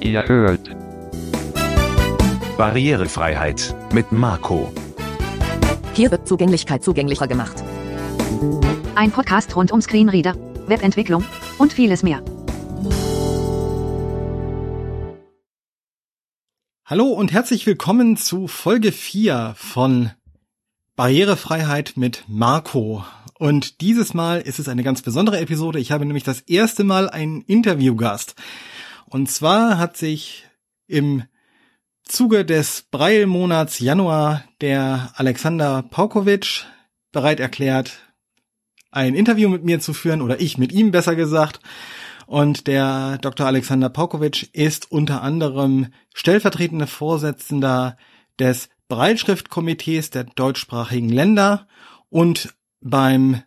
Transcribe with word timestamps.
Ihr 0.00 0.26
hört 0.26 0.70
Barrierefreiheit 2.56 3.74
mit 3.92 4.12
Marco. 4.12 4.72
Hier 5.94 6.10
wird 6.10 6.26
Zugänglichkeit 6.26 6.82
zugänglicher 6.82 7.26
gemacht. 7.28 7.62
Ein 8.94 9.10
Podcast 9.10 9.54
rund 9.56 9.72
um 9.72 9.80
Screenreader, 9.80 10.34
Webentwicklung 10.66 11.24
und 11.58 11.72
vieles 11.72 12.02
mehr. 12.02 12.22
Hallo 16.84 17.08
und 17.08 17.32
herzlich 17.32 17.66
willkommen 17.66 18.16
zu 18.16 18.48
Folge 18.48 18.92
4 18.92 19.54
von 19.56 20.10
Barrierefreiheit 20.98 21.92
mit 21.94 22.24
Marco. 22.26 23.04
Und 23.38 23.82
dieses 23.82 24.14
Mal 24.14 24.40
ist 24.40 24.58
es 24.58 24.66
eine 24.66 24.82
ganz 24.82 25.00
besondere 25.00 25.38
Episode. 25.38 25.78
Ich 25.78 25.92
habe 25.92 26.04
nämlich 26.04 26.24
das 26.24 26.40
erste 26.40 26.82
Mal 26.82 27.08
einen 27.08 27.42
Interviewgast. 27.42 28.34
Und 29.06 29.30
zwar 29.30 29.78
hat 29.78 29.96
sich 29.96 30.48
im 30.88 31.22
Zuge 32.02 32.44
des 32.44 32.88
Breil-Monats 32.90 33.78
Januar 33.78 34.42
der 34.60 35.12
Alexander 35.14 35.84
Paukovic 35.84 36.66
bereit 37.12 37.38
erklärt, 37.38 38.00
ein 38.90 39.14
Interview 39.14 39.48
mit 39.48 39.62
mir 39.62 39.78
zu 39.78 39.94
führen, 39.94 40.20
oder 40.20 40.40
ich 40.40 40.58
mit 40.58 40.72
ihm 40.72 40.90
besser 40.90 41.14
gesagt. 41.14 41.60
Und 42.26 42.66
der 42.66 43.18
Dr. 43.18 43.46
Alexander 43.46 43.88
Paukovic 43.88 44.52
ist 44.52 44.90
unter 44.90 45.22
anderem 45.22 45.92
stellvertretender 46.12 46.88
Vorsitzender 46.88 47.96
des 48.40 48.68
Breitschriftkomitees 48.88 50.10
der 50.10 50.24
deutschsprachigen 50.24 51.10
Länder 51.10 51.68
und 52.08 52.54
beim 52.80 53.42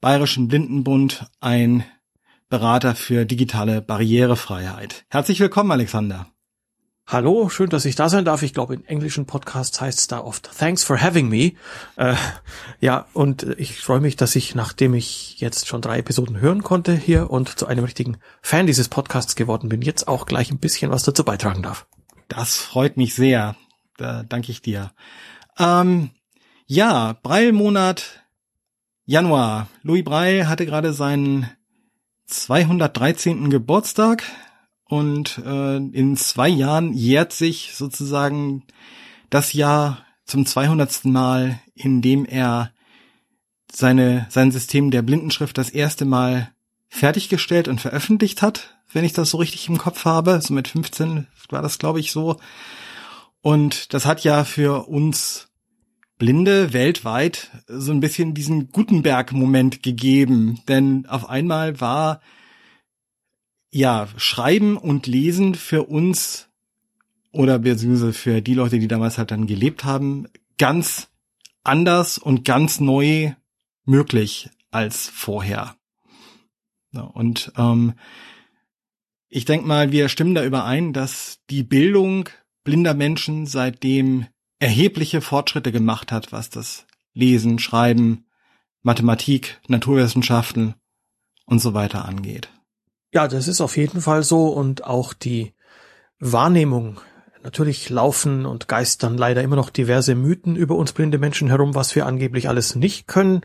Bayerischen 0.00 0.48
Blindenbund 0.48 1.26
ein 1.40 1.84
Berater 2.48 2.94
für 2.94 3.24
digitale 3.24 3.80
Barrierefreiheit. 3.80 5.04
Herzlich 5.08 5.40
willkommen, 5.40 5.70
Alexander. 5.70 6.26
Hallo, 7.06 7.48
schön, 7.48 7.70
dass 7.70 7.86
ich 7.86 7.96
da 7.96 8.08
sein 8.08 8.24
darf. 8.24 8.42
Ich 8.42 8.54
glaube, 8.54 8.74
in 8.74 8.84
englischen 8.84 9.26
Podcasts 9.26 9.80
heißt 9.80 9.98
es 9.98 10.06
da 10.06 10.20
oft 10.20 10.50
Thanks 10.58 10.84
for 10.84 11.00
having 11.00 11.28
me. 11.28 11.52
Äh, 11.96 12.14
ja, 12.80 13.06
und 13.14 13.42
ich 13.58 13.80
freue 13.80 14.00
mich, 14.00 14.16
dass 14.16 14.36
ich, 14.36 14.54
nachdem 14.54 14.94
ich 14.94 15.40
jetzt 15.40 15.66
schon 15.66 15.80
drei 15.80 15.98
Episoden 15.98 16.40
hören 16.40 16.62
konnte 16.62 16.94
hier 16.94 17.30
und 17.30 17.58
zu 17.58 17.66
einem 17.66 17.84
richtigen 17.84 18.18
Fan 18.42 18.66
dieses 18.66 18.88
Podcasts 18.88 19.34
geworden 19.34 19.68
bin, 19.68 19.82
jetzt 19.82 20.06
auch 20.06 20.26
gleich 20.26 20.52
ein 20.52 20.58
bisschen 20.58 20.90
was 20.90 21.02
dazu 21.02 21.24
beitragen 21.24 21.62
darf. 21.62 21.86
Das 22.28 22.56
freut 22.56 22.96
mich 22.96 23.14
sehr. 23.14 23.56
Da 24.00 24.22
danke 24.22 24.50
ich 24.50 24.62
dir. 24.62 24.92
Ähm, 25.58 26.10
ja, 26.66 27.18
Breil-Monat 27.22 28.24
Januar. 29.04 29.68
Louis 29.82 30.04
Breil 30.04 30.48
hatte 30.48 30.64
gerade 30.64 30.94
seinen 30.94 31.50
213. 32.26 33.50
Geburtstag. 33.50 34.22
Und 34.84 35.38
äh, 35.44 35.76
in 35.76 36.16
zwei 36.16 36.48
Jahren 36.48 36.94
jährt 36.94 37.32
sich 37.32 37.72
sozusagen 37.74 38.64
das 39.28 39.52
Jahr 39.52 40.06
zum 40.24 40.46
200. 40.46 41.04
Mal, 41.04 41.60
in 41.74 42.00
dem 42.00 42.24
er 42.24 42.72
seine, 43.70 44.26
sein 44.30 44.50
System 44.50 44.90
der 44.90 45.02
Blindenschrift 45.02 45.58
das 45.58 45.68
erste 45.68 46.06
Mal 46.06 46.52
fertiggestellt 46.88 47.68
und 47.68 47.80
veröffentlicht 47.80 48.40
hat, 48.40 48.78
wenn 48.92 49.04
ich 49.04 49.12
das 49.12 49.30
so 49.30 49.36
richtig 49.36 49.68
im 49.68 49.76
Kopf 49.76 50.06
habe. 50.06 50.40
So 50.40 50.54
mit 50.54 50.68
15 50.68 51.26
war 51.50 51.62
das, 51.62 51.78
glaube 51.78 52.00
ich, 52.00 52.12
so. 52.12 52.38
Und 53.42 53.94
das 53.94 54.06
hat 54.06 54.24
ja 54.24 54.44
für 54.44 54.88
uns 54.88 55.48
Blinde 56.18 56.72
weltweit 56.72 57.50
so 57.66 57.92
ein 57.92 58.00
bisschen 58.00 58.34
diesen 58.34 58.70
Gutenberg-Moment 58.70 59.82
gegeben. 59.82 60.60
Denn 60.68 61.06
auf 61.06 61.28
einmal 61.28 61.80
war 61.80 62.20
ja, 63.70 64.08
Schreiben 64.16 64.76
und 64.76 65.06
Lesen 65.06 65.54
für 65.54 65.84
uns 65.84 66.48
oder 67.32 67.58
beziehungsweise 67.60 68.12
für 68.12 68.42
die 68.42 68.54
Leute, 68.54 68.78
die 68.78 68.88
damals 68.88 69.16
halt 69.16 69.30
dann 69.30 69.46
gelebt 69.46 69.84
haben, 69.84 70.26
ganz 70.58 71.08
anders 71.62 72.18
und 72.18 72.44
ganz 72.44 72.80
neu 72.80 73.32
möglich 73.84 74.50
als 74.70 75.08
vorher. 75.08 75.76
Und 76.92 77.52
ähm, 77.56 77.94
ich 79.28 79.44
denke 79.44 79.66
mal, 79.66 79.92
wir 79.92 80.08
stimmen 80.08 80.34
da 80.34 80.44
überein, 80.44 80.92
dass 80.92 81.38
die 81.50 81.62
Bildung 81.62 82.28
blinder 82.64 82.94
Menschen 82.94 83.46
seitdem 83.46 84.26
erhebliche 84.58 85.20
Fortschritte 85.20 85.72
gemacht 85.72 86.12
hat, 86.12 86.32
was 86.32 86.50
das 86.50 86.86
Lesen, 87.14 87.58
Schreiben, 87.58 88.26
Mathematik, 88.82 89.60
Naturwissenschaften 89.68 90.74
und 91.46 91.60
so 91.60 91.74
weiter 91.74 92.04
angeht. 92.04 92.48
Ja, 93.12 93.26
das 93.26 93.48
ist 93.48 93.60
auf 93.60 93.76
jeden 93.76 94.00
Fall 94.00 94.22
so 94.22 94.48
und 94.48 94.84
auch 94.84 95.12
die 95.12 95.52
Wahrnehmung. 96.20 97.00
Natürlich 97.42 97.88
laufen 97.88 98.46
und 98.46 98.68
geistern 98.68 99.16
leider 99.16 99.42
immer 99.42 99.56
noch 99.56 99.70
diverse 99.70 100.14
Mythen 100.14 100.56
über 100.56 100.76
uns 100.76 100.92
blinde 100.92 101.18
Menschen 101.18 101.48
herum, 101.48 101.74
was 101.74 101.96
wir 101.96 102.06
angeblich 102.06 102.48
alles 102.48 102.76
nicht 102.76 103.06
können. 103.06 103.40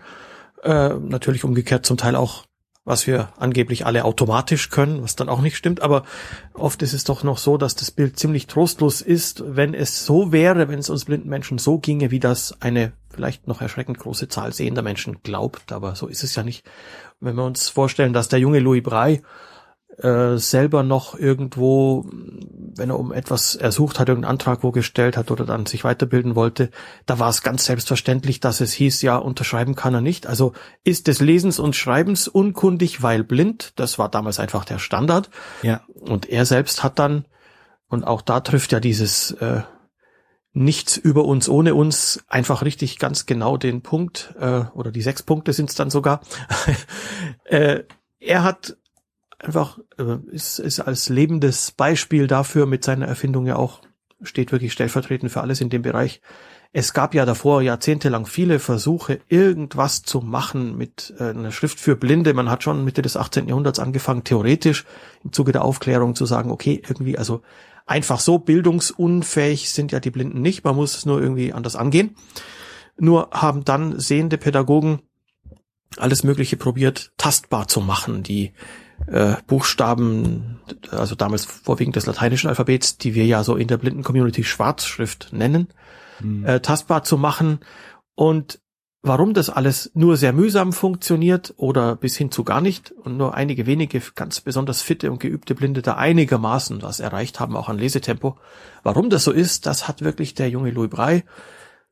Äh, 0.64 0.90
natürlich 0.96 1.44
umgekehrt 1.44 1.86
zum 1.86 1.98
Teil 1.98 2.16
auch, 2.16 2.46
was 2.86 3.08
wir 3.08 3.30
angeblich 3.38 3.86
alle 3.86 4.06
automatisch 4.06 4.70
können, 4.70 5.02
was 5.02 5.16
dann 5.16 5.28
auch 5.28 5.42
nicht 5.42 5.58
stimmt. 5.58 5.82
Aber 5.82 6.04
oft 6.54 6.82
ist 6.84 6.94
es 6.94 7.04
doch 7.04 7.24
noch 7.24 7.40
so, 7.40 7.58
dass 7.58 7.76
das 7.76 7.90
Bild 7.90 8.18
ziemlich 8.20 8.46
trostlos 8.46 9.02
ist, 9.02 9.44
wenn 9.46 9.74
es 9.74 10.06
so 10.06 10.32
wäre, 10.32 10.70
wenn 10.70 10.80
es 10.80 10.92
uns 10.92 11.06
blinden 11.06 11.28
Menschen 11.28 11.58
so 11.58 11.80
ginge, 11.80 12.12
wie 12.12 12.20
das 12.20 12.62
eine 12.62 12.94
vielleicht 13.10 13.48
noch 13.48 13.62
erschreckend 13.62 13.98
große 13.98 14.28
Zahl 14.28 14.54
sehender 14.54 14.84
Menschen 14.84 15.24
glaubt. 15.24 15.72
Aber 15.72 15.96
so 15.96 16.08
ist 16.08 16.24
es 16.24 16.36
ja 16.36 16.44
nicht. 16.44 16.64
Wenn 17.20 17.36
wir 17.36 17.44
uns 17.44 17.70
vorstellen, 17.70 18.14
dass 18.14 18.28
der 18.28 18.40
junge 18.40 18.60
Louis 18.60 18.84
Braille 18.84 19.24
äh, 19.98 20.38
selber 20.38 20.84
noch 20.84 21.18
irgendwo, 21.18 22.06
wenn 22.76 22.90
er 22.90 23.00
um 23.00 23.14
etwas 23.14 23.56
ersucht 23.56 24.00
hat, 24.00 24.10
irgendeinen 24.10 24.32
Antrag 24.32 24.64
wo 24.64 24.72
gestellt 24.72 25.16
hat 25.16 25.32
oder 25.32 25.46
dann 25.46 25.66
sich 25.66 25.84
weiterbilden 25.84 26.36
wollte, 26.36 26.70
da 27.06 27.20
war 27.20 27.30
es 27.30 27.42
ganz 27.42 27.66
selbstverständlich, 27.66 28.40
dass 28.40 28.62
es 28.62 28.74
hieß, 28.74 29.02
ja, 29.04 29.16
unterschreiben 29.18 29.76
kann 29.76 29.94
er 29.94 30.02
nicht. 30.02 30.28
Also 30.28 30.54
ist 30.84 31.08
des 31.08 31.22
Lesens 31.22 31.60
und 31.60 31.76
Schreibens 31.76 32.28
unkundig, 32.28 33.02
weil 33.04 33.24
blind. 33.24 33.74
Das 33.78 33.98
war 33.98 34.10
damals 34.10 34.40
einfach 34.40 34.66
der 34.66 34.80
Standard. 34.80 35.30
Ja. 35.62 35.82
Und 35.94 36.30
er 36.30 36.46
selbst 36.46 36.84
hat 36.84 37.00
dann, 37.00 37.26
und 37.88 38.04
auch 38.04 38.22
da 38.22 38.42
trifft 38.42 38.74
ja 38.74 38.80
dieses 38.80 39.32
äh, 39.32 39.62
nichts 40.52 40.98
über 40.98 41.26
uns 41.26 41.48
ohne 41.48 41.76
uns 41.76 42.24
einfach 42.28 42.64
richtig 42.64 42.98
ganz 42.98 43.26
genau 43.26 43.58
den 43.58 43.82
Punkt 43.82 44.34
äh, 44.40 44.64
oder 44.74 44.92
die 44.92 45.02
sechs 45.02 45.22
Punkte 45.22 45.54
sind 45.54 45.70
es 45.70 45.76
dann 45.76 45.90
sogar. 45.90 46.22
äh, 47.46 47.84
er 48.20 48.44
hat 48.44 48.78
einfach 49.46 49.80
äh, 49.98 50.18
ist, 50.32 50.60
ist 50.60 50.80
als 50.80 51.10
lebendes 51.10 51.72
Beispiel 51.72 52.28
dafür 52.28 52.66
mit 52.66 52.84
seiner 52.84 53.08
Erfindung 53.08 53.46
ja 53.46 53.56
auch 53.56 53.82
steht 54.22 54.52
wirklich 54.52 54.74
stellvertretend 54.74 55.32
für 55.32 55.42
alles 55.42 55.62
in 55.62 55.70
dem 55.70 55.82
Bereich. 55.82 56.22
Es 56.72 56.94
gab 56.94 57.14
ja 57.14 57.26
davor 57.26 57.62
jahrzehntelang 57.62 58.26
viele 58.26 58.60
Versuche, 58.60 59.22
irgendwas 59.30 60.04
zu 60.04 60.20
machen 60.20 60.78
mit 60.78 61.14
äh, 61.20 61.30
einer 61.30 61.52
Schrift 61.52 61.80
für 61.80 61.96
Blinde. 61.96 62.34
Man 62.34 62.50
hat 62.50 62.64
schon 62.64 62.84
Mitte 62.84 63.02
des 63.02 63.16
18. 63.16 63.48
Jahrhunderts 63.48 63.80
angefangen, 63.80 64.24
theoretisch 64.24 64.86
im 65.24 65.32
Zuge 65.32 65.54
der 65.54 65.64
Aufklärung 65.64 66.16
zu 66.16 66.26
sagen, 66.26 66.52
okay, 66.52 66.82
irgendwie, 66.88 67.18
also 67.18 67.42
einfach 67.86 68.20
so 68.20 68.40
bildungsunfähig 68.40 69.70
sind 69.70 69.92
ja 69.92 70.02
die 70.02 70.12
Blinden 70.12 70.42
nicht. 70.42 70.66
Man 70.66 70.76
muss 70.76 70.98
es 70.98 71.06
nur 71.06 71.22
irgendwie 71.22 71.54
anders 71.54 71.78
angehen. 71.78 72.16
Nur 72.98 73.30
haben 73.32 73.64
dann 73.64 74.00
sehende 74.00 74.38
Pädagogen 74.38 75.02
alles 75.98 76.24
Mögliche 76.24 76.58
probiert, 76.58 77.14
tastbar 77.18 77.70
zu 77.70 77.80
machen. 77.80 78.24
Die 78.24 78.54
äh, 79.08 79.36
Buchstaben, 79.48 80.60
also 80.92 81.16
damals 81.16 81.46
vorwiegend 81.46 81.96
des 81.96 82.06
lateinischen 82.06 82.50
Alphabets, 82.50 82.98
die 82.98 83.16
wir 83.16 83.26
ja 83.26 83.44
so 83.44 83.56
in 83.56 83.68
der 83.68 83.78
blinden 83.78 84.04
Community 84.04 84.44
Schwarzschrift 84.44 85.30
nennen, 85.32 85.68
mhm. 86.20 86.46
äh, 86.46 86.60
tastbar 86.60 87.04
zu 87.04 87.18
machen. 87.18 87.60
Und 88.16 88.60
warum 89.02 89.34
das 89.34 89.50
alles 89.50 89.92
nur 89.94 90.18
sehr 90.18 90.34
mühsam 90.34 90.74
funktioniert 90.74 91.54
oder 91.58 91.96
bis 91.96 92.18
hin 92.18 92.32
zu 92.32 92.44
gar 92.44 92.62
nicht 92.62 92.92
und 92.92 93.18
nur 93.18 93.36
einige 93.36 93.68
wenige 93.68 94.02
ganz 94.16 94.42
besonders 94.42 94.82
fitte 94.82 95.12
und 95.12 95.20
geübte 95.20 95.54
Blinde 95.54 95.82
da 95.82 95.96
einigermaßen 95.96 96.82
was 96.82 97.00
erreicht 97.00 97.40
haben, 97.40 97.56
auch 97.56 97.70
an 97.70 97.78
Lesetempo. 97.78 98.38
Warum 98.84 99.10
das 99.10 99.24
so 99.24 99.32
ist, 99.32 99.68
das 99.68 99.88
hat 99.88 100.02
wirklich 100.02 100.34
der 100.34 100.50
junge 100.50 100.72
Louis 100.72 100.90
Braille 100.90 101.24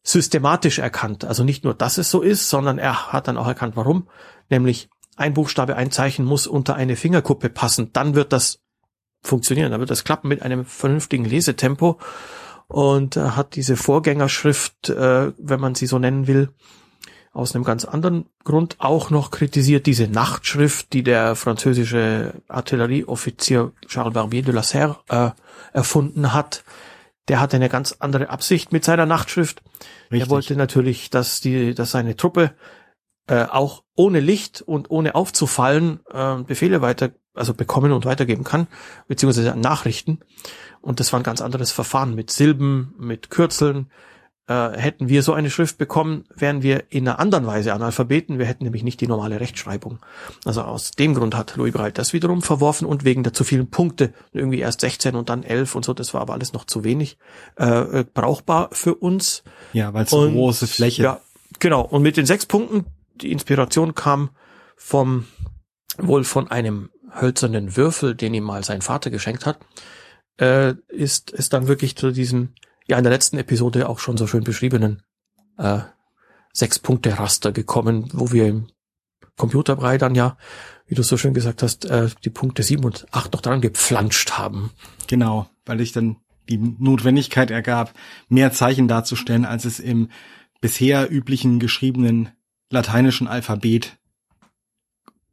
systematisch 0.01 0.79
erkannt. 0.79 1.23
Also 1.23 1.43
nicht 1.43 1.63
nur, 1.63 1.73
dass 1.73 1.97
es 1.97 2.09
so 2.09 2.21
ist, 2.21 2.49
sondern 2.49 2.77
er 2.77 3.13
hat 3.13 3.27
dann 3.27 3.37
auch 3.37 3.47
erkannt, 3.47 3.75
warum. 3.75 4.07
Nämlich 4.49 4.89
ein 5.15 5.33
Buchstabe, 5.33 5.75
ein 5.75 5.91
Zeichen 5.91 6.25
muss 6.25 6.47
unter 6.47 6.75
eine 6.75 6.95
Fingerkuppe 6.95 7.49
passen. 7.49 7.91
Dann 7.93 8.15
wird 8.15 8.33
das 8.33 8.59
funktionieren, 9.21 9.71
dann 9.71 9.79
wird 9.79 9.91
das 9.91 10.03
klappen 10.03 10.27
mit 10.27 10.41
einem 10.41 10.65
vernünftigen 10.65 11.25
Lesetempo. 11.25 11.99
Und 12.67 13.17
äh, 13.17 13.21
hat 13.21 13.55
diese 13.55 13.75
Vorgängerschrift, 13.75 14.89
äh, 14.89 15.31
wenn 15.37 15.59
man 15.59 15.75
sie 15.75 15.85
so 15.85 15.99
nennen 15.99 16.27
will, 16.27 16.49
aus 17.33 17.55
einem 17.55 17.63
ganz 17.63 17.83
anderen 17.83 18.27
Grund 18.43 18.75
auch 18.77 19.09
noch 19.09 19.31
kritisiert, 19.31 19.87
diese 19.87 20.07
Nachtschrift, 20.07 20.93
die 20.93 21.03
der 21.03 21.35
französische 21.35 22.33
Artillerieoffizier 22.47 23.71
Charles 23.87 24.13
Barbier 24.13 24.43
de 24.43 24.53
la 24.53 24.63
Serre 24.63 24.99
äh, 25.09 25.31
erfunden 25.73 26.33
hat. 26.33 26.63
Der 27.27 27.39
hatte 27.39 27.55
eine 27.55 27.69
ganz 27.69 27.95
andere 27.99 28.29
Absicht 28.29 28.71
mit 28.71 28.83
seiner 28.83 29.05
Nachtschrift. 29.05 29.63
Richtig. 30.11 30.21
Er 30.21 30.29
wollte 30.29 30.55
natürlich, 30.55 31.09
dass 31.09 31.41
die, 31.41 31.73
dass 31.73 31.91
seine 31.91 32.15
Truppe 32.15 32.53
äh, 33.27 33.45
auch 33.45 33.83
ohne 33.95 34.19
Licht 34.19 34.61
und 34.61 34.91
ohne 34.91 35.15
aufzufallen 35.15 35.99
äh, 36.11 36.37
Befehle 36.43 36.81
weiter 36.81 37.11
also 37.33 37.53
bekommen 37.53 37.91
und 37.91 38.05
weitergeben 38.05 38.43
kann, 38.43 38.67
beziehungsweise 39.07 39.53
an 39.53 39.59
Nachrichten. 39.59 40.19
Und 40.81 40.99
das 40.99 41.13
war 41.13 41.19
ein 41.19 41.23
ganz 41.23 41.41
anderes 41.41 41.71
Verfahren 41.71 42.15
mit 42.15 42.29
Silben, 42.29 42.93
mit 42.97 43.29
Kürzeln. 43.29 43.89
Äh, 44.45 44.77
hätten 44.77 45.07
wir 45.07 45.23
so 45.23 45.31
eine 45.31 45.49
Schrift 45.49 45.77
bekommen, 45.77 46.25
wären 46.35 46.63
wir 46.63 46.83
in 46.89 47.07
einer 47.07 47.17
anderen 47.17 47.47
Weise 47.47 47.73
Analphabeten. 47.73 48.39
Wir 48.39 48.45
hätten 48.45 48.65
nämlich 48.65 48.83
nicht 48.83 48.99
die 48.99 49.07
normale 49.07 49.39
Rechtschreibung. 49.39 49.99
Also 50.43 50.63
aus 50.63 50.91
dem 50.91 51.15
Grund 51.15 51.33
hat 51.33 51.55
Louis 51.55 51.71
Braille 51.71 51.93
das 51.93 52.11
wiederum 52.11 52.41
verworfen 52.41 52.85
und 52.85 53.05
wegen 53.05 53.23
der 53.23 53.31
zu 53.31 53.45
vielen 53.45 53.69
Punkte, 53.69 54.13
irgendwie 54.33 54.59
erst 54.59 54.81
16 54.81 55.15
und 55.15 55.29
dann 55.29 55.43
11 55.43 55.75
und 55.75 55.85
so, 55.85 55.93
das 55.93 56.13
war 56.13 56.19
aber 56.19 56.33
alles 56.33 56.51
noch 56.51 56.65
zu 56.65 56.83
wenig 56.83 57.17
äh, 57.57 57.99
äh 57.99 58.05
brauchbar 58.13 58.67
für 58.73 58.95
uns. 58.95 59.43
Ja, 59.71 59.93
weil 59.93 60.03
es 60.03 60.13
eine 60.13 60.31
große 60.31 60.67
Fläche. 60.67 61.03
Ja, 61.03 61.21
genau. 61.59 61.81
Und 61.81 62.01
mit 62.01 62.17
den 62.17 62.25
sechs 62.25 62.45
Punkten, 62.45 62.85
die 63.15 63.31
Inspiration 63.31 63.95
kam 63.95 64.29
vom 64.75 65.25
wohl 65.97 66.23
von 66.23 66.49
einem 66.49 66.89
hölzernen 67.13 67.75
Würfel, 67.75 68.15
den 68.15 68.33
ihm 68.33 68.43
mal 68.43 68.63
sein 68.63 68.81
Vater 68.81 69.09
geschenkt 69.11 69.45
hat, 69.45 69.59
äh, 70.39 70.73
ist 70.87 71.31
es 71.31 71.49
dann 71.49 71.67
wirklich 71.67 71.95
zu 71.95 72.11
diesem, 72.11 72.53
ja 72.87 72.97
in 72.97 73.03
der 73.03 73.13
letzten 73.13 73.37
Episode 73.37 73.87
auch 73.87 73.99
schon 73.99 74.17
so 74.17 74.27
schön 74.27 74.43
beschriebenen 74.43 75.03
äh, 75.57 75.79
Sechs-Punkte-Raster 76.53 77.51
gekommen, 77.51 78.09
wo 78.13 78.31
wir 78.31 78.47
im 78.47 78.67
Computerbrei 79.37 79.97
dann 79.97 80.15
ja, 80.15 80.37
wie 80.85 80.95
du 80.95 81.03
so 81.03 81.17
schön 81.17 81.33
gesagt 81.33 81.63
hast, 81.63 81.85
äh, 81.85 82.09
die 82.23 82.29
Punkte 82.29 82.63
sieben 82.63 82.83
und 82.83 83.07
acht 83.11 83.33
noch 83.33 83.41
dran 83.41 83.61
gepflanscht 83.61 84.31
haben. 84.33 84.71
Genau, 85.07 85.47
weil 85.65 85.81
ich 85.81 85.91
dann 85.91 86.17
die 86.49 86.57
Notwendigkeit 86.57 87.51
ergab, 87.51 87.93
mehr 88.27 88.51
Zeichen 88.51 88.87
darzustellen, 88.87 89.45
als 89.45 89.65
es 89.65 89.79
im 89.79 90.09
bisher 90.61 91.11
üblichen 91.11 91.59
geschriebenen 91.59 92.29
lateinischen 92.73 93.27
Alphabet 93.27 93.97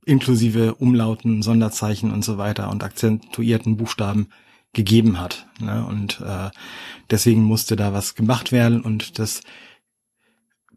inklusive 0.05 0.75
Umlauten, 0.77 1.43
Sonderzeichen 1.43 2.11
und 2.11 2.25
so 2.25 2.39
weiter 2.39 2.71
und 2.71 2.83
akzentuierten 2.83 3.77
Buchstaben 3.77 4.29
gegeben 4.73 5.19
hat. 5.19 5.47
Ne? 5.59 5.85
Und 5.85 6.21
äh, 6.21 6.51
deswegen 7.11 7.43
musste 7.43 7.77
da 7.77 7.93
was 7.93 8.15
gemacht 8.15 8.53
werden 8.53 8.81
und 8.83 9.19
das 9.19 9.41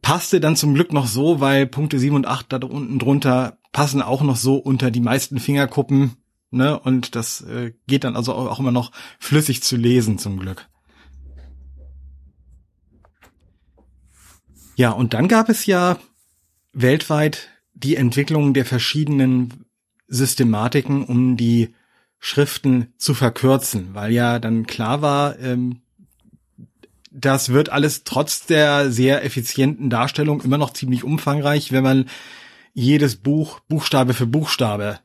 passte 0.02 0.40
dann 0.40 0.56
zum 0.56 0.74
Glück 0.74 0.92
noch 0.92 1.08
so, 1.08 1.40
weil 1.40 1.68
Punkte 1.68 2.00
7 2.00 2.16
und 2.16 2.28
8 2.28 2.52
da 2.52 2.58
unten 2.58 3.00
drunter 3.00 3.58
passen 3.72 4.02
auch 4.02 4.22
noch 4.22 4.36
so 4.36 4.58
unter 4.58 4.92
die 4.92 5.00
meisten 5.00 5.40
Fingerkuppen. 5.40 6.18
Ne? 6.52 6.78
Und 6.80 7.16
das 7.16 7.42
äh, 7.42 7.74
geht 7.88 8.04
dann 8.04 8.16
also 8.16 8.34
auch 8.34 8.60
immer 8.60 8.72
noch 8.72 8.92
flüssig 9.20 9.64
zu 9.64 9.78
lesen 9.78 10.18
zum 10.18 10.40
Glück. 10.40 10.70
Ja, 14.76 14.92
und 14.92 15.14
dann 15.14 15.28
gab 15.28 15.50
es 15.50 15.66
ja 15.66 15.98
weltweit 16.74 17.50
die 17.74 17.96
Entwicklung 17.96 18.54
der 18.54 18.66
verschiedenen 18.66 19.66
Systematiken, 20.08 21.06
um 21.06 21.38
die 21.38 21.74
Schriften 22.20 22.94
zu 22.98 23.14
verkürzen, 23.14 23.90
weil 23.94 24.12
ja 24.12 24.40
dann 24.40 24.66
klar 24.66 25.02
war, 25.02 25.40
ähm, 25.40 25.82
das 27.12 27.50
wird 27.50 27.70
alles 27.70 28.04
trotz 28.04 28.46
der 28.46 28.92
sehr 28.92 29.24
effizienten 29.24 29.90
Darstellung 29.90 30.42
immer 30.42 30.58
noch 30.58 30.74
ziemlich 30.74 31.04
umfangreich, 31.04 31.72
wenn 31.72 31.84
man 31.84 32.10
jedes 32.74 33.18
Buch 33.18 33.60
Buchstabe 33.62 34.14
für 34.14 34.26
Buchstabe 34.26 35.00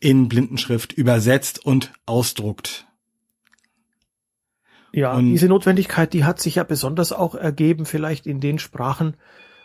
in 0.00 0.28
Blindenschrift 0.28 0.92
übersetzt 0.92 1.64
und 1.64 1.92
ausdruckt. 2.06 2.86
Ja, 4.92 5.12
und 5.14 5.30
diese 5.30 5.48
Notwendigkeit, 5.48 6.12
die 6.12 6.24
hat 6.24 6.40
sich 6.40 6.54
ja 6.54 6.62
besonders 6.62 7.12
auch 7.12 7.34
ergeben, 7.34 7.84
vielleicht 7.84 8.26
in 8.26 8.40
den 8.40 8.58
Sprachen, 8.58 9.16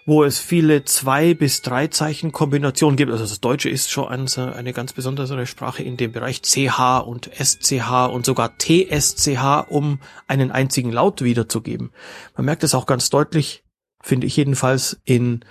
wo 0.10 0.24
es 0.24 0.40
viele 0.40 0.86
zwei 0.86 1.36
bis 1.36 1.62
drei 1.62 1.86
Zeichen 1.86 2.32
Kombinationen 2.32 2.98
gibt. 2.98 3.12
Also 3.12 3.26
das 3.26 3.42
Deutsche 3.42 3.70
ist 3.70 3.92
schon 3.92 4.08
eine 4.08 4.74
ganz 4.74 4.94
besondere 4.94 5.46
Sprache 5.46 5.84
in 5.84 5.98
dem 5.98 6.12
Bereich 6.12 6.42
CH 6.42 7.04
und 7.06 7.30
SCH 7.32 8.10
und 8.12 8.26
sogar 8.26 8.58
TSCH, 8.58 9.68
um 9.70 10.00
einen 10.28 10.50
einzigen 10.50 10.92
Laut 10.92 11.22
wiederzugeben. 11.22 11.92
Man 12.36 12.46
merkt 12.46 12.64
es 12.64 12.74
auch 12.74 12.88
ganz 12.88 13.12
deutlich, 13.12 13.64
finde 14.02 14.26
ich 14.26 14.36
jedenfalls, 14.36 15.00
in 15.06 15.46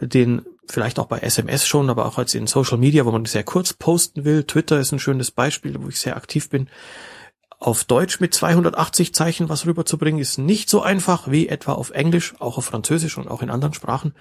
den 0.00 0.46
vielleicht 0.66 0.98
auch 0.98 1.06
bei 1.06 1.18
SMS 1.18 1.66
schon, 1.66 1.90
aber 1.90 2.06
auch 2.06 2.16
als 2.16 2.34
in 2.34 2.46
Social 2.46 2.78
Media, 2.78 3.04
wo 3.04 3.10
man 3.10 3.26
sehr 3.26 3.44
kurz 3.44 3.74
posten 3.74 4.24
will. 4.24 4.44
Twitter 4.44 4.80
ist 4.80 4.92
ein 4.92 4.98
schönes 4.98 5.30
Beispiel, 5.30 5.76
wo 5.78 5.88
ich 5.88 6.00
sehr 6.00 6.16
aktiv 6.16 6.48
bin 6.48 6.70
auf 7.60 7.84
Deutsch 7.84 8.20
mit 8.20 8.32
280 8.32 9.14
Zeichen 9.14 9.50
was 9.50 9.66
rüberzubringen, 9.66 10.18
ist 10.18 10.38
nicht 10.38 10.70
so 10.70 10.80
einfach 10.80 11.30
wie 11.30 11.46
etwa 11.46 11.74
auf 11.74 11.90
Englisch, 11.90 12.34
auch 12.38 12.56
auf 12.56 12.64
Französisch 12.64 13.18
und 13.18 13.28
auch 13.28 13.42
in 13.42 13.50
anderen 13.50 13.74
Sprachen. 13.74 14.14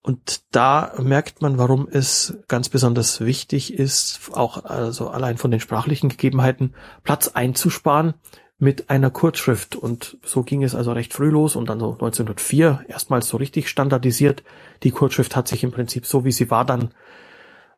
Und 0.00 0.42
da 0.52 0.92
merkt 1.02 1.42
man, 1.42 1.58
warum 1.58 1.88
es 1.90 2.38
ganz 2.46 2.68
besonders 2.68 3.20
wichtig 3.20 3.74
ist, 3.74 4.30
auch 4.32 4.64
also 4.64 5.08
allein 5.08 5.38
von 5.38 5.50
den 5.50 5.58
sprachlichen 5.58 6.08
Gegebenheiten 6.08 6.74
Platz 7.02 7.28
einzusparen 7.28 8.14
mit 8.58 8.90
einer 8.90 9.10
Kurzschrift. 9.10 9.74
Und 9.74 10.16
so 10.24 10.44
ging 10.44 10.62
es 10.62 10.76
also 10.76 10.92
recht 10.92 11.14
früh 11.14 11.30
los 11.30 11.56
und 11.56 11.68
dann 11.68 11.80
so 11.80 11.94
1904 11.94 12.84
erstmals 12.86 13.28
so 13.28 13.38
richtig 13.38 13.68
standardisiert. 13.68 14.44
Die 14.84 14.92
Kurzschrift 14.92 15.34
hat 15.34 15.48
sich 15.48 15.64
im 15.64 15.72
Prinzip 15.72 16.06
so, 16.06 16.24
wie 16.24 16.32
sie 16.32 16.48
war, 16.48 16.64
dann 16.64 16.94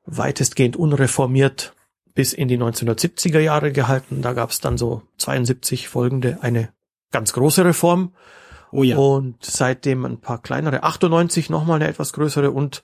weitestgehend 0.04 0.76
unreformiert 0.76 1.72
bis 2.16 2.32
in 2.32 2.48
die 2.48 2.58
1970er 2.58 3.38
Jahre 3.38 3.70
gehalten. 3.70 4.22
Da 4.22 4.32
gab 4.32 4.50
es 4.50 4.60
dann 4.60 4.78
so 4.78 5.02
72 5.18 5.88
folgende 5.88 6.38
eine 6.40 6.70
ganz 7.12 7.32
große 7.34 7.64
Reform. 7.64 8.14
Oh 8.72 8.82
ja. 8.82 8.96
Und 8.96 9.44
seitdem 9.44 10.04
ein 10.04 10.20
paar 10.20 10.42
kleinere, 10.42 10.82
98 10.82 11.50
nochmal 11.50 11.76
eine 11.76 11.88
etwas 11.88 12.12
größere 12.14 12.50
und 12.50 12.82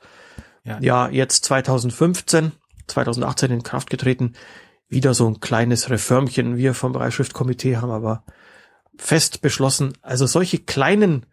ja. 0.65 0.79
ja, 0.81 1.09
jetzt 1.09 1.47
2015, 1.47 2.53
2018 2.87 3.51
in 3.51 3.63
Kraft 3.63 3.91
getreten, 3.91 4.35
wieder 4.89 5.15
so 5.15 5.27
ein 5.27 5.41
kleines 5.41 5.91
Reformchen. 5.91 6.57
Wir 6.57 6.75
vom 6.75 6.93
Bereichsschriftkomitee 6.93 7.79
haben 7.79 7.91
aber 7.91 8.25
fest 8.97 9.41
beschlossen, 9.41 9.95
also 10.03 10.27
solche 10.27 10.59
kleinen 10.59 11.25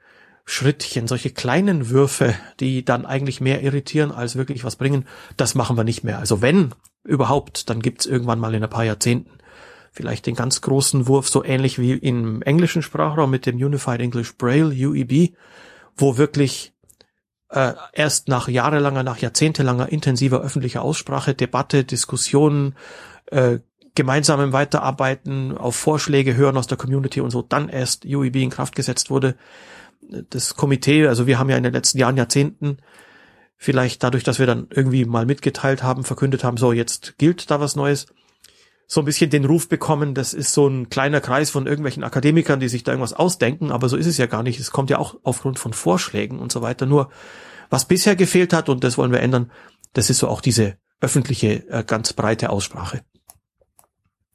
Schrittchen, 0.45 1.07
solche 1.07 1.31
kleinen 1.31 1.89
Würfe, 1.89 2.33
die 2.61 2.85
dann 2.85 3.05
eigentlich 3.05 3.41
mehr 3.41 3.61
irritieren 3.61 4.11
als 4.11 4.37
wirklich 4.37 4.63
was 4.63 4.77
bringen, 4.77 5.05
das 5.35 5.53
machen 5.53 5.75
wir 5.75 5.83
nicht 5.83 6.03
mehr. 6.03 6.17
Also 6.17 6.41
wenn 6.41 6.73
überhaupt, 7.03 7.69
dann 7.69 7.81
gibt's 7.81 8.05
irgendwann 8.05 8.39
mal 8.39 8.53
in 8.53 8.63
ein 8.63 8.69
paar 8.69 8.85
Jahrzehnten 8.85 9.39
vielleicht 9.91 10.25
den 10.27 10.35
ganz 10.35 10.61
großen 10.61 11.07
Wurf, 11.07 11.29
so 11.29 11.43
ähnlich 11.43 11.79
wie 11.79 11.93
im 11.93 12.41
englischen 12.41 12.81
Sprachraum 12.81 13.29
mit 13.29 13.45
dem 13.45 13.57
Unified 13.57 13.99
English 13.99 14.37
Braille, 14.37 14.87
UEB, 14.87 15.33
wo 15.97 16.17
wirklich 16.17 16.73
äh, 17.49 17.73
erst 17.93 18.27
nach 18.27 18.47
jahrelanger, 18.47 19.03
nach 19.03 19.17
jahrzehntelanger 19.17 19.91
intensiver 19.91 20.41
öffentlicher 20.41 20.83
Aussprache, 20.83 21.33
Debatte, 21.33 21.83
Diskussionen, 21.83 22.75
äh, 23.27 23.59
gemeinsamem 23.95 24.53
Weiterarbeiten, 24.53 25.57
auf 25.57 25.75
Vorschläge 25.75 26.35
hören 26.35 26.57
aus 26.57 26.67
der 26.67 26.77
Community 26.77 27.21
und 27.21 27.31
so, 27.31 27.41
dann 27.41 27.69
erst 27.69 28.05
UEB 28.05 28.37
in 28.37 28.49
Kraft 28.51 28.75
gesetzt 28.75 29.09
wurde. 29.09 29.35
Das 30.29 30.55
Komitee, 30.55 31.07
also 31.07 31.27
wir 31.27 31.37
haben 31.37 31.49
ja 31.49 31.57
in 31.57 31.63
den 31.63 31.73
letzten 31.73 31.97
Jahren, 31.97 32.17
Jahrzehnten, 32.17 32.77
vielleicht 33.59 34.01
dadurch, 34.03 34.23
dass 34.23 34.39
wir 34.39 34.47
dann 34.47 34.67
irgendwie 34.71 35.05
mal 35.05 35.25
mitgeteilt 35.25 35.83
haben, 35.83 36.05
verkündet 36.05 36.43
haben, 36.43 36.57
so 36.57 36.71
jetzt 36.71 37.17
gilt 37.17 37.51
da 37.51 37.59
was 37.59 37.75
Neues, 37.75 38.07
so 38.87 39.01
ein 39.01 39.05
bisschen 39.05 39.29
den 39.29 39.45
Ruf 39.45 39.67
bekommen, 39.67 40.15
das 40.15 40.33
ist 40.33 40.53
so 40.53 40.67
ein 40.67 40.89
kleiner 40.89 41.21
Kreis 41.21 41.51
von 41.51 41.67
irgendwelchen 41.67 42.03
Akademikern, 42.03 42.59
die 42.59 42.69
sich 42.69 42.83
da 42.83 42.93
irgendwas 42.93 43.13
ausdenken, 43.13 43.71
aber 43.71 43.89
so 43.89 43.97
ist 43.97 44.07
es 44.07 44.17
ja 44.17 44.25
gar 44.25 44.41
nicht. 44.41 44.59
Es 44.59 44.71
kommt 44.71 44.89
ja 44.89 44.97
auch 44.97 45.17
aufgrund 45.23 45.59
von 45.59 45.73
Vorschlägen 45.73 46.39
und 46.39 46.51
so 46.51 46.63
weiter. 46.63 46.87
Nur 46.87 47.11
was 47.69 47.85
bisher 47.85 48.15
gefehlt 48.15 48.53
hat, 48.53 48.69
und 48.69 48.83
das 48.83 48.97
wollen 48.97 49.11
wir 49.11 49.19
ändern, 49.19 49.51
das 49.93 50.09
ist 50.09 50.19
so 50.19 50.27
auch 50.27 50.41
diese 50.41 50.77
öffentliche, 51.01 51.69
äh, 51.69 51.83
ganz 51.85 52.13
breite 52.13 52.49
Aussprache. 52.49 53.01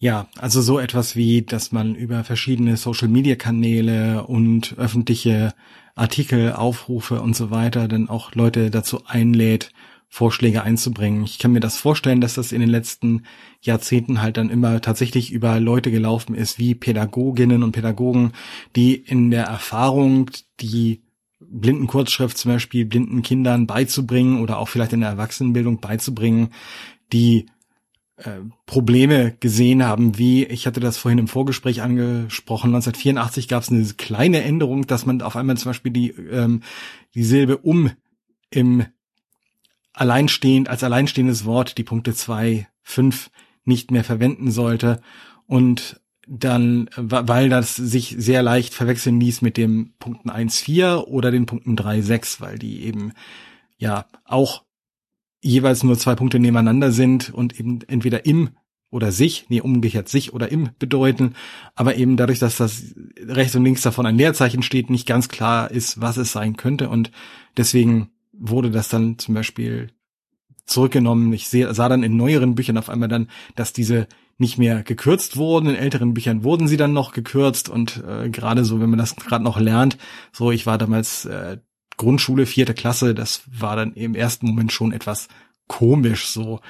Ja, 0.04 0.28
also 0.36 0.60
so 0.60 0.78
etwas 0.78 1.16
wie, 1.16 1.40
dass 1.40 1.72
man 1.72 1.94
über 1.94 2.24
verschiedene 2.24 2.76
Social-Media-Kanäle 2.76 4.26
und 4.26 4.74
öffentliche 4.76 5.54
Artikel, 5.94 6.52
Aufrufe 6.52 7.22
und 7.22 7.34
so 7.34 7.50
weiter 7.50 7.88
dann 7.88 8.10
auch 8.10 8.34
Leute 8.34 8.70
dazu 8.70 9.06
einlädt, 9.06 9.72
Vorschläge 10.10 10.62
einzubringen. 10.62 11.24
Ich 11.24 11.38
kann 11.38 11.52
mir 11.52 11.60
das 11.60 11.78
vorstellen, 11.78 12.20
dass 12.20 12.34
das 12.34 12.52
in 12.52 12.60
den 12.60 12.68
letzten 12.68 13.22
Jahrzehnten 13.62 14.20
halt 14.20 14.36
dann 14.36 14.50
immer 14.50 14.82
tatsächlich 14.82 15.32
über 15.32 15.58
Leute 15.58 15.90
gelaufen 15.90 16.34
ist, 16.34 16.58
wie 16.58 16.74
Pädagoginnen 16.74 17.62
und 17.62 17.72
Pädagogen, 17.72 18.32
die 18.76 18.96
in 18.96 19.30
der 19.30 19.44
Erfahrung 19.44 20.30
die 20.60 21.00
blinden 21.40 21.86
Kurzschrift 21.86 22.36
zum 22.36 22.52
Beispiel 22.52 22.84
blinden 22.84 23.22
Kindern 23.22 23.66
beizubringen 23.66 24.42
oder 24.42 24.58
auch 24.58 24.68
vielleicht 24.68 24.92
in 24.92 25.00
der 25.00 25.08
Erwachsenenbildung 25.08 25.80
beizubringen, 25.80 26.50
die 27.10 27.46
äh, 28.16 28.40
Probleme 28.66 29.36
gesehen 29.40 29.84
haben, 29.84 30.18
wie, 30.18 30.44
ich 30.44 30.66
hatte 30.66 30.80
das 30.80 30.98
vorhin 30.98 31.18
im 31.18 31.28
Vorgespräch 31.28 31.82
angesprochen, 31.82 32.68
1984 32.68 33.48
gab 33.48 33.62
es 33.62 33.70
eine 33.70 33.84
kleine 33.84 34.42
Änderung, 34.42 34.86
dass 34.86 35.06
man 35.06 35.20
auf 35.22 35.36
einmal 35.36 35.56
zum 35.56 35.70
Beispiel 35.70 35.92
die, 35.92 36.10
ähm, 36.10 36.62
die 37.14 37.24
Silbe 37.24 37.58
um 37.58 37.90
im 38.50 38.86
alleinstehend, 39.92 40.68
als 40.68 40.84
alleinstehendes 40.84 41.44
Wort 41.44 41.78
die 41.78 41.84
Punkte 41.84 42.14
zwei 42.14 42.68
fünf 42.82 43.30
nicht 43.64 43.90
mehr 43.90 44.04
verwenden 44.04 44.50
sollte. 44.50 45.00
Und 45.46 46.00
dann, 46.26 46.88
weil 46.96 47.48
das 47.48 47.76
sich 47.76 48.14
sehr 48.18 48.42
leicht 48.42 48.74
verwechseln 48.74 49.20
ließ 49.20 49.42
mit 49.42 49.56
dem 49.56 49.94
Punkten 49.98 50.30
1,4 50.30 51.04
oder 51.04 51.30
den 51.30 51.46
Punkten 51.46 51.76
3,6, 51.76 52.40
weil 52.40 52.58
die 52.58 52.84
eben 52.84 53.12
ja 53.76 54.06
auch 54.24 54.63
jeweils 55.44 55.82
nur 55.82 55.98
zwei 55.98 56.14
Punkte 56.14 56.38
nebeneinander 56.38 56.90
sind 56.90 57.32
und 57.32 57.58
eben 57.58 57.80
entweder 57.86 58.26
im 58.26 58.50
oder 58.90 59.12
sich, 59.12 59.46
nee, 59.48 59.60
umgekehrt 59.60 60.08
sich 60.08 60.32
oder 60.32 60.50
im 60.50 60.70
bedeuten, 60.78 61.34
aber 61.74 61.96
eben 61.96 62.16
dadurch, 62.16 62.38
dass 62.38 62.56
das 62.56 62.94
rechts 63.18 63.54
und 63.56 63.64
links 63.64 63.82
davon 63.82 64.06
ein 64.06 64.16
Leerzeichen 64.16 64.62
steht, 64.62 64.88
nicht 64.88 65.06
ganz 65.06 65.28
klar 65.28 65.70
ist, 65.70 66.00
was 66.00 66.16
es 66.16 66.32
sein 66.32 66.56
könnte 66.56 66.88
und 66.88 67.10
deswegen 67.56 68.10
wurde 68.32 68.70
das 68.70 68.88
dann 68.88 69.18
zum 69.18 69.34
Beispiel 69.34 69.88
zurückgenommen. 70.64 71.32
Ich 71.32 71.48
sah 71.48 71.88
dann 71.88 72.02
in 72.02 72.16
neueren 72.16 72.54
Büchern 72.54 72.78
auf 72.78 72.88
einmal 72.88 73.08
dann, 73.08 73.28
dass 73.54 73.72
diese 73.72 74.06
nicht 74.38 74.58
mehr 74.58 74.82
gekürzt 74.82 75.36
wurden. 75.36 75.68
In 75.68 75.76
älteren 75.76 76.14
Büchern 76.14 76.42
wurden 76.42 76.66
sie 76.68 76.76
dann 76.76 76.92
noch 76.92 77.12
gekürzt 77.12 77.68
und 77.68 78.02
äh, 78.08 78.30
gerade 78.30 78.64
so, 78.64 78.80
wenn 78.80 78.90
man 78.90 78.98
das 78.98 79.14
gerade 79.14 79.44
noch 79.44 79.60
lernt, 79.60 79.98
so 80.32 80.50
ich 80.50 80.66
war 80.66 80.78
damals 80.78 81.26
äh, 81.26 81.58
Grundschule, 81.96 82.46
vierte 82.46 82.74
Klasse, 82.74 83.14
das 83.14 83.42
war 83.46 83.76
dann 83.76 83.92
im 83.94 84.14
ersten 84.14 84.46
Moment 84.48 84.72
schon 84.72 84.92
etwas 84.92 85.28
komisch 85.68 86.26
so. 86.26 86.60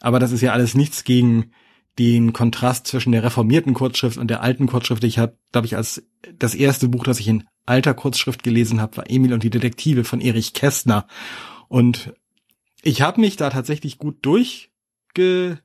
Aber 0.00 0.18
das 0.18 0.32
ist 0.32 0.40
ja 0.40 0.52
alles 0.52 0.74
nichts 0.74 1.04
gegen 1.04 1.52
den 1.98 2.32
Kontrast 2.32 2.86
zwischen 2.86 3.12
der 3.12 3.22
reformierten 3.22 3.74
Kurzschrift 3.74 4.16
und 4.16 4.28
der 4.28 4.42
alten 4.42 4.66
Kurzschrift. 4.66 5.04
Ich 5.04 5.18
habe, 5.18 5.36
glaube 5.52 5.66
ich, 5.66 5.76
als 5.76 6.02
das 6.34 6.54
erste 6.54 6.88
Buch, 6.88 7.04
das 7.04 7.20
ich 7.20 7.28
in 7.28 7.44
alter 7.66 7.94
Kurzschrift 7.94 8.42
gelesen 8.42 8.80
habe, 8.80 8.96
war 8.96 9.10
Emil 9.10 9.32
und 9.34 9.42
die 9.42 9.50
Detektive 9.50 10.04
von 10.04 10.20
Erich 10.20 10.54
Kästner. 10.54 11.06
Und 11.68 12.14
ich 12.82 13.02
habe 13.02 13.20
mich 13.20 13.36
da 13.36 13.50
tatsächlich 13.50 13.98
gut 13.98 14.24
durchge 14.24 15.58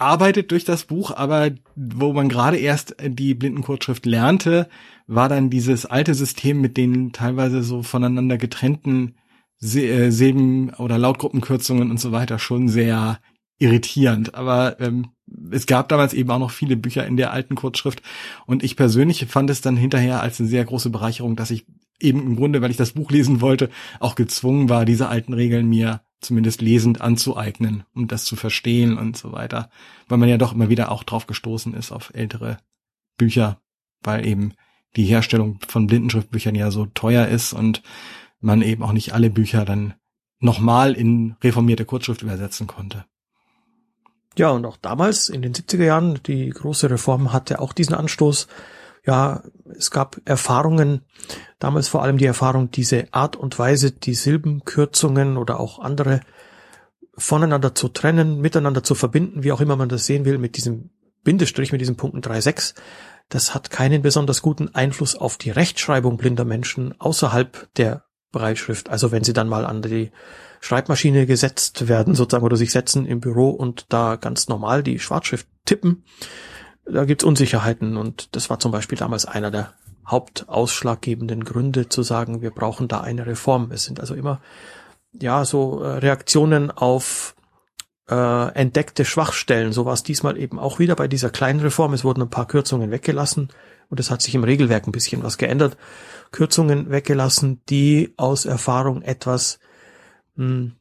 arbeitet 0.00 0.50
durch 0.50 0.64
das 0.64 0.84
Buch, 0.84 1.10
aber 1.10 1.50
wo 1.76 2.12
man 2.12 2.28
gerade 2.28 2.56
erst 2.56 2.96
die 3.02 3.34
Blindenkurzschrift 3.34 4.06
lernte, 4.06 4.68
war 5.06 5.28
dann 5.28 5.50
dieses 5.50 5.86
alte 5.86 6.14
System 6.14 6.60
mit 6.60 6.76
den 6.76 7.12
teilweise 7.12 7.62
so 7.62 7.82
voneinander 7.82 8.38
getrennten 8.38 9.14
äh, 9.62 10.10
Silben- 10.10 10.70
oder 10.74 10.98
Lautgruppenkürzungen 10.98 11.90
und 11.90 12.00
so 12.00 12.12
weiter 12.12 12.38
schon 12.38 12.68
sehr 12.68 13.20
irritierend. 13.58 14.34
Aber 14.34 14.80
ähm, 14.80 15.08
es 15.50 15.66
gab 15.66 15.88
damals 15.88 16.14
eben 16.14 16.30
auch 16.30 16.38
noch 16.38 16.50
viele 16.50 16.76
Bücher 16.76 17.06
in 17.06 17.16
der 17.16 17.32
alten 17.32 17.54
Kurzschrift 17.54 18.02
und 18.46 18.62
ich 18.62 18.76
persönlich 18.76 19.26
fand 19.26 19.50
es 19.50 19.60
dann 19.60 19.76
hinterher 19.76 20.22
als 20.22 20.40
eine 20.40 20.48
sehr 20.48 20.64
große 20.64 20.90
Bereicherung, 20.90 21.36
dass 21.36 21.50
ich 21.50 21.66
eben 22.00 22.22
im 22.22 22.36
Grunde, 22.36 22.62
weil 22.62 22.70
ich 22.70 22.76
das 22.78 22.92
Buch 22.92 23.10
lesen 23.10 23.40
wollte, 23.40 23.68
auch 24.00 24.14
gezwungen 24.14 24.68
war, 24.70 24.86
diese 24.86 25.08
alten 25.08 25.34
Regeln 25.34 25.68
mir 25.68 26.00
zumindest 26.20 26.60
lesend 26.60 27.00
anzueignen, 27.00 27.84
um 27.94 28.08
das 28.08 28.24
zu 28.24 28.36
verstehen 28.36 28.98
und 28.98 29.16
so 29.16 29.32
weiter. 29.32 29.70
Weil 30.08 30.18
man 30.18 30.28
ja 30.28 30.38
doch 30.38 30.52
immer 30.52 30.68
wieder 30.68 30.92
auch 30.92 31.02
drauf 31.02 31.26
gestoßen 31.26 31.74
ist 31.74 31.92
auf 31.92 32.12
ältere 32.14 32.58
Bücher, 33.16 33.60
weil 34.02 34.26
eben 34.26 34.52
die 34.96 35.04
Herstellung 35.04 35.58
von 35.66 35.86
Blindenschriftbüchern 35.86 36.54
ja 36.54 36.70
so 36.70 36.86
teuer 36.86 37.26
ist 37.26 37.52
und 37.52 37.82
man 38.40 38.62
eben 38.62 38.82
auch 38.82 38.92
nicht 38.92 39.12
alle 39.12 39.30
Bücher 39.30 39.64
dann 39.64 39.94
nochmal 40.38 40.94
in 40.94 41.36
reformierte 41.42 41.84
Kurzschrift 41.84 42.22
übersetzen 42.22 42.66
konnte. 42.66 43.04
Ja, 44.36 44.50
und 44.50 44.64
auch 44.64 44.76
damals 44.76 45.28
in 45.28 45.42
den 45.42 45.52
70er 45.52 45.84
Jahren, 45.84 46.20
die 46.26 46.48
große 46.48 46.88
Reform 46.90 47.32
hatte 47.32 47.60
auch 47.60 47.72
diesen 47.72 47.94
Anstoß, 47.94 48.46
ja, 49.10 49.42
es 49.76 49.90
gab 49.90 50.20
Erfahrungen, 50.24 51.00
damals 51.58 51.88
vor 51.88 52.04
allem 52.04 52.16
die 52.16 52.26
Erfahrung, 52.26 52.70
diese 52.70 53.12
Art 53.12 53.34
und 53.34 53.58
Weise, 53.58 53.90
die 53.90 54.14
Silbenkürzungen 54.14 55.36
oder 55.36 55.58
auch 55.58 55.80
andere 55.80 56.20
voneinander 57.16 57.74
zu 57.74 57.88
trennen, 57.88 58.40
miteinander 58.40 58.84
zu 58.84 58.94
verbinden, 58.94 59.42
wie 59.42 59.50
auch 59.50 59.60
immer 59.60 59.74
man 59.74 59.88
das 59.88 60.06
sehen 60.06 60.24
will, 60.26 60.38
mit 60.38 60.56
diesem 60.56 60.90
Bindestrich, 61.24 61.72
mit 61.72 61.80
diesem 61.80 61.96
Punkten 61.96 62.20
3.6, 62.20 62.74
das 63.28 63.52
hat 63.52 63.70
keinen 63.70 64.00
besonders 64.00 64.42
guten 64.42 64.76
Einfluss 64.76 65.16
auf 65.16 65.38
die 65.38 65.50
Rechtschreibung 65.50 66.16
blinder 66.16 66.44
Menschen 66.44 66.94
außerhalb 67.00 67.68
der 67.74 68.04
Breitschrift. 68.30 68.90
Also 68.90 69.10
wenn 69.10 69.24
sie 69.24 69.32
dann 69.32 69.48
mal 69.48 69.66
an 69.66 69.82
die 69.82 70.12
Schreibmaschine 70.60 71.26
gesetzt 71.26 71.88
werden, 71.88 72.14
sozusagen, 72.14 72.44
oder 72.44 72.56
sich 72.56 72.70
setzen 72.70 73.06
im 73.06 73.18
Büro 73.18 73.50
und 73.50 73.86
da 73.88 74.14
ganz 74.14 74.46
normal 74.46 74.84
die 74.84 75.00
Schwarzschrift 75.00 75.48
tippen, 75.64 76.04
da 76.90 77.04
gibt's 77.04 77.24
Unsicherheiten 77.24 77.96
und 77.96 78.34
das 78.34 78.50
war 78.50 78.58
zum 78.58 78.72
Beispiel 78.72 78.98
damals 78.98 79.26
einer 79.26 79.50
der 79.50 79.74
hauptausschlaggebenden 80.06 81.44
Gründe 81.44 81.88
zu 81.88 82.02
sagen, 82.02 82.42
wir 82.42 82.50
brauchen 82.50 82.88
da 82.88 83.00
eine 83.00 83.26
Reform. 83.26 83.70
Es 83.72 83.84
sind 83.84 84.00
also 84.00 84.14
immer 84.14 84.40
ja 85.12 85.44
so 85.44 85.82
äh, 85.82 85.98
Reaktionen 85.98 86.70
auf 86.70 87.34
äh, 88.08 88.52
entdeckte 88.54 89.04
Schwachstellen. 89.04 89.72
So 89.72 89.84
war 89.84 89.94
es 89.94 90.02
diesmal 90.02 90.36
eben 90.36 90.58
auch 90.58 90.78
wieder 90.78 90.96
bei 90.96 91.08
dieser 91.08 91.30
kleinen 91.30 91.60
Reform. 91.60 91.92
Es 91.94 92.04
wurden 92.04 92.22
ein 92.22 92.30
paar 92.30 92.46
Kürzungen 92.46 92.90
weggelassen 92.90 93.48
und 93.88 94.00
es 94.00 94.10
hat 94.10 94.22
sich 94.22 94.34
im 94.34 94.44
Regelwerk 94.44 94.86
ein 94.86 94.92
bisschen 94.92 95.22
was 95.22 95.38
geändert. 95.38 95.76
Kürzungen 96.32 96.90
weggelassen, 96.90 97.62
die 97.68 98.12
aus 98.16 98.44
Erfahrung 98.46 99.02
etwas 99.02 99.58
mh, 100.36 100.46
hm, 100.46 100.72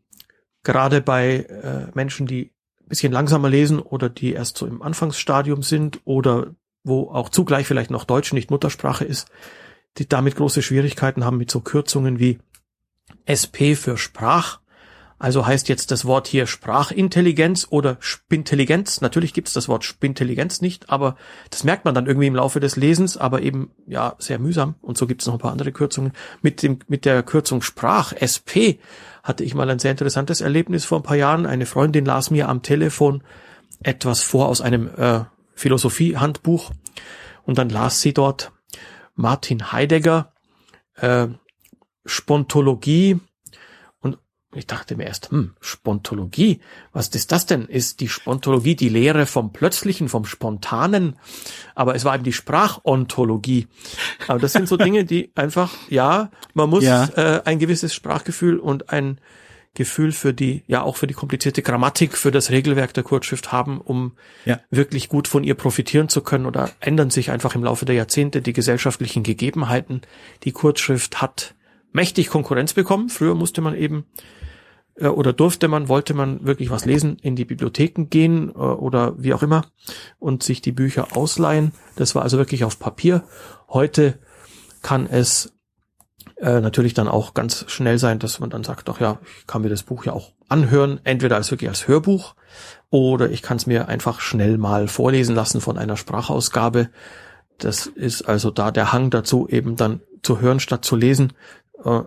gerade 0.63 1.01
bei 1.01 1.37
äh, 1.37 1.87
Menschen, 1.93 2.27
die 2.27 2.53
bisschen 2.89 3.13
langsamer 3.13 3.49
lesen 3.49 3.79
oder 3.79 4.09
die 4.09 4.33
erst 4.33 4.57
so 4.57 4.65
im 4.65 4.81
Anfangsstadium 4.81 5.63
sind 5.63 6.01
oder 6.05 6.55
wo 6.83 7.09
auch 7.11 7.29
zugleich 7.29 7.67
vielleicht 7.67 7.91
noch 7.91 8.03
Deutsch 8.03 8.33
nicht 8.33 8.51
Muttersprache 8.51 9.05
ist, 9.05 9.29
die 9.97 10.07
damit 10.07 10.35
große 10.35 10.61
Schwierigkeiten 10.61 11.23
haben 11.23 11.37
mit 11.37 11.51
so 11.51 11.61
Kürzungen 11.61 12.19
wie 12.19 12.39
SP 13.25 13.75
für 13.75 13.97
Sprach. 13.97 14.58
Also 15.19 15.45
heißt 15.45 15.67
jetzt 15.67 15.91
das 15.91 16.05
Wort 16.05 16.27
hier 16.27 16.47
Sprachintelligenz 16.47 17.67
oder 17.69 17.97
Spintelligenz. 17.99 19.01
Natürlich 19.01 19.33
gibt 19.33 19.49
es 19.49 19.53
das 19.53 19.67
Wort 19.67 19.83
Spintelligenz 19.83 20.61
nicht, 20.61 20.89
aber 20.89 21.17
das 21.49 21.65
merkt 21.65 21.83
man 21.83 21.93
dann 21.93 22.07
irgendwie 22.07 22.27
im 22.27 22.35
Laufe 22.35 22.61
des 22.61 22.77
Lesens, 22.77 23.17
aber 23.17 23.41
eben 23.41 23.71
ja 23.85 24.15
sehr 24.17 24.39
mühsam. 24.39 24.75
Und 24.81 24.97
so 24.97 25.07
gibt 25.07 25.21
es 25.21 25.27
noch 25.27 25.35
ein 25.35 25.39
paar 25.39 25.51
andere 25.51 25.73
Kürzungen. 25.73 26.13
Mit 26.41 26.63
dem 26.63 26.79
mit 26.87 27.03
der 27.03 27.21
Kürzung 27.21 27.61
Sprach 27.61 28.13
SP 28.15 28.79
hatte 29.21 29.43
ich 29.43 29.53
mal 29.53 29.69
ein 29.69 29.79
sehr 29.79 29.91
interessantes 29.91 30.39
Erlebnis 30.39 30.85
vor 30.85 30.99
ein 30.99 31.03
paar 31.03 31.17
Jahren. 31.17 31.45
Eine 31.45 31.65
Freundin 31.65 32.05
las 32.05 32.31
mir 32.31 32.47
am 32.47 32.61
Telefon 32.61 33.21
etwas 33.83 34.23
vor 34.23 34.47
aus 34.47 34.61
einem 34.61 34.89
äh, 34.95 35.25
Philosophie-Handbuch 35.53 36.71
und 37.43 37.57
dann 37.57 37.69
las 37.69 38.01
sie 38.01 38.13
dort 38.13 38.53
Martin 39.15 39.73
Heidegger, 39.73 40.31
äh, 40.95 41.27
Spontologie, 42.05 43.19
ich 44.53 44.65
dachte 44.65 44.95
mir 44.95 45.05
erst, 45.05 45.29
hm, 45.29 45.53
Spontologie, 45.61 46.59
was 46.91 47.09
ist 47.09 47.31
das 47.31 47.45
denn? 47.45 47.65
Ist 47.65 47.99
die 47.99 48.07
Spontologie 48.07 48.75
die 48.75 48.89
Lehre 48.89 49.27
vom 49.27 49.53
Plötzlichen, 49.53 50.09
vom 50.09 50.25
Spontanen? 50.25 51.17
Aber 51.75 51.93
es 51.93 52.03
war 52.03 52.15
eben 52.15 52.23
die 52.23 52.33
Sprachontologie. 52.33 53.67
Aber 54.27 54.39
das 54.39 54.53
sind 54.53 54.67
so 54.67 54.75
Dinge, 54.75 55.05
die 55.05 55.31
einfach, 55.35 55.71
ja, 55.89 56.31
man 56.55 56.69
muss 56.69 56.83
ja. 56.83 57.05
Äh, 57.15 57.43
ein 57.45 57.59
gewisses 57.59 57.93
Sprachgefühl 57.93 58.57
und 58.57 58.89
ein 58.89 59.19
Gefühl 59.75 60.11
für 60.11 60.33
die, 60.33 60.63
ja 60.65 60.81
auch 60.81 60.95
für 60.95 61.05
die 61.05 61.13
komplizierte 61.13 61.61
Grammatik, 61.61 62.17
für 62.17 62.31
das 62.31 62.49
Regelwerk 62.49 62.91
der 62.95 63.03
Kurzschrift 63.03 63.51
haben, 63.51 63.79
um 63.79 64.13
ja. 64.45 64.59
wirklich 64.71 65.09
gut 65.09 65.27
von 65.27 65.43
ihr 65.43 65.53
profitieren 65.53 66.09
zu 66.09 66.21
können. 66.21 66.47
Oder 66.47 66.71
ändern 66.79 67.11
sich 67.11 67.29
einfach 67.29 67.53
im 67.53 67.63
Laufe 67.63 67.85
der 67.85 67.93
Jahrzehnte 67.93 68.41
die 68.41 68.53
gesellschaftlichen 68.53 69.21
Gegebenheiten. 69.21 70.01
Die 70.43 70.53
Kurzschrift 70.53 71.21
hat 71.21 71.53
mächtig 71.91 72.29
Konkurrenz 72.29 72.73
bekommen. 72.73 73.09
Früher 73.09 73.35
musste 73.35 73.61
man 73.61 73.75
eben 73.75 74.05
äh, 74.95 75.07
oder 75.07 75.33
durfte 75.33 75.67
man, 75.67 75.87
wollte 75.87 76.13
man 76.13 76.45
wirklich 76.45 76.69
was 76.69 76.85
lesen, 76.85 77.17
in 77.21 77.35
die 77.35 77.45
Bibliotheken 77.45 78.05
gehen 78.09 78.49
äh, 78.49 78.53
oder 78.53 79.13
wie 79.17 79.33
auch 79.33 79.43
immer 79.43 79.65
und 80.19 80.43
sich 80.43 80.61
die 80.61 80.71
Bücher 80.71 81.15
ausleihen. 81.15 81.73
Das 81.95 82.15
war 82.15 82.23
also 82.23 82.37
wirklich 82.37 82.63
auf 82.63 82.79
Papier. 82.79 83.23
Heute 83.67 84.19
kann 84.81 85.07
es 85.07 85.53
äh, 86.37 86.61
natürlich 86.61 86.93
dann 86.93 87.07
auch 87.07 87.33
ganz 87.33 87.65
schnell 87.67 87.97
sein, 87.97 88.19
dass 88.19 88.39
man 88.39 88.49
dann 88.49 88.63
sagt, 88.63 88.87
doch 88.87 88.99
ja, 88.99 89.19
ich 89.39 89.47
kann 89.47 89.61
mir 89.61 89.69
das 89.69 89.83
Buch 89.83 90.05
ja 90.05 90.13
auch 90.13 90.33
anhören, 90.47 90.99
entweder 91.03 91.35
als 91.35 91.51
wirklich 91.51 91.69
als 91.69 91.87
Hörbuch 91.87 92.35
oder 92.89 93.29
ich 93.29 93.41
kann 93.41 93.57
es 93.57 93.67
mir 93.67 93.87
einfach 93.87 94.19
schnell 94.19 94.57
mal 94.57 94.87
vorlesen 94.87 95.35
lassen 95.35 95.61
von 95.61 95.77
einer 95.77 95.97
Sprachausgabe. 95.97 96.89
Das 97.57 97.87
ist 97.87 98.23
also 98.23 98.51
da 98.51 98.71
der 98.71 98.93
Hang 98.93 99.09
dazu, 99.09 99.47
eben 99.49 99.75
dann 99.75 100.01
zu 100.23 100.39
hören 100.39 100.59
statt 100.59 100.85
zu 100.85 100.95
lesen. 100.95 101.33
Äh, 101.83 102.01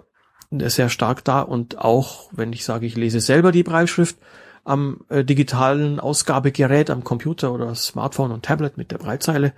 sehr 0.68 0.90
stark 0.90 1.24
da 1.24 1.40
und 1.40 1.78
auch, 1.78 2.28
wenn 2.32 2.52
ich 2.52 2.64
sage, 2.64 2.84
ich 2.84 2.94
lese 2.94 3.20
selber 3.20 3.52
die 3.52 3.62
Breitschrift 3.62 4.18
am 4.64 5.00
äh, 5.08 5.24
digitalen 5.24 5.98
Ausgabegerät, 5.98 6.90
am 6.90 7.04
Computer 7.04 7.52
oder 7.52 7.74
Smartphone 7.74 8.32
und 8.32 8.44
Tablet 8.44 8.76
mit 8.76 8.90
der 8.90 8.98
Breitzeile, 8.98 9.54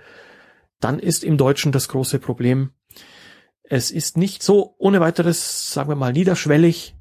dann 0.79 0.99
ist 0.99 1.23
im 1.23 1.37
Deutschen 1.37 1.71
das 1.71 1.89
große 1.89 2.19
Problem, 2.19 2.71
es 3.63 3.91
ist 3.91 4.15
nicht 4.15 4.43
so 4.43 4.75
ohne 4.77 4.99
weiteres, 4.99 5.73
sagen 5.73 5.89
wir 5.89 5.95
mal, 5.95 6.13
niederschwellig 6.13 6.94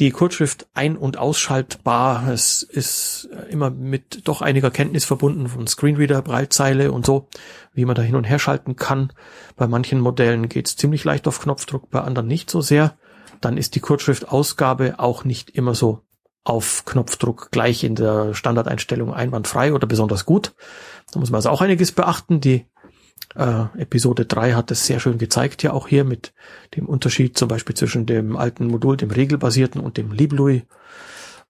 die 0.00 0.10
Kurzschrift 0.10 0.66
ein- 0.72 0.96
und 0.96 1.18
ausschaltbar. 1.18 2.28
Es 2.28 2.62
ist 2.62 3.28
immer 3.50 3.70
mit 3.70 4.26
doch 4.26 4.40
einiger 4.40 4.70
Kenntnis 4.70 5.04
verbunden 5.04 5.46
von 5.46 5.66
Screenreader, 5.66 6.22
Breitzeile 6.22 6.90
und 6.90 7.04
so, 7.04 7.28
wie 7.74 7.84
man 7.84 7.94
da 7.94 8.02
hin 8.02 8.16
und 8.16 8.24
her 8.24 8.38
schalten 8.38 8.76
kann. 8.76 9.12
Bei 9.56 9.66
manchen 9.66 10.00
Modellen 10.00 10.48
geht's 10.48 10.74
ziemlich 10.76 11.04
leicht 11.04 11.28
auf 11.28 11.40
Knopfdruck, 11.40 11.90
bei 11.90 12.00
anderen 12.00 12.28
nicht 12.28 12.50
so 12.50 12.62
sehr. 12.62 12.96
Dann 13.42 13.58
ist 13.58 13.74
die 13.74 13.80
Kurzschriftausgabe 13.80 14.94
auch 14.98 15.24
nicht 15.24 15.50
immer 15.50 15.74
so 15.74 16.00
auf 16.44 16.86
Knopfdruck 16.86 17.50
gleich 17.50 17.84
in 17.84 17.94
der 17.94 18.32
Standardeinstellung 18.32 19.12
einwandfrei 19.12 19.74
oder 19.74 19.86
besonders 19.86 20.24
gut. 20.24 20.54
Da 21.12 21.20
muss 21.20 21.30
man 21.30 21.36
also 21.36 21.50
auch 21.50 21.60
einiges 21.60 21.92
beachten. 21.92 22.40
Die 22.40 22.66
Äh, 23.34 23.64
Episode 23.78 24.26
3 24.26 24.54
hat 24.54 24.70
es 24.70 24.86
sehr 24.86 25.00
schön 25.00 25.18
gezeigt, 25.18 25.62
ja 25.62 25.72
auch 25.72 25.88
hier 25.88 26.04
mit 26.04 26.32
dem 26.76 26.86
Unterschied 26.86 27.38
zum 27.38 27.48
Beispiel 27.48 27.76
zwischen 27.76 28.06
dem 28.06 28.36
alten 28.36 28.66
Modul, 28.66 28.96
dem 28.96 29.10
regelbasierten 29.10 29.80
und 29.80 29.96
dem 29.96 30.12
Liblui. 30.12 30.64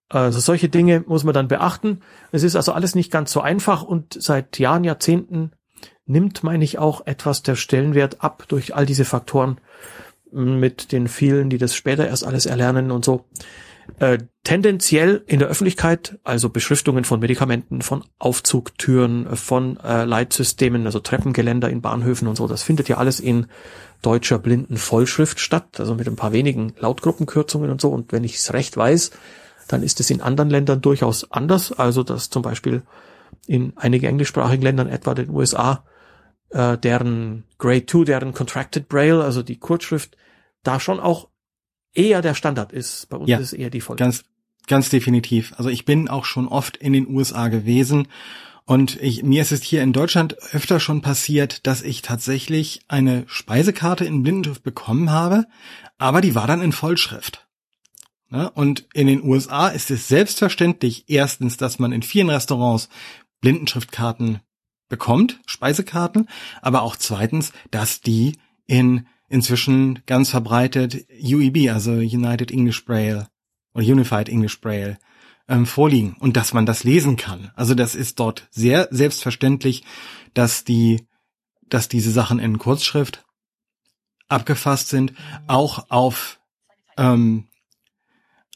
Also 0.09 0.41
solche 0.41 0.69
Dinge 0.69 1.05
muss 1.07 1.25
man 1.25 1.35
dann 1.35 1.49
beachten. 1.49 2.01
Es 2.33 2.43
ist 2.43 2.57
also 2.57 2.73
alles 2.73 2.95
nicht 2.95 3.13
ganz 3.13 3.31
so 3.31 3.41
einfach 3.41 3.83
und 3.83 4.17
seit 4.21 4.59
Jahren, 4.59 4.85
Jahrzehnten 4.85 5.53
nimmt, 6.05 6.43
meine 6.43 6.65
ich, 6.65 6.79
auch 6.79 7.07
etwas 7.07 7.43
der 7.43 7.55
Stellenwert 7.55 8.23
ab 8.23 8.45
durch 8.49 8.75
all 8.75 8.87
diese 8.87 9.05
Faktoren 9.05 9.61
mit 10.33 10.93
den 10.93 11.09
vielen, 11.09 11.49
die 11.49 11.59
das 11.59 11.75
später 11.75 12.07
erst 12.07 12.27
alles 12.27 12.47
erlernen 12.47 12.91
und 12.91 13.05
so. 13.05 13.25
Äh, 13.99 14.19
tendenziell 14.45 15.23
in 15.27 15.39
der 15.39 15.49
Öffentlichkeit, 15.49 16.19
also 16.25 16.49
Beschriftungen 16.49 17.05
von 17.05 17.21
Medikamenten, 17.21 17.83
von 17.83 18.05
Aufzugtüren, 18.19 19.37
von 19.37 19.79
äh, 19.79 20.05
Leitsystemen, 20.05 20.87
also 20.87 21.01
Treppengeländer 21.01 21.69
in 21.69 21.83
Bahnhöfen 21.83 22.29
und 22.29 22.37
so, 22.37 22.47
das 22.47 22.63
findet 22.63 22.89
ja 22.89 22.97
alles 22.97 23.21
in 23.21 23.47
deutscher 24.03 24.39
blinden 24.39 24.77
Vollschrift 24.77 25.41
statt, 25.41 25.79
also 25.79 25.95
mit 25.95 26.09
ein 26.09 26.17
paar 26.17 26.33
wenigen 26.33 26.73
Lautgruppenkürzungen 26.79 27.71
und 27.71 27.81
so. 27.81 27.91
Und 27.91 28.13
wenn 28.13 28.25
ich 28.25 28.37
es 28.37 28.53
recht 28.53 28.77
weiß, 28.77 29.11
dann 29.69 29.83
ist 29.83 30.01
es 30.01 30.11
in 30.11 30.21
anderen 30.21 30.51
Ländern 30.51 30.81
durchaus 30.81 31.31
anders. 31.31 31.73
Also 31.73 32.03
dass 32.03 32.31
zum 32.31 32.43
Beispiel 32.43 32.83
in 33.47 33.73
einigen 33.77 34.07
englischsprachigen 34.07 34.63
Ländern, 34.63 34.89
etwa 34.89 35.15
den 35.15 35.31
USA, 35.31 35.85
äh, 36.51 36.79
deren 36.79 37.45
Grade 37.59 37.87
2, 37.87 38.05
deren 38.05 38.35
Contracted 38.35 38.89
Braille, 38.89 39.23
also 39.23 39.43
die 39.43 39.59
Kurzschrift, 39.59 40.17
da 40.63 40.81
schon 40.81 41.01
auch 41.01 41.29
eher 41.95 42.23
der 42.23 42.35
Standard 42.35 42.73
ist. 42.73 43.09
Bei 43.09 43.17
uns 43.17 43.29
Ja, 43.29 43.39
ist 43.39 43.53
es 43.53 43.53
eher 43.53 43.71
die 43.71 43.81
Voll. 43.81 43.97
Ganz, 43.97 44.25
ganz 44.67 44.91
definitiv. 44.91 45.53
Also 45.57 45.71
ich 45.71 45.85
bin 45.85 46.09
auch 46.09 46.25
schon 46.25 46.49
oft 46.49 46.77
in 46.77 46.93
den 46.93 47.09
USA 47.09 47.49
gewesen 47.49 48.09
und 48.71 49.03
ich, 49.03 49.25
mir 49.25 49.43
ist 49.43 49.51
es 49.51 49.63
hier 49.63 49.83
in 49.83 49.93
Deutschland 49.93 50.37
öfter 50.53 50.79
schon 50.79 51.03
passiert, 51.03 51.67
dass 51.67 51.83
ich 51.83 52.03
tatsächlich 52.03 52.83
eine 52.87 53.25
Speisekarte 53.27 54.05
in 54.05 54.23
Blindenschrift 54.23 54.63
bekommen 54.63 55.11
habe, 55.11 55.47
aber 55.99 56.21
die 56.21 56.37
war 56.37 56.47
dann 56.47 56.63
in 56.63 56.71
Vollschrift. 56.71 57.49
Ne? 58.29 58.49
Und 58.51 58.87
in 58.95 59.09
den 59.09 59.25
USA 59.25 59.69
ist 59.69 59.91
es 59.91 60.07
selbstverständlich 60.07 61.07
erstens, 61.09 61.57
dass 61.57 61.81
man 61.81 61.91
in 61.91 62.03
vielen 62.03 62.31
Restaurants 62.31 62.89
Blindenschriftkarten 63.41 64.39
bekommt, 64.89 65.41
Speisekarten, 65.47 66.29
aber 66.63 66.83
auch 66.83 66.95
zweitens, 66.95 67.53
dass 67.73 68.01
die 68.01 68.39
in 68.67 69.07
inzwischen 69.31 70.03
ganz 70.05 70.29
verbreitet 70.29 71.07
UEB, 71.11 71.71
also 71.71 71.93
United 71.93 72.51
English 72.51 72.85
Braille 72.85 73.29
oder 73.73 73.87
Unified 73.87 74.29
English 74.29 74.61
Braille, 74.61 74.99
ähm, 75.49 75.65
vorliegen 75.65 76.17
und 76.19 76.37
dass 76.37 76.53
man 76.53 76.67
das 76.67 76.85
lesen 76.85 77.17
kann. 77.17 77.51
Also 77.55 77.75
das 77.75 77.95
ist 77.95 78.21
dort 78.21 78.47
sehr 78.51 78.89
selbstverständlich, 78.91 79.85
dass 80.35 80.65
die, 80.65 81.07
dass 81.69 81.89
diese 81.89 82.11
Sachen 82.11 82.39
in 82.39 82.59
Kurzschrift 82.59 83.25
abgefasst 84.29 84.89
sind, 84.89 85.15
auch 85.47 85.87
auf 85.91 86.41
ähm, 86.99 87.47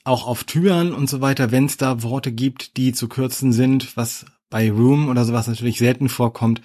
auch 0.05 0.27
auf 0.27 0.45
Türen 0.45 0.93
und 0.93 1.09
so 1.09 1.23
weiter, 1.23 1.51
wenn 1.51 1.65
es 1.65 1.79
da 1.79 2.03
Worte 2.03 2.31
gibt, 2.31 2.77
die 2.77 2.93
zu 2.93 3.09
kürzen 3.09 3.55
sind, 3.55 3.97
was 3.97 4.27
bei 4.51 4.71
Room 4.71 5.09
oder 5.09 5.25
sowas 5.25 5.47
natürlich 5.47 5.79
selten 5.79 6.11
vorkommt. 6.11 6.61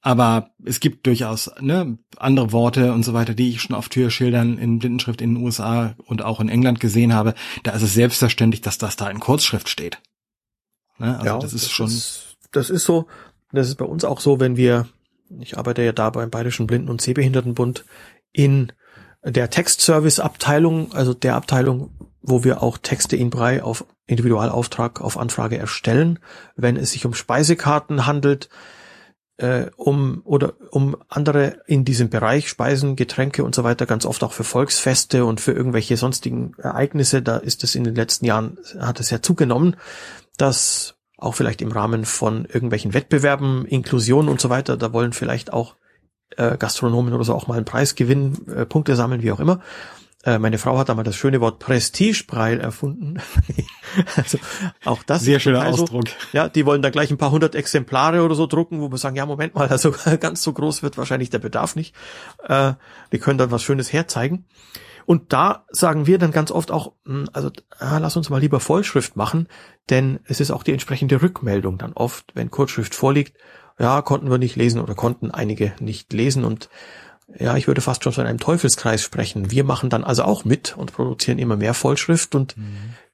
Aber 0.00 0.50
es 0.64 0.80
gibt 0.80 1.06
durchaus 1.06 1.50
ne, 1.60 1.98
andere 2.16 2.52
Worte 2.52 2.92
und 2.92 3.04
so 3.04 3.14
weiter, 3.14 3.34
die 3.34 3.50
ich 3.50 3.60
schon 3.60 3.74
auf 3.74 3.88
Türschildern 3.88 4.56
in 4.56 4.78
Blindenschrift 4.78 5.20
in 5.20 5.34
den 5.34 5.44
USA 5.44 5.96
und 6.04 6.22
auch 6.22 6.40
in 6.40 6.48
England 6.48 6.78
gesehen 6.78 7.12
habe. 7.12 7.34
Da 7.64 7.72
ist 7.72 7.82
es 7.82 7.94
selbstverständlich, 7.94 8.60
dass 8.60 8.78
das 8.78 8.96
da 8.96 9.10
in 9.10 9.18
Kurzschrift 9.18 9.68
steht. 9.68 10.00
Ne? 10.98 11.18
Also 11.18 11.38
das 11.40 11.52
ist 11.52 11.70
schon. 11.70 11.88
Ist, 11.88 12.36
das 12.52 12.70
ist 12.70 12.84
so. 12.84 13.06
Das 13.52 13.66
ist 13.66 13.76
bei 13.76 13.84
uns 13.84 14.04
auch 14.04 14.20
so, 14.20 14.40
wenn 14.40 14.56
wir, 14.56 14.86
ich 15.40 15.58
arbeite 15.58 15.82
ja 15.82 15.92
da 15.92 16.10
beim 16.10 16.30
Bayerischen 16.30 16.66
Blinden- 16.66 16.90
und 16.90 17.00
Sehbehindertenbund 17.00 17.84
in 18.32 18.72
der 19.24 19.50
Textservice-Abteilung, 19.50 20.92
also 20.92 21.14
der 21.14 21.34
Abteilung, 21.34 21.90
wo 22.22 22.44
wir 22.44 22.62
auch 22.62 22.78
Texte 22.78 23.16
in 23.16 23.30
Brei 23.30 23.62
auf 23.62 23.84
Individualauftrag, 24.06 25.00
auf 25.00 25.18
Anfrage 25.18 25.58
erstellen, 25.58 26.18
wenn 26.56 26.76
es 26.76 26.92
sich 26.92 27.04
um 27.06 27.14
Speisekarten 27.14 28.06
handelt, 28.06 28.48
äh, 29.38 29.66
um 29.76 30.20
oder 30.24 30.54
um 30.70 30.96
andere 31.08 31.62
in 31.66 31.84
diesem 31.84 32.10
Bereich 32.10 32.48
Speisen, 32.48 32.96
Getränke 32.96 33.44
und 33.44 33.54
so 33.54 33.64
weiter, 33.64 33.86
ganz 33.86 34.04
oft 34.04 34.22
auch 34.24 34.32
für 34.32 34.44
Volksfeste 34.44 35.24
und 35.24 35.40
für 35.40 35.52
irgendwelche 35.52 35.96
sonstigen 35.96 36.54
Ereignisse. 36.58 37.22
Da 37.22 37.38
ist 37.38 37.64
es 37.64 37.74
in 37.74 37.84
den 37.84 37.94
letzten 37.94 38.26
Jahren 38.26 38.58
hat 38.78 39.00
es 39.00 39.10
ja 39.10 39.22
zugenommen, 39.22 39.76
dass 40.36 40.96
auch 41.16 41.34
vielleicht 41.34 41.62
im 41.62 41.72
Rahmen 41.72 42.04
von 42.04 42.44
irgendwelchen 42.44 42.94
Wettbewerben, 42.94 43.64
Inklusion 43.64 44.28
und 44.28 44.40
so 44.40 44.50
weiter, 44.50 44.76
da 44.76 44.92
wollen 44.92 45.12
vielleicht 45.12 45.52
auch 45.52 45.76
äh, 46.36 46.56
Gastronomen 46.56 47.14
oder 47.14 47.24
so 47.24 47.34
auch 47.34 47.46
mal 47.46 47.56
einen 47.56 47.64
Preis 47.64 47.94
gewinnen, 47.94 48.46
äh, 48.48 48.66
Punkte 48.66 48.96
sammeln, 48.96 49.22
wie 49.22 49.32
auch 49.32 49.40
immer. 49.40 49.60
Äh, 50.28 50.38
meine 50.38 50.58
Frau 50.58 50.76
hat 50.76 50.90
einmal 50.90 51.06
das 51.06 51.16
schöne 51.16 51.40
Wort 51.40 51.58
Prestigepreil 51.58 52.60
erfunden. 52.60 53.18
also 54.16 54.38
auch 54.84 55.02
das 55.02 55.22
Sehr 55.22 55.36
ist 55.36 55.44
schöner 55.44 55.60
total 55.60 55.74
so. 55.74 55.82
Ausdruck. 55.84 56.04
Ja, 56.34 56.50
die 56.50 56.66
wollen 56.66 56.82
da 56.82 56.90
gleich 56.90 57.10
ein 57.10 57.16
paar 57.16 57.30
hundert 57.30 57.54
Exemplare 57.54 58.22
oder 58.22 58.34
so 58.34 58.46
drucken, 58.46 58.82
wo 58.82 58.90
wir 58.90 58.98
sagen, 58.98 59.16
ja, 59.16 59.24
Moment 59.24 59.54
mal, 59.54 59.68
also 59.68 59.94
ganz 60.20 60.42
so 60.42 60.52
groß 60.52 60.82
wird 60.82 60.98
wahrscheinlich 60.98 61.30
der 61.30 61.38
Bedarf 61.38 61.76
nicht. 61.76 61.94
Äh, 62.46 62.74
wir 63.08 63.18
können 63.20 63.38
dann 63.38 63.50
was 63.50 63.62
Schönes 63.62 63.90
herzeigen. 63.90 64.44
Und 65.06 65.32
da 65.32 65.64
sagen 65.70 66.06
wir 66.06 66.18
dann 66.18 66.32
ganz 66.32 66.50
oft 66.50 66.70
auch, 66.70 66.92
hm, 67.06 67.30
also 67.32 67.50
ah, 67.78 67.96
lass 67.96 68.18
uns 68.18 68.28
mal 68.28 68.38
lieber 68.38 68.60
Vollschrift 68.60 69.16
machen, 69.16 69.48
denn 69.88 70.20
es 70.24 70.40
ist 70.40 70.50
auch 70.50 70.62
die 70.62 70.72
entsprechende 70.72 71.22
Rückmeldung 71.22 71.78
dann 71.78 71.94
oft, 71.94 72.26
wenn 72.34 72.50
Kurzschrift 72.50 72.94
vorliegt, 72.94 73.38
ja, 73.78 74.02
konnten 74.02 74.30
wir 74.30 74.36
nicht 74.36 74.56
lesen 74.56 74.82
oder 74.82 74.94
konnten 74.94 75.30
einige 75.30 75.72
nicht 75.80 76.12
lesen 76.12 76.44
und 76.44 76.68
ja, 77.36 77.56
ich 77.56 77.66
würde 77.66 77.80
fast 77.80 78.04
schon 78.04 78.12
von 78.12 78.26
einem 78.26 78.38
Teufelskreis 78.38 79.02
sprechen. 79.02 79.50
Wir 79.50 79.64
machen 79.64 79.90
dann 79.90 80.04
also 80.04 80.24
auch 80.24 80.44
mit 80.44 80.76
und 80.76 80.92
produzieren 80.92 81.38
immer 81.38 81.56
mehr 81.56 81.74
Vollschrift 81.74 82.34
und 82.34 82.56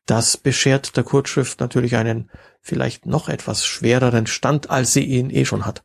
das 0.07 0.37
beschert 0.37 0.97
der 0.97 1.05
Kurzschrift 1.05 1.61
natürlich 1.61 1.97
einen 1.97 2.31
vielleicht 2.61 3.07
noch 3.07 3.29
etwas 3.29 3.65
schwereren 3.65 4.27
Stand, 4.27 4.71
als 4.71 4.93
sie 4.93 5.05
ihn 5.05 5.31
eh 5.31 5.45
schon 5.45 5.67
hat. 5.67 5.83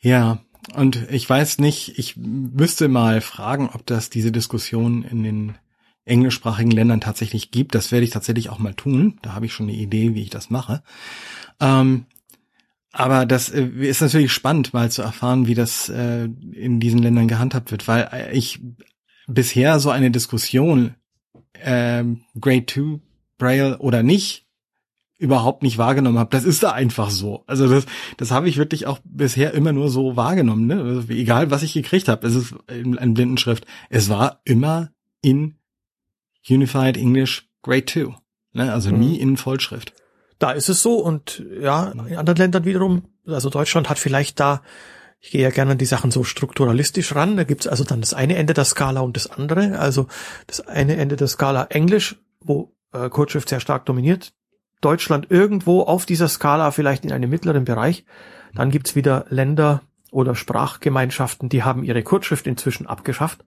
Ja, 0.00 0.40
und 0.74 1.10
ich 1.10 1.28
weiß 1.28 1.58
nicht, 1.58 1.98
ich 1.98 2.16
müsste 2.16 2.88
mal 2.88 3.20
fragen, 3.20 3.70
ob 3.72 3.86
das 3.86 4.10
diese 4.10 4.32
Diskussion 4.32 5.02
in 5.02 5.22
den 5.22 5.58
englischsprachigen 6.04 6.70
Ländern 6.70 7.00
tatsächlich 7.00 7.50
gibt. 7.50 7.74
Das 7.74 7.92
werde 7.92 8.04
ich 8.04 8.10
tatsächlich 8.10 8.50
auch 8.50 8.58
mal 8.58 8.74
tun. 8.74 9.18
Da 9.22 9.34
habe 9.34 9.46
ich 9.46 9.52
schon 9.52 9.68
eine 9.68 9.76
Idee, 9.76 10.14
wie 10.14 10.22
ich 10.22 10.30
das 10.30 10.50
mache. 10.50 10.82
Ähm, 11.60 12.06
aber 12.98 13.26
das 13.26 13.48
äh, 13.48 13.64
ist 13.64 14.00
natürlich 14.00 14.32
spannend, 14.32 14.74
mal 14.74 14.90
zu 14.90 15.02
erfahren, 15.02 15.46
wie 15.46 15.54
das 15.54 15.88
äh, 15.88 16.24
in 16.24 16.80
diesen 16.80 16.98
Ländern 16.98 17.28
gehandhabt 17.28 17.70
wird, 17.70 17.86
weil 17.86 18.08
äh, 18.12 18.36
ich 18.36 18.60
bisher 19.28 19.78
so 19.78 19.90
eine 19.90 20.10
Diskussion 20.10 20.94
ähm, 21.54 22.22
Grade 22.40 22.66
2 22.66 22.98
Braille 23.38 23.78
oder 23.78 24.02
nicht 24.02 24.46
überhaupt 25.16 25.62
nicht 25.62 25.78
wahrgenommen 25.78 26.18
habe. 26.18 26.30
Das 26.30 26.44
ist 26.44 26.64
da 26.64 26.72
einfach 26.72 27.10
so. 27.10 27.44
Also 27.46 27.68
das, 27.68 27.86
das 28.16 28.32
habe 28.32 28.48
ich 28.48 28.56
wirklich 28.56 28.86
auch 28.86 28.98
bisher 29.04 29.54
immer 29.54 29.72
nur 29.72 29.90
so 29.90 30.16
wahrgenommen. 30.16 30.66
Ne? 30.66 30.82
Also 30.82 31.08
egal, 31.08 31.52
was 31.52 31.62
ich 31.62 31.74
gekriegt 31.74 32.08
habe, 32.08 32.26
es 32.26 32.34
ist 32.34 32.54
in, 32.68 32.94
in 32.94 33.14
Blindenschrift. 33.14 33.64
Es 33.90 34.08
war 34.08 34.40
immer 34.44 34.90
in 35.22 35.54
Unified 36.48 36.96
English 36.96 37.48
Grade 37.62 37.86
2. 37.86 38.14
Ne? 38.54 38.72
Also 38.72 38.90
Mhm. 38.90 38.98
nie 38.98 39.16
in 39.18 39.36
Vollschrift. 39.36 39.92
Da 40.38 40.52
ist 40.52 40.68
es 40.68 40.82
so 40.82 40.98
und 40.98 41.44
ja, 41.60 41.90
in 41.90 42.16
anderen 42.16 42.36
Ländern 42.36 42.64
wiederum, 42.64 43.02
also 43.26 43.50
Deutschland 43.50 43.88
hat 43.88 43.98
vielleicht 43.98 44.38
da, 44.38 44.62
ich 45.20 45.30
gehe 45.30 45.42
ja 45.42 45.50
gerne 45.50 45.72
an 45.72 45.78
die 45.78 45.84
Sachen 45.84 46.10
so 46.10 46.22
strukturalistisch 46.22 47.14
ran, 47.14 47.36
da 47.36 47.44
gibt's 47.44 47.66
also 47.66 47.82
dann 47.82 48.00
das 48.00 48.14
eine 48.14 48.36
Ende 48.36 48.54
der 48.54 48.64
Skala 48.64 49.00
und 49.00 49.16
das 49.16 49.28
andere. 49.28 49.78
Also 49.78 50.06
das 50.46 50.60
eine 50.60 50.96
Ende 50.96 51.16
der 51.16 51.26
Skala 51.26 51.64
Englisch, 51.70 52.16
wo 52.40 52.72
äh, 52.92 53.08
Kurzschrift 53.08 53.48
sehr 53.48 53.60
stark 53.60 53.84
dominiert. 53.86 54.32
Deutschland 54.80 55.26
irgendwo 55.30 55.82
auf 55.82 56.06
dieser 56.06 56.28
Skala, 56.28 56.70
vielleicht 56.70 57.04
in 57.04 57.12
einem 57.12 57.30
mittleren 57.30 57.64
Bereich. 57.64 58.04
Dann 58.54 58.70
gibt's 58.70 58.94
wieder 58.94 59.26
Länder 59.28 59.82
oder 60.10 60.34
Sprachgemeinschaften, 60.34 61.48
die 61.48 61.64
haben 61.64 61.82
ihre 61.82 62.02
Kurzschrift 62.02 62.46
inzwischen 62.46 62.86
abgeschafft. 62.86 63.44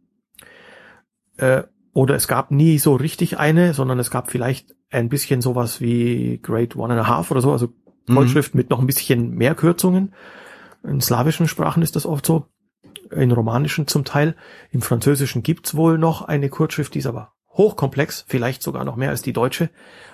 Äh, 1.37 1.63
oder 1.93 2.15
es 2.15 2.27
gab 2.27 2.51
nie 2.51 2.77
so 2.79 2.95
richtig 2.95 3.37
eine, 3.39 3.73
sondern 3.73 3.99
es 3.99 4.11
gab 4.11 4.29
vielleicht 4.31 4.75
ein 4.89 5.09
bisschen 5.09 5.41
sowas 5.41 5.81
wie 5.81 6.39
Grade 6.41 6.77
One 6.77 6.93
and 6.93 7.03
a 7.03 7.07
Half 7.07 7.31
oder 7.31 7.41
so, 7.41 7.51
also 7.51 7.69
Mhm. 8.07 8.15
Kurzschrift 8.15 8.55
mit 8.55 8.69
noch 8.71 8.79
ein 8.79 8.87
bisschen 8.87 9.31
mehr 9.35 9.53
Kürzungen. 9.53 10.13
In 10.83 11.01
slawischen 11.01 11.47
Sprachen 11.47 11.83
ist 11.83 11.95
das 11.95 12.05
oft 12.07 12.25
so, 12.25 12.47
in 13.11 13.31
romanischen 13.31 13.87
zum 13.87 14.05
Teil. 14.05 14.35
Im 14.71 14.81
Französischen 14.81 15.43
gibt's 15.43 15.75
wohl 15.75 15.97
noch 15.99 16.23
eine 16.23 16.49
Kurzschrift, 16.49 16.95
die 16.95 16.99
ist 16.99 17.05
aber 17.05 17.33
hochkomplex, 17.51 18.25
vielleicht 18.27 18.63
sogar 18.63 18.85
noch 18.85 18.95
mehr 18.95 19.09
als 19.09 19.21
die 19.21 19.33
deutsche. 19.33 19.69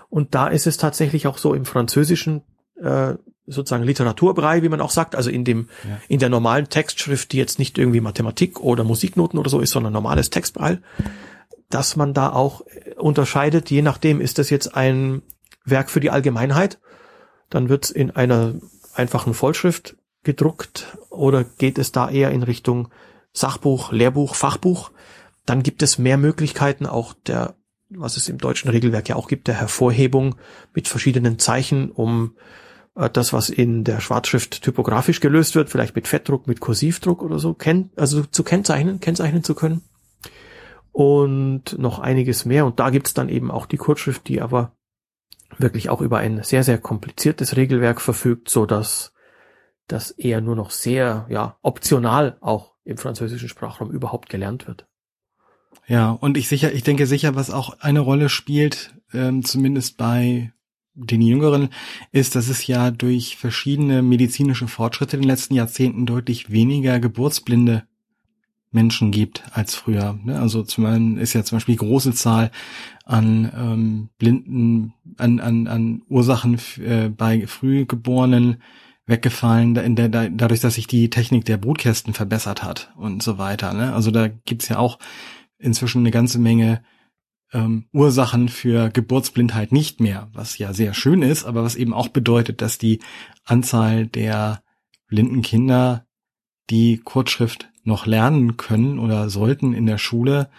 Und 0.10 0.36
da 0.36 0.48
ist 0.48 0.68
es 0.68 0.78
tatsächlich 0.78 1.28
auch 1.28 1.38
so 1.38 1.54
im 1.54 1.64
Französischen 1.66 2.42
äh, 2.82 3.14
sozusagen 3.46 3.84
Literaturbrei, 3.84 4.62
wie 4.64 4.70
man 4.70 4.82
auch 4.82 4.90
sagt, 4.92 5.16
also 5.16 5.30
in 5.30 5.46
dem 5.46 5.70
Ja. 5.88 5.98
in 6.10 6.20
der 6.20 6.30
normalen 6.30 6.68
Textschrift, 6.70 7.32
die 7.32 7.38
jetzt 7.38 7.58
nicht 7.60 7.78
irgendwie 7.78 8.02
Mathematik 8.02 8.60
oder 8.60 8.84
Musiknoten 8.84 9.38
oder 9.40 9.50
so 9.50 9.60
ist, 9.62 9.72
sondern 9.72 9.94
normales 9.94 10.30
Textbrei, 10.30 10.80
dass 11.70 11.96
man 11.96 12.14
da 12.14 12.32
auch 12.32 12.62
äh, 12.68 12.94
unterscheidet, 12.96 13.70
je 13.70 13.82
nachdem 13.82 14.22
ist 14.22 14.38
das 14.38 14.50
jetzt 14.50 14.76
ein 14.76 15.22
Werk 15.66 15.90
für 15.90 16.00
die 16.00 16.12
Allgemeinheit, 16.12 16.80
dann 17.50 17.70
wird's 17.70 17.90
in 17.90 18.12
einer 18.12 18.56
einfachen 18.96 19.34
Vollschrift 19.34 19.96
gedruckt 20.24 20.98
oder 21.10 21.44
geht 21.44 21.78
es 21.78 21.92
da 21.92 22.10
eher 22.10 22.32
in 22.32 22.44
Richtung 22.44 22.90
Sachbuch, 23.34 23.92
Lehrbuch, 23.92 24.36
Fachbuch? 24.36 24.92
Dann 25.46 25.64
gibt 25.64 25.82
es 25.82 25.98
mehr 25.98 26.18
Möglichkeiten 26.18 26.86
auch 26.86 27.14
der, 27.14 27.56
was 27.90 28.18
es 28.18 28.28
im 28.28 28.38
deutschen 28.38 28.70
Regelwerk 28.70 29.08
ja 29.08 29.16
auch 29.16 29.28
gibt, 29.28 29.48
der 29.48 29.56
Hervorhebung 29.56 30.36
mit 30.74 30.88
verschiedenen 30.88 31.40
Zeichen, 31.40 31.92
um 31.92 32.36
äh, 32.96 33.10
das, 33.10 33.32
was 33.32 33.50
in 33.50 33.84
der 33.84 34.02
Schwarzschrift 34.02 34.62
typografisch 34.62 35.20
gelöst 35.20 35.56
wird, 35.56 35.70
vielleicht 35.70 35.96
mit 35.96 36.08
Fettdruck, 36.08 36.48
mit 36.48 36.60
Kursivdruck 36.60 37.22
oder 37.22 37.40
so, 37.40 37.54
kenn, 37.54 37.92
also 37.96 38.24
zu 38.24 38.44
kennzeichnen, 38.44 39.00
kennzeichnen 39.00 39.44
zu 39.44 39.56
können. 39.56 39.84
Und 40.98 41.78
noch 41.78 42.00
einiges 42.00 42.46
mehr. 42.46 42.66
Und 42.66 42.80
da 42.80 42.90
gibt's 42.90 43.14
dann 43.14 43.30
eben 43.30 43.52
auch 43.52 43.68
die 43.68 43.78
Kurzschrift, 43.78 44.28
die 44.28 44.42
aber 44.42 44.76
wirklich 45.60 45.92
auch 45.92 46.02
über 46.02 46.18
ein 46.18 46.42
sehr, 46.42 46.64
sehr 46.64 46.80
kompliziertes 46.80 47.56
Regelwerk 47.56 48.02
verfügt, 48.02 48.50
so 48.50 48.66
dass 48.66 49.14
das 49.86 50.10
eher 50.10 50.42
nur 50.42 50.56
noch 50.56 50.72
sehr, 50.72 51.28
ja, 51.30 51.60
optional 51.62 52.38
auch 52.42 52.74
im 52.84 52.98
französischen 52.98 53.48
Sprachraum 53.48 53.92
überhaupt 53.92 54.28
gelernt 54.28 54.68
wird. 54.68 54.88
Ja, 55.86 56.10
und 56.10 56.36
ich 56.36 56.48
sicher, 56.48 56.74
ich 56.74 56.82
denke 56.82 57.06
sicher, 57.06 57.36
was 57.36 57.52
auch 57.52 57.80
eine 57.80 58.00
Rolle 58.00 58.28
spielt, 58.28 58.96
ähm, 59.14 59.46
zumindest 59.46 59.98
bei 59.98 60.52
den 60.96 61.22
Jüngeren, 61.22 61.70
ist, 62.12 62.34
dass 62.34 62.48
es 62.48 62.66
ja 62.66 62.90
durch 62.90 63.38
verschiedene 63.38 64.02
medizinische 64.02 64.68
Fortschritte 64.68 65.18
in 65.18 65.22
den 65.22 65.30
letzten 65.30 65.54
Jahrzehnten 65.54 66.08
deutlich 66.08 66.50
weniger 66.50 67.00
geburtsblinde 67.00 67.86
Menschen 68.72 69.12
gibt 69.12 69.44
als 69.54 69.76
früher. 69.76 70.20
Ne? 70.24 70.40
Also 70.40 70.64
zum 70.64 70.86
einen 70.86 71.18
ist 71.18 71.34
ja 71.34 71.44
zum 71.44 71.58
Beispiel 71.58 71.76
die 71.76 71.86
große 71.86 72.14
Zahl 72.14 72.52
an 73.06 73.52
ähm, 73.56 74.10
Blinden, 74.18 74.94
an, 75.18 75.40
an, 75.40 75.68
an 75.68 76.02
Ursachen 76.10 76.60
äh, 76.78 77.10
bei 77.10 77.48
Frühgeborenen 77.48 78.62
weggefallen, 79.06 79.76
in 79.78 79.96
der, 79.96 80.10
da, 80.10 80.28
dadurch, 80.28 80.60
dass 80.60 80.76
sich 80.76 80.88
die 80.88 81.10
Technik 81.10 81.46
der 81.46 81.58
Brutkästen 81.58 82.14
verbessert 82.14 82.62
hat 82.62 82.92
und 82.98 83.24
so 83.24 83.38
weiter. 83.38 83.74
Ne? 83.74 83.94
Also 83.94 84.12
da 84.12 84.28
gibt's 84.28 84.68
ja 84.68 84.78
auch 84.78 85.00
inzwischen 85.58 86.00
eine 86.00 86.12
ganze 86.12 86.40
Menge 86.40 86.84
ähm, 87.54 87.86
Ursachen 87.94 88.50
für 88.50 88.90
Geburtsblindheit 88.90 89.72
nicht 89.72 90.02
mehr, 90.02 90.30
was 90.34 90.58
ja 90.58 90.74
sehr 90.74 90.94
schön 90.94 91.22
ist, 91.22 91.46
aber 91.46 91.64
was 91.64 91.76
eben 91.76 91.94
auch 91.94 92.10
bedeutet, 92.10 92.62
dass 92.62 92.78
die 92.78 93.00
Anzahl 93.46 94.08
der 94.08 94.62
blinden 95.08 95.42
Kinder, 95.42 96.06
die 96.70 96.98
Kurzschrift 96.98 97.70
noch 97.88 98.06
lernen 98.06 98.58
können 98.58 99.00
oder 99.00 99.30
sollten 99.30 99.74
in 99.74 99.86
der 99.86 99.98
Schule, 99.98 100.50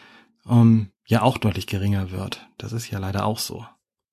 ähm, 0.49 0.89
ja 1.07 1.23
auch 1.23 1.39
deutlich 1.39 1.67
geringer 1.67 2.11
wird. 2.11 2.49
Das 2.57 2.73
ist 2.73 2.91
ja 2.91 2.99
leider 2.99 3.25
auch 3.25 3.39
so. 3.39 3.65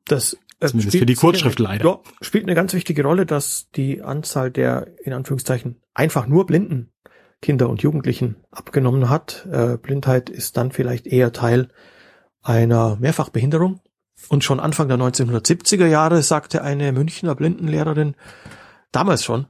Das 0.05 0.37
äh, 0.59 0.67
Zumindest 0.67 0.97
für 0.97 1.05
die 1.05 1.15
Kurzschrift 1.15 1.59
leider. 1.59 1.85
Ja, 1.85 1.99
spielt 2.21 2.43
eine 2.43 2.55
ganz 2.55 2.73
wichtige 2.73 3.03
Rolle, 3.03 3.25
dass 3.25 3.69
die 3.75 4.01
Anzahl 4.01 4.51
der, 4.51 4.87
in 5.03 5.13
Anführungszeichen, 5.13 5.81
einfach 5.93 6.27
nur 6.27 6.45
blinden 6.45 6.91
Kinder 7.41 7.69
und 7.69 7.81
Jugendlichen 7.81 8.35
abgenommen 8.51 9.09
hat. 9.09 9.47
Äh, 9.51 9.77
Blindheit 9.77 10.29
ist 10.29 10.57
dann 10.57 10.71
vielleicht 10.71 11.07
eher 11.07 11.31
Teil 11.31 11.69
einer 12.41 12.97
Mehrfachbehinderung. 12.97 13.81
Und 14.29 14.43
schon 14.43 14.59
Anfang 14.59 14.87
der 14.87 14.97
1970er 14.97 15.87
Jahre 15.87 16.21
sagte 16.21 16.63
eine 16.63 16.91
Münchner 16.91 17.35
Blindenlehrerin, 17.35 18.15
damals 18.91 19.23
schon, 19.23 19.47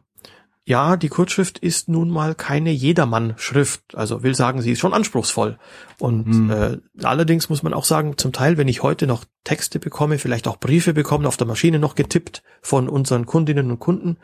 ja, 0.67 0.97
die 0.97 1.09
Kurzschrift 1.09 1.59
ist 1.59 1.89
nun 1.89 2.09
mal 2.09 2.33
keine 2.33 2.71
Jedermann-Schrift. 2.71 3.93
Also 3.93 4.23
will 4.23 4.33
sagen, 4.33 4.61
sie 4.61 4.71
ist 4.71 4.79
schon 4.79 4.93
anspruchsvoll. 4.93 5.59
Und 5.99 6.25
hm. 6.25 6.51
äh, 6.51 6.77
allerdings 7.03 7.49
muss 7.49 7.61
man 7.61 7.73
auch 7.75 7.85
sagen, 7.85 8.17
zum 8.17 8.33
Teil, 8.33 8.57
wenn 8.57 8.67
ich 8.67 8.81
heute 8.81 9.05
noch 9.05 9.25
Texte 9.43 9.77
bekomme, 9.77 10.17
vielleicht 10.17 10.47
auch 10.47 10.57
Briefe 10.57 10.93
bekomme, 10.93 11.27
auf 11.27 11.37
der 11.37 11.45
Maschine 11.45 11.77
noch 11.77 11.93
getippt 11.93 12.41
von 12.63 12.89
unseren 12.89 13.27
Kundinnen 13.27 13.69
und 13.69 13.79
Kunden. 13.79 14.17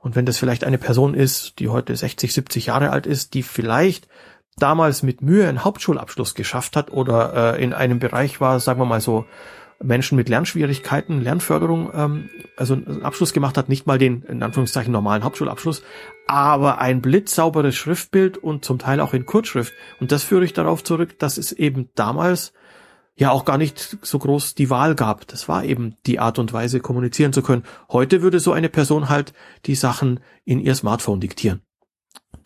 Und 0.00 0.16
wenn 0.16 0.26
das 0.26 0.38
vielleicht 0.38 0.64
eine 0.64 0.78
Person 0.78 1.14
ist, 1.14 1.60
die 1.60 1.68
heute 1.68 1.94
60, 1.94 2.34
70 2.34 2.66
Jahre 2.66 2.90
alt 2.90 3.06
ist, 3.06 3.34
die 3.34 3.44
vielleicht 3.44 4.08
damals 4.58 5.04
mit 5.04 5.22
Mühe 5.22 5.48
einen 5.48 5.62
Hauptschulabschluss 5.62 6.34
geschafft 6.34 6.74
hat 6.74 6.90
oder 6.90 7.54
äh, 7.54 7.62
in 7.62 7.72
einem 7.72 8.00
Bereich 8.00 8.40
war, 8.40 8.58
sagen 8.58 8.80
wir 8.80 8.86
mal 8.86 9.00
so, 9.00 9.24
Menschen 9.82 10.16
mit 10.16 10.28
Lernschwierigkeiten, 10.28 11.20
Lernförderung, 11.20 11.90
ähm, 11.94 12.30
also 12.56 12.74
einen 12.74 13.02
Abschluss 13.02 13.32
gemacht 13.32 13.58
hat, 13.58 13.68
nicht 13.68 13.86
mal 13.86 13.98
den 13.98 14.22
in 14.22 14.42
Anführungszeichen 14.42 14.92
normalen 14.92 15.24
Hauptschulabschluss, 15.24 15.82
aber 16.26 16.78
ein 16.78 17.02
blitzsauberes 17.02 17.74
Schriftbild 17.76 18.38
und 18.38 18.64
zum 18.64 18.78
Teil 18.78 19.00
auch 19.00 19.14
in 19.14 19.26
Kurzschrift. 19.26 19.72
Und 20.00 20.12
das 20.12 20.24
führe 20.24 20.44
ich 20.44 20.52
darauf 20.52 20.82
zurück, 20.82 21.18
dass 21.18 21.38
es 21.38 21.52
eben 21.52 21.90
damals 21.94 22.52
ja 23.16 23.30
auch 23.30 23.44
gar 23.44 23.58
nicht 23.58 23.98
so 24.02 24.18
groß 24.18 24.54
die 24.54 24.70
Wahl 24.70 24.94
gab. 24.94 25.26
Das 25.26 25.48
war 25.48 25.64
eben 25.64 25.96
die 26.06 26.18
Art 26.18 26.38
und 26.38 26.52
Weise, 26.52 26.80
kommunizieren 26.80 27.32
zu 27.32 27.42
können. 27.42 27.64
Heute 27.90 28.22
würde 28.22 28.40
so 28.40 28.52
eine 28.52 28.68
Person 28.68 29.08
halt 29.08 29.32
die 29.64 29.74
Sachen 29.74 30.20
in 30.44 30.60
ihr 30.60 30.74
Smartphone 30.74 31.20
diktieren. 31.20 31.62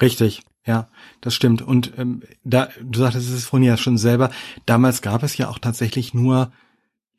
Richtig. 0.00 0.42
Ja, 0.66 0.88
das 1.20 1.34
stimmt. 1.34 1.62
Und 1.62 1.92
ähm, 1.96 2.22
da, 2.44 2.68
du 2.82 3.00
sagtest 3.00 3.30
es 3.30 3.46
vorhin 3.46 3.66
ja 3.66 3.76
schon 3.76 3.98
selber, 3.98 4.30
damals 4.66 5.00
gab 5.00 5.22
es 5.22 5.36
ja 5.36 5.48
auch 5.48 5.58
tatsächlich 5.58 6.12
nur 6.14 6.52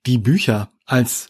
die 0.06 0.18
Bücher 0.18 0.70
als 0.86 1.30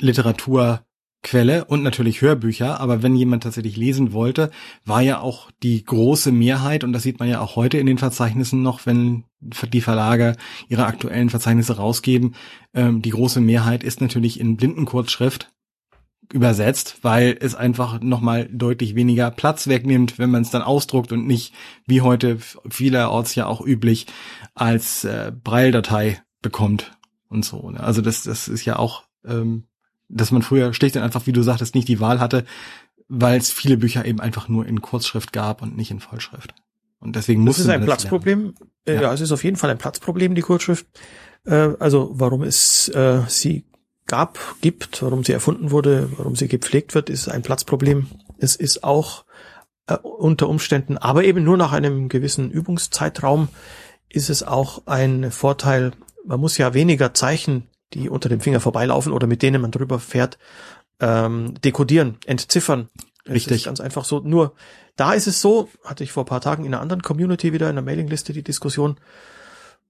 Literaturquelle 0.00 1.64
und 1.66 1.82
natürlich 1.82 2.20
Hörbücher, 2.20 2.80
aber 2.80 3.02
wenn 3.02 3.16
jemand 3.16 3.42
tatsächlich 3.42 3.76
lesen 3.76 4.12
wollte, 4.12 4.50
war 4.84 5.02
ja 5.02 5.20
auch 5.20 5.50
die 5.62 5.84
große 5.84 6.32
Mehrheit, 6.32 6.84
und 6.84 6.92
das 6.92 7.02
sieht 7.02 7.18
man 7.18 7.28
ja 7.28 7.40
auch 7.40 7.56
heute 7.56 7.78
in 7.78 7.86
den 7.86 7.98
Verzeichnissen 7.98 8.62
noch, 8.62 8.86
wenn 8.86 9.24
die 9.40 9.80
Verlage 9.80 10.36
ihre 10.68 10.86
aktuellen 10.86 11.30
Verzeichnisse 11.30 11.76
rausgeben, 11.76 12.34
ähm, 12.74 13.02
die 13.02 13.10
große 13.10 13.40
Mehrheit 13.40 13.82
ist 13.82 14.00
natürlich 14.00 14.40
in 14.40 14.56
Blindenkurzschrift 14.56 15.52
übersetzt, 16.32 16.98
weil 17.02 17.38
es 17.40 17.54
einfach 17.54 18.00
nochmal 18.00 18.48
deutlich 18.52 18.94
weniger 18.94 19.30
Platz 19.30 19.66
wegnimmt, 19.66 20.18
wenn 20.18 20.30
man 20.30 20.42
es 20.42 20.50
dann 20.50 20.62
ausdruckt 20.62 21.10
und 21.10 21.26
nicht, 21.26 21.54
wie 21.86 22.02
heute 22.02 22.38
vielerorts 22.68 23.34
ja 23.34 23.46
auch 23.46 23.64
üblich, 23.64 24.06
als 24.54 25.04
äh, 25.04 25.32
Braille-Datei 25.42 26.22
bekommt 26.42 26.97
und 27.28 27.44
so. 27.44 27.70
Ne? 27.70 27.80
Also 27.80 28.00
das, 28.00 28.22
das 28.22 28.48
ist 28.48 28.64
ja 28.64 28.76
auch, 28.76 29.04
ähm, 29.24 29.64
dass 30.08 30.30
man 30.30 30.42
früher 30.42 30.72
schlicht 30.72 30.96
und 30.96 31.02
einfach, 31.02 31.26
wie 31.26 31.32
du 31.32 31.42
sagtest, 31.42 31.74
nicht 31.74 31.88
die 31.88 32.00
Wahl 32.00 32.20
hatte, 32.20 32.44
weil 33.08 33.38
es 33.38 33.50
viele 33.50 33.76
Bücher 33.76 34.04
eben 34.04 34.20
einfach 34.20 34.48
nur 34.48 34.66
in 34.66 34.80
Kurzschrift 34.80 35.32
gab 35.32 35.62
und 35.62 35.76
nicht 35.76 35.90
in 35.90 36.00
Vollschrift. 36.00 36.54
Und 37.00 37.16
deswegen 37.16 37.42
muss 37.42 37.58
es. 37.58 37.64
Ist 37.64 37.70
ein 37.70 37.84
Platzproblem. 37.84 38.54
Äh, 38.84 38.94
ja. 38.94 39.02
ja, 39.02 39.12
es 39.12 39.20
ist 39.20 39.32
auf 39.32 39.44
jeden 39.44 39.56
Fall 39.56 39.70
ein 39.70 39.78
Platzproblem, 39.78 40.34
die 40.34 40.42
Kurzschrift. 40.42 40.86
Äh, 41.44 41.70
also 41.78 42.10
warum 42.12 42.42
es 42.42 42.88
äh, 42.88 43.22
sie 43.28 43.64
gab, 44.06 44.38
gibt, 44.60 45.02
warum 45.02 45.22
sie 45.22 45.32
erfunden 45.32 45.70
wurde, 45.70 46.10
warum 46.16 46.34
sie 46.34 46.48
gepflegt 46.48 46.94
wird, 46.94 47.10
ist 47.10 47.28
ein 47.28 47.42
Platzproblem. 47.42 48.08
Es 48.38 48.56
ist 48.56 48.82
auch 48.82 49.24
äh, 49.86 49.96
unter 49.96 50.48
Umständen, 50.48 50.98
aber 50.98 51.24
eben 51.24 51.44
nur 51.44 51.56
nach 51.56 51.72
einem 51.72 52.08
gewissen 52.08 52.50
Übungszeitraum, 52.50 53.48
ist 54.08 54.30
es 54.30 54.42
auch 54.42 54.86
ein 54.86 55.30
Vorteil. 55.30 55.92
Man 56.28 56.40
muss 56.40 56.58
ja 56.58 56.74
weniger 56.74 57.14
Zeichen, 57.14 57.68
die 57.94 58.10
unter 58.10 58.28
dem 58.28 58.40
Finger 58.40 58.60
vorbeilaufen 58.60 59.12
oder 59.12 59.26
mit 59.26 59.42
denen 59.42 59.62
man 59.62 59.70
drüber 59.70 59.98
fährt, 59.98 60.38
ähm, 61.00 61.54
dekodieren, 61.62 62.18
entziffern. 62.26 62.90
Richtig. 63.26 63.64
ganz 63.64 63.80
einfach 63.80 64.04
so. 64.04 64.20
Nur 64.20 64.54
da 64.96 65.12
ist 65.12 65.26
es 65.26 65.40
so, 65.40 65.68
hatte 65.84 66.04
ich 66.04 66.12
vor 66.12 66.26
paar 66.26 66.40
Tagen 66.40 66.64
in 66.64 66.72
einer 66.72 66.82
anderen 66.82 67.02
Community 67.02 67.52
wieder 67.52 67.68
in 67.68 67.76
der 67.76 67.84
Mailingliste 67.84 68.32
die 68.32 68.42
Diskussion, 68.42 68.98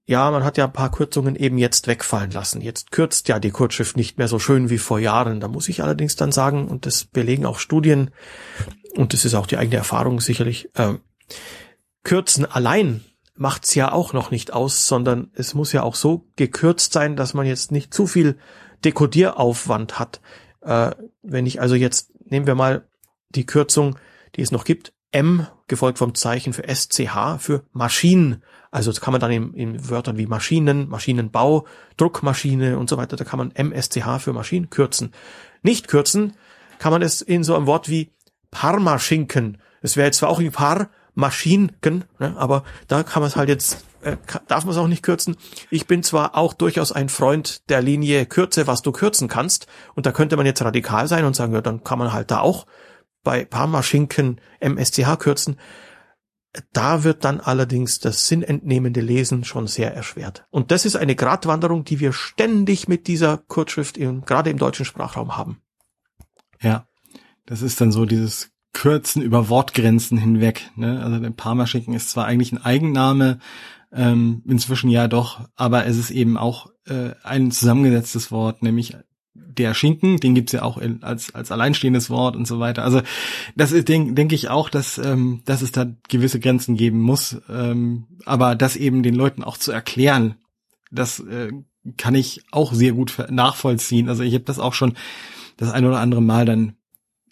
ja, 0.05 0.31
man 0.31 0.43
hat 0.43 0.57
ja 0.57 0.65
ein 0.65 0.73
paar 0.73 0.91
Kürzungen 0.91 1.35
eben 1.35 1.57
jetzt 1.57 1.87
wegfallen 1.87 2.31
lassen. 2.31 2.61
Jetzt 2.61 2.91
kürzt 2.91 3.27
ja 3.27 3.39
die 3.39 3.51
Kurzschrift 3.51 3.95
nicht 3.95 4.17
mehr 4.17 4.27
so 4.27 4.39
schön 4.39 4.69
wie 4.69 4.77
vor 4.77 4.99
Jahren. 4.99 5.39
Da 5.39 5.47
muss 5.47 5.69
ich 5.69 5.83
allerdings 5.83 6.15
dann 6.15 6.31
sagen, 6.31 6.67
und 6.67 6.85
das 6.85 7.03
belegen 7.03 7.45
auch 7.45 7.59
Studien, 7.59 8.11
und 8.95 9.13
das 9.13 9.23
ist 9.23 9.35
auch 9.35 9.45
die 9.45 9.57
eigene 9.57 9.77
Erfahrung 9.77 10.19
sicherlich, 10.19 10.69
äh, 10.75 10.95
Kürzen 12.03 12.45
allein 12.45 13.03
macht's 13.39 13.73
ja 13.73 13.91
auch 13.91 14.11
noch 14.11 14.31
nicht 14.31 14.51
aus, 14.51 14.87
sondern 14.87 15.31
es 15.33 15.53
muss 15.53 15.71
ja 15.71 15.81
auch 15.83 15.95
so 15.95 16.27
gekürzt 16.35 16.91
sein, 16.91 17.15
dass 17.15 17.33
man 17.33 17.45
jetzt 17.45 17.71
nicht 17.71 17.93
zu 17.93 18.05
viel 18.05 18.37
Dekodieraufwand 18.83 19.97
hat. 19.97 20.19
Äh, 20.61 20.91
wenn 21.23 21.45
ich 21.45 21.61
also 21.61 21.75
jetzt, 21.75 22.11
nehmen 22.29 22.47
wir 22.47 22.55
mal 22.55 22.87
die 23.29 23.45
Kürzung, 23.45 23.97
die 24.35 24.41
es 24.41 24.51
noch 24.51 24.65
gibt, 24.65 24.93
M 25.11 25.47
gefolgt 25.67 25.99
vom 25.99 26.15
Zeichen 26.15 26.51
für 26.51 26.67
SCH 26.67 27.39
für 27.39 27.63
Maschinen. 27.71 28.43
Also 28.71 28.91
das 28.91 28.99
kann 28.99 29.13
man 29.13 29.21
dann 29.21 29.31
in, 29.31 29.53
in 29.53 29.89
Wörtern 29.89 30.17
wie 30.17 30.27
Maschinen, 30.27 30.89
Maschinenbau, 30.89 31.65
Druckmaschine 31.95 32.77
und 32.77 32.89
so 32.89 32.97
weiter, 32.97 33.15
da 33.15 33.23
kann 33.23 33.39
man 33.39 33.51
MSCH 33.51 34.19
für 34.19 34.33
Maschinen 34.33 34.69
kürzen. 34.69 35.13
Nicht 35.63 35.87
kürzen 35.87 36.33
kann 36.77 36.91
man 36.91 37.01
es 37.01 37.21
in 37.21 37.43
so 37.43 37.55
einem 37.55 37.67
Wort 37.67 37.89
wie 37.89 38.11
Parmaschinken. 38.51 39.59
Es 39.81 39.95
wäre 39.95 40.07
jetzt 40.07 40.17
zwar 40.17 40.29
auch 40.29 40.39
ein 40.39 40.51
Paar 40.51 40.89
Maschinken, 41.19 42.05
ne, 42.17 42.33
aber 42.37 42.63
da 42.87 43.03
kann 43.03 43.21
man 43.21 43.27
es 43.27 43.35
halt 43.35 43.49
jetzt, 43.49 43.85
äh, 44.01 44.17
darf 44.47 44.63
man 44.63 44.71
es 44.71 44.79
auch 44.79 44.87
nicht 44.87 45.03
kürzen. 45.03 45.35
Ich 45.69 45.85
bin 45.85 46.01
zwar 46.01 46.35
auch 46.35 46.53
durchaus 46.53 46.91
ein 46.91 47.09
Freund 47.09 47.69
der 47.69 47.81
Linie 47.81 48.25
Kürze, 48.25 48.65
was 48.67 48.81
du 48.81 48.91
kürzen 48.91 49.27
kannst. 49.27 49.67
Und 49.95 50.05
da 50.05 50.11
könnte 50.11 50.37
man 50.37 50.45
jetzt 50.45 50.61
radikal 50.61 51.07
sein 51.07 51.25
und 51.25 51.35
sagen, 51.35 51.53
ja, 51.53 51.61
dann 51.61 51.83
kann 51.83 51.99
man 51.99 52.13
halt 52.13 52.31
da 52.31 52.39
auch 52.39 52.65
bei 53.23 53.43
Parmaschinken 53.43 54.39
MSCH 54.59 55.19
kürzen. 55.19 55.59
Da 56.73 57.03
wird 57.03 57.25
dann 57.25 57.41
allerdings 57.41 57.99
das 57.99 58.27
sinnentnehmende 58.27 59.01
Lesen 59.01 59.43
schon 59.43 59.67
sehr 59.67 59.93
erschwert. 59.93 60.47
Und 60.49 60.71
das 60.71 60.85
ist 60.85 60.95
eine 60.95 61.15
Gratwanderung, 61.15 61.83
die 61.83 61.99
wir 61.99 62.13
ständig 62.13 62.87
mit 62.87 63.07
dieser 63.07 63.37
Kurzschrift 63.37 63.97
im, 63.97 64.21
gerade 64.21 64.49
im 64.49 64.57
deutschen 64.57 64.85
Sprachraum 64.85 65.37
haben. 65.37 65.61
Ja, 66.61 66.87
das 67.45 67.61
ist 67.61 67.79
dann 67.81 67.91
so 67.91 68.05
dieses 68.05 68.51
kürzen 68.73 69.21
über 69.21 69.49
Wortgrenzen 69.49 70.17
hinweg. 70.17 70.69
Ne? 70.75 71.03
Also 71.03 71.19
der 71.19 71.31
Parmaschinken 71.31 71.93
ist 71.93 72.09
zwar 72.09 72.25
eigentlich 72.25 72.51
ein 72.51 72.63
Eigenname, 72.63 73.39
ähm, 73.91 74.43
inzwischen 74.47 74.89
ja 74.89 75.07
doch, 75.07 75.47
aber 75.55 75.85
es 75.85 75.97
ist 75.97 76.11
eben 76.11 76.37
auch 76.37 76.69
äh, 76.85 77.11
ein 77.23 77.51
zusammengesetztes 77.51 78.31
Wort, 78.31 78.61
nämlich 78.61 78.95
der 79.33 79.73
Schinken, 79.73 80.17
den 80.17 80.35
gibt's 80.35 80.51
ja 80.51 80.61
auch 80.61 80.77
in, 80.77 81.03
als 81.03 81.33
als 81.33 81.51
alleinstehendes 81.51 82.09
Wort 82.09 82.35
und 82.35 82.47
so 82.47 82.59
weiter. 82.59 82.83
Also 82.83 83.01
das 83.55 83.71
denke 83.71 84.13
denk 84.13 84.31
ich 84.31 84.49
auch, 84.49 84.69
dass 84.69 84.97
ähm, 84.97 85.41
dass 85.45 85.61
es 85.61 85.71
da 85.71 85.87
gewisse 86.07 86.39
Grenzen 86.39 86.75
geben 86.75 86.99
muss, 86.99 87.41
ähm, 87.49 88.05
aber 88.25 88.55
das 88.55 88.75
eben 88.75 89.01
den 89.01 89.15
Leuten 89.15 89.43
auch 89.43 89.57
zu 89.57 89.71
erklären, 89.71 90.35
das 90.91 91.19
äh, 91.19 91.51
kann 91.97 92.15
ich 92.15 92.43
auch 92.51 92.73
sehr 92.73 92.93
gut 92.93 93.17
nachvollziehen. 93.29 94.09
Also 94.09 94.23
ich 94.23 94.33
habe 94.33 94.43
das 94.43 94.59
auch 94.59 94.73
schon 94.73 94.93
das 95.57 95.71
ein 95.71 95.85
oder 95.85 95.99
andere 95.99 96.21
Mal 96.21 96.45
dann 96.45 96.75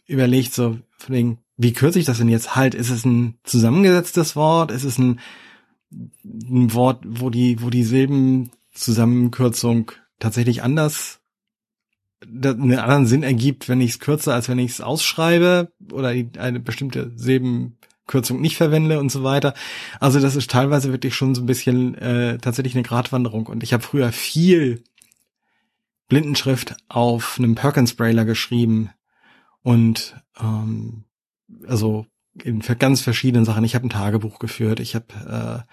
überlegt, 0.08 0.54
so 0.54 0.80
von 0.98 1.15
wegen, 1.15 1.39
wie 1.58 1.74
kürze 1.74 2.00
ich 2.00 2.06
das 2.06 2.17
denn 2.17 2.30
jetzt 2.30 2.56
halt? 2.56 2.76
Ist 2.76 2.89
es 2.89 3.06
ein 3.06 3.38
zusammengesetztes 3.43 4.36
Wort? 4.36 4.72
Ist 4.72 4.84
es 4.84 4.98
ein, 4.98 5.20
ein 5.91 6.74
Wort, 6.74 7.04
wo 7.06 7.30
die, 7.30 7.62
wo 7.62 7.70
die 7.70 7.84
Silbenzusammenkürzung 7.84 9.91
tatsächlich 10.20 10.63
anders 10.63 11.20
einen 12.24 12.80
anderen 12.80 13.06
Sinn 13.06 13.24
ergibt, 13.24 13.70
wenn 13.70 13.82
ich 13.82 13.91
es 13.91 14.00
kürze, 14.00 14.34
als 14.34 14.50
wenn 14.50 14.60
ich 14.60 14.72
es 14.72 14.82
ausschreibe 14.82 15.72
oder 15.91 16.10
eine 16.10 16.60
bestimmte 16.60 17.12
Silbenkürzung 17.15 18.41
nicht 18.41 18.58
verwende 18.58 19.00
und 19.00 19.12
so 19.12 19.24
weiter. 19.24 19.54
Also 20.00 20.20
das 20.20 20.36
ist 20.36 20.50
teilweise 20.50 20.91
wirklich 20.91 21.15
schon 21.15 21.36
so 21.36 21.41
ein 21.41 21.46
bisschen 21.46 21.96
äh, 21.96 22.39
tatsächlich 22.39 22.74
eine 22.74 22.84
Gratwanderung. 22.84 23.46
Und 23.46 23.62
ich 23.62 23.74
habe 23.74 23.84
früher 23.84 24.12
viel 24.12 24.84
Blindenschrift 26.08 26.76
auf 26.88 27.38
einem 27.38 27.56
Perkins-Brailer 27.56 28.26
geschrieben 28.26 28.89
und 29.63 30.15
ähm, 30.39 31.06
also 31.67 32.06
in 32.43 32.60
ganz 32.60 33.02
verschiedenen 33.02 33.46
Sachen. 33.46 33.63
Ich 33.63 33.76
habe 33.76 33.88
ein 33.88 33.89
Tagebuch 33.89 34.39
geführt, 34.39 34.80
ich 34.80 34.96
habe 34.96 35.65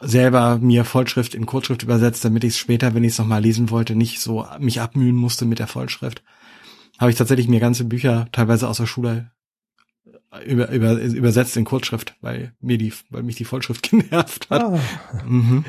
äh, 0.00 0.06
selber 0.06 0.58
mir 0.58 0.84
Vollschrift 0.84 1.34
in 1.34 1.46
Kurzschrift 1.46 1.82
übersetzt, 1.82 2.24
damit 2.24 2.44
ich 2.44 2.50
es 2.50 2.58
später, 2.58 2.94
wenn 2.94 3.04
ich 3.04 3.12
es 3.12 3.18
nochmal 3.18 3.42
lesen 3.42 3.70
wollte, 3.70 3.96
nicht 3.96 4.20
so 4.20 4.46
mich 4.58 4.80
abmühen 4.80 5.16
musste 5.16 5.44
mit 5.44 5.58
der 5.58 5.66
Vollschrift. 5.66 6.22
Habe 6.98 7.10
ich 7.10 7.16
tatsächlich 7.16 7.48
mir 7.48 7.60
ganze 7.60 7.84
Bücher 7.84 8.28
teilweise 8.32 8.68
aus 8.68 8.76
der 8.78 8.86
Schule 8.86 9.30
über, 10.44 10.70
über, 10.70 10.92
übersetzt 11.00 11.56
in 11.56 11.64
Kurzschrift, 11.64 12.16
weil 12.20 12.54
mir 12.60 12.78
die, 12.78 12.92
weil 13.10 13.22
mich 13.22 13.36
die 13.36 13.44
Vollschrift 13.44 13.82
genervt 13.90 14.50
hat. 14.50 14.62
Ah. 14.62 14.80
Mhm. 15.26 15.64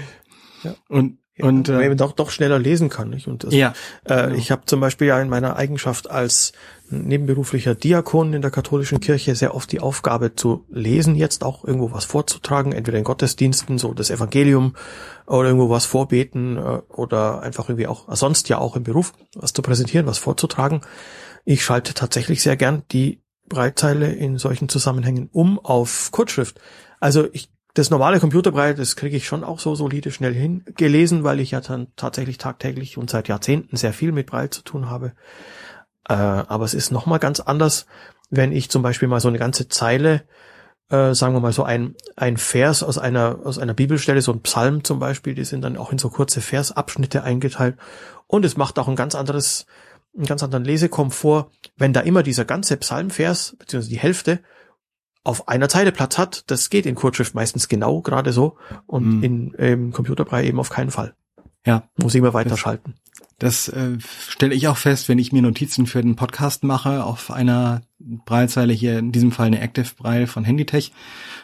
Ja. 0.63 0.75
Und 0.89 1.19
und 1.39 1.69
äh, 1.69 1.95
doch 1.95 2.13
doch 2.13 2.29
schneller 2.29 2.59
lesen 2.59 2.89
kann. 2.89 3.09
Nicht? 3.09 3.27
Und 3.27 3.43
das, 3.43 3.53
ja, 3.53 3.73
äh, 4.05 4.23
genau. 4.23 4.35
ich 4.35 4.51
habe 4.51 4.63
zum 4.65 4.79
Beispiel 4.79 5.07
ja 5.07 5.21
in 5.21 5.29
meiner 5.29 5.55
Eigenschaft 5.55 6.09
als 6.09 6.53
nebenberuflicher 6.89 7.75
Diakon 7.75 8.33
in 8.33 8.41
der 8.41 8.51
katholischen 8.51 8.99
Kirche 8.99 9.35
sehr 9.35 9.53
oft 9.53 9.71
die 9.71 9.81
Aufgabe 9.81 10.35
zu 10.35 10.65
lesen, 10.69 11.15
jetzt 11.15 11.43
auch 11.43 11.65
irgendwo 11.65 11.91
was 11.91 12.05
vorzutragen, 12.05 12.71
entweder 12.71 12.97
in 12.97 13.03
Gottesdiensten, 13.03 13.77
so 13.77 13.93
das 13.93 14.09
Evangelium 14.09 14.75
oder 15.25 15.49
irgendwo 15.49 15.69
was 15.69 15.85
vorbeten 15.85 16.57
äh, 16.57 16.81
oder 16.89 17.41
einfach 17.41 17.69
irgendwie 17.69 17.87
auch 17.87 18.13
sonst 18.15 18.49
ja 18.49 18.57
auch 18.57 18.75
im 18.75 18.83
Beruf 18.83 19.13
was 19.35 19.53
zu 19.53 19.61
präsentieren, 19.61 20.05
was 20.05 20.17
vorzutragen. 20.17 20.81
Ich 21.45 21.63
schalte 21.63 21.93
tatsächlich 21.93 22.41
sehr 22.41 22.57
gern 22.57 22.83
die 22.91 23.21
Breitzeile 23.49 24.11
in 24.11 24.37
solchen 24.37 24.69
Zusammenhängen 24.69 25.29
um 25.31 25.59
auf 25.59 26.09
Kurzschrift. 26.11 26.59
Also 26.99 27.27
ich 27.31 27.49
das 27.77 27.89
normale 27.89 28.19
Computerbrei, 28.19 28.73
das 28.73 28.95
kriege 28.95 29.17
ich 29.17 29.27
schon 29.27 29.43
auch 29.43 29.59
so 29.59 29.75
solide 29.75 30.11
schnell 30.11 30.33
hingelesen, 30.33 31.23
weil 31.23 31.39
ich 31.39 31.51
ja 31.51 31.61
dann 31.61 31.87
tatsächlich 31.95 32.37
tagtäglich 32.37 32.97
und 32.97 33.09
seit 33.09 33.27
Jahrzehnten 33.27 33.77
sehr 33.77 33.93
viel 33.93 34.11
mit 34.11 34.27
Braille 34.27 34.49
zu 34.49 34.63
tun 34.63 34.89
habe. 34.89 35.13
Äh, 36.09 36.13
aber 36.13 36.65
es 36.65 36.73
ist 36.73 36.91
nochmal 36.91 37.19
ganz 37.19 37.39
anders, 37.39 37.85
wenn 38.29 38.51
ich 38.51 38.69
zum 38.69 38.81
Beispiel 38.81 39.07
mal 39.07 39.19
so 39.19 39.27
eine 39.27 39.37
ganze 39.37 39.67
Zeile, 39.67 40.23
äh, 40.89 41.13
sagen 41.13 41.33
wir 41.33 41.39
mal 41.39 41.53
so 41.53 41.63
ein, 41.63 41.95
ein 42.15 42.37
Vers 42.37 42.83
aus 42.83 42.97
einer, 42.97 43.39
aus 43.43 43.59
einer 43.59 43.73
Bibelstelle, 43.73 44.21
so 44.21 44.31
ein 44.31 44.41
Psalm 44.41 44.83
zum 44.83 44.99
Beispiel, 44.99 45.35
die 45.35 45.45
sind 45.45 45.61
dann 45.61 45.77
auch 45.77 45.91
in 45.91 45.97
so 45.97 46.09
kurze 46.09 46.41
Versabschnitte 46.41 47.23
eingeteilt. 47.23 47.77
Und 48.25 48.43
es 48.43 48.57
macht 48.57 48.79
auch 48.79 48.87
ein 48.87 48.95
ganz 48.95 49.15
anderes, 49.15 49.65
einen 50.15 50.25
ganz 50.25 50.41
anderen 50.43 50.65
Lesekomfort, 50.65 51.51
wenn 51.77 51.93
da 51.93 52.01
immer 52.01 52.23
dieser 52.23 52.45
ganze 52.45 52.77
Psalmvers, 52.77 53.55
beziehungsweise 53.59 53.89
die 53.93 53.99
Hälfte, 53.99 54.39
auf 55.27 55.47
einer 55.47 55.67
Zeile 55.67 55.91
Platz 55.91 56.17
hat. 56.17 56.43
Das 56.47 56.69
geht 56.69 56.85
in 56.85 56.95
Kurzschrift 56.95 57.35
meistens 57.35 57.67
genau 57.67 58.01
gerade 58.01 58.31
so 58.31 58.57
und 58.85 59.17
mhm. 59.17 59.23
in 59.23 59.55
ähm, 59.57 59.91
Computerbrei 59.91 60.45
eben 60.45 60.59
auf 60.59 60.69
keinen 60.69 60.89
Fall. 60.91 61.15
Ja. 61.65 61.83
Muss 61.97 62.15
ich 62.15 62.19
immer 62.19 62.33
weiterschalten. 62.33 62.95
Das, 63.37 63.65
das 63.65 63.75
äh, 63.75 63.97
stelle 64.29 64.55
ich 64.55 64.69
auch 64.69 64.77
fest, 64.77 65.09
wenn 65.09 65.19
ich 65.19 65.33
mir 65.33 65.41
Notizen 65.41 65.85
für 65.85 66.01
den 66.01 66.15
Podcast 66.15 66.63
mache, 66.63 67.03
auf 67.03 67.29
einer 67.29 67.81
Breilzeile 67.99 68.71
hier, 68.71 68.99
in 68.99 69.11
diesem 69.11 69.33
Fall 69.33 69.47
eine 69.47 69.59
Active 69.59 69.89
Braille 69.97 70.27
von 70.27 70.45
Handytech. 70.45 70.93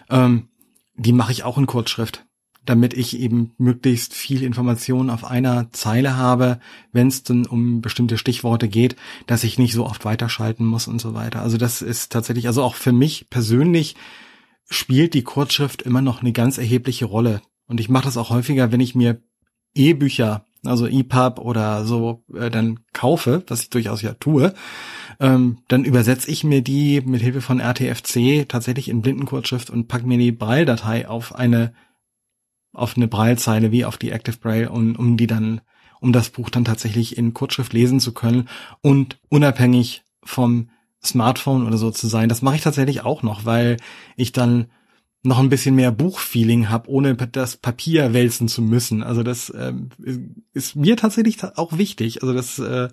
Ähm, 0.09 0.47
die 0.95 1.13
mache 1.13 1.33
ich 1.33 1.43
auch 1.43 1.57
in 1.57 1.65
Kurzschrift 1.65 2.25
damit 2.65 2.93
ich 2.93 3.19
eben 3.19 3.51
möglichst 3.57 4.13
viel 4.13 4.43
Informationen 4.43 5.09
auf 5.09 5.25
einer 5.25 5.71
Zeile 5.71 6.15
habe, 6.15 6.59
wenn 6.91 7.07
es 7.07 7.23
dann 7.23 7.45
um 7.45 7.81
bestimmte 7.81 8.17
Stichworte 8.17 8.67
geht, 8.67 8.95
dass 9.27 9.43
ich 9.43 9.57
nicht 9.57 9.73
so 9.73 9.85
oft 9.85 10.05
weiterschalten 10.05 10.65
muss 10.65 10.87
und 10.87 11.01
so 11.01 11.13
weiter. 11.13 11.41
Also 11.41 11.57
das 11.57 11.81
ist 11.81 12.11
tatsächlich, 12.11 12.47
also 12.47 12.63
auch 12.63 12.75
für 12.75 12.93
mich 12.93 13.29
persönlich 13.29 13.95
spielt 14.69 15.13
die 15.13 15.23
Kurzschrift 15.23 15.81
immer 15.81 16.01
noch 16.01 16.21
eine 16.21 16.31
ganz 16.31 16.57
erhebliche 16.57 17.05
Rolle. 17.05 17.41
Und 17.67 17.79
ich 17.79 17.89
mache 17.89 18.05
das 18.05 18.17
auch 18.17 18.29
häufiger, 18.29 18.71
wenn 18.71 18.79
ich 18.79 18.95
mir 18.95 19.21
E-Bücher, 19.75 20.45
also 20.65 20.87
EPUB 20.87 21.39
oder 21.39 21.85
so, 21.85 22.23
äh, 22.33 22.49
dann 22.49 22.79
kaufe, 22.93 23.43
was 23.47 23.63
ich 23.63 23.69
durchaus 23.69 24.01
ja 24.01 24.13
tue, 24.13 24.53
ähm, 25.19 25.57
dann 25.67 25.83
übersetze 25.83 26.31
ich 26.31 26.43
mir 26.43 26.61
die 26.61 27.01
mit 27.01 27.21
Hilfe 27.21 27.41
von 27.41 27.59
RTFC 27.59 28.47
tatsächlich 28.47 28.89
in 28.89 29.01
Blindenkurzschrift 29.01 29.69
und 29.69 29.87
pack 29.87 30.05
mir 30.05 30.17
die 30.17 30.31
Braille-Datei 30.31 31.07
auf 31.07 31.35
eine 31.35 31.73
auf 32.73 32.97
eine 32.97 33.07
Braillezeile 33.07 33.71
wie 33.71 33.85
auf 33.85 33.97
die 33.97 34.11
Active 34.11 34.37
Braille, 34.37 34.69
um, 34.69 34.95
um 34.95 35.15
die 35.15 35.27
dann, 35.27 35.61
um 36.01 36.11
das 36.11 36.29
Buch 36.29 36.49
dann 36.49 36.65
tatsächlich 36.65 37.17
in 37.17 37.33
Kurzschrift 37.33 37.71
lesen 37.73 37.99
zu 37.99 38.13
können 38.13 38.49
und 38.81 39.19
unabhängig 39.29 40.03
vom 40.23 40.69
Smartphone 41.03 41.67
oder 41.67 41.77
so 41.77 41.91
zu 41.91 42.07
sein. 42.07 42.29
Das 42.29 42.41
mache 42.41 42.55
ich 42.55 42.61
tatsächlich 42.61 43.01
auch 43.01 43.23
noch, 43.23 43.45
weil 43.45 43.77
ich 44.15 44.31
dann 44.31 44.67
noch 45.23 45.39
ein 45.39 45.49
bisschen 45.49 45.75
mehr 45.75 45.91
Buchfeeling 45.91 46.69
habe, 46.69 46.89
ohne 46.89 47.15
das 47.15 47.55
Papier 47.55 48.13
wälzen 48.13 48.47
zu 48.47 48.61
müssen. 48.61 49.03
Also 49.03 49.23
das 49.23 49.53
ähm, 49.55 49.89
ist 50.53 50.75
mir 50.75 50.97
tatsächlich 50.97 51.41
auch 51.43 51.77
wichtig. 51.77 52.21
Also 52.21 52.33
das 52.33 52.59
äh, 52.59 52.89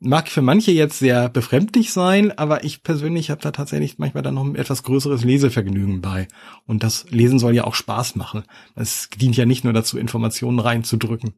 mag 0.00 0.28
für 0.28 0.42
manche 0.42 0.70
jetzt 0.70 0.98
sehr 0.98 1.28
befremdlich 1.28 1.92
sein, 1.92 2.36
aber 2.36 2.64
ich 2.64 2.82
persönlich 2.82 3.30
habe 3.30 3.40
da 3.40 3.50
tatsächlich 3.50 3.98
manchmal 3.98 4.22
dann 4.22 4.34
noch 4.34 4.44
ein 4.44 4.54
etwas 4.54 4.82
größeres 4.82 5.24
Lesevergnügen 5.24 6.00
bei. 6.00 6.28
Und 6.66 6.82
das 6.82 7.10
Lesen 7.10 7.38
soll 7.38 7.54
ja 7.54 7.64
auch 7.64 7.74
Spaß 7.74 8.14
machen. 8.14 8.44
Es 8.76 9.08
dient 9.10 9.36
ja 9.36 9.44
nicht 9.44 9.64
nur 9.64 9.72
dazu, 9.72 9.98
Informationen 9.98 10.60
reinzudrücken. 10.60 11.34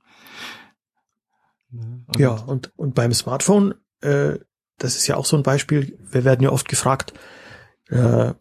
Und 1.72 2.18
ja, 2.18 2.30
und, 2.32 2.72
und 2.76 2.94
beim 2.94 3.14
Smartphone, 3.14 3.74
äh, 4.00 4.38
das 4.78 4.96
ist 4.96 5.06
ja 5.06 5.16
auch 5.16 5.24
so 5.24 5.36
ein 5.36 5.42
Beispiel, 5.42 5.98
wir 6.10 6.24
werden 6.24 6.42
ja 6.42 6.50
oft 6.50 6.68
gefragt, 6.68 7.14
äh, 7.88 8.34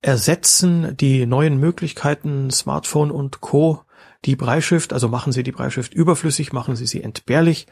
ersetzen 0.00 0.96
die 0.96 1.26
neuen 1.26 1.58
Möglichkeiten 1.58 2.50
Smartphone 2.50 3.10
und 3.10 3.40
Co. 3.40 3.82
die 4.24 4.36
Breischrift, 4.36 4.92
also 4.92 5.08
machen 5.08 5.32
sie 5.32 5.42
die 5.42 5.52
Breischrift 5.52 5.92
überflüssig, 5.92 6.52
machen 6.52 6.76
sie 6.76 6.86
sie 6.86 7.02
entbehrlich 7.02 7.66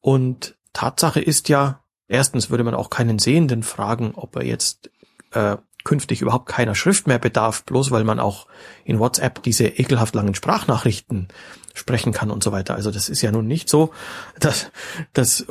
und 0.00 0.55
Tatsache 0.76 1.20
ist 1.20 1.48
ja, 1.48 1.80
erstens 2.06 2.50
würde 2.50 2.64
man 2.64 2.74
auch 2.74 2.90
keinen 2.90 3.18
Sehenden 3.18 3.62
fragen, 3.62 4.12
ob 4.14 4.36
er 4.36 4.44
jetzt 4.44 4.90
äh, 5.32 5.56
künftig 5.84 6.20
überhaupt 6.20 6.46
keiner 6.46 6.74
Schrift 6.74 7.06
mehr 7.06 7.18
bedarf, 7.18 7.64
bloß 7.64 7.90
weil 7.92 8.04
man 8.04 8.20
auch 8.20 8.46
in 8.84 8.98
WhatsApp 8.98 9.42
diese 9.42 9.68
ekelhaft 9.68 10.14
langen 10.14 10.34
Sprachnachrichten 10.34 11.28
sprechen 11.72 12.12
kann 12.12 12.30
und 12.30 12.42
so 12.42 12.52
weiter. 12.52 12.74
Also 12.74 12.90
das 12.90 13.08
ist 13.08 13.22
ja 13.22 13.32
nun 13.32 13.46
nicht 13.46 13.70
so, 13.70 13.90
dass, 14.38 14.70
dass 15.14 15.46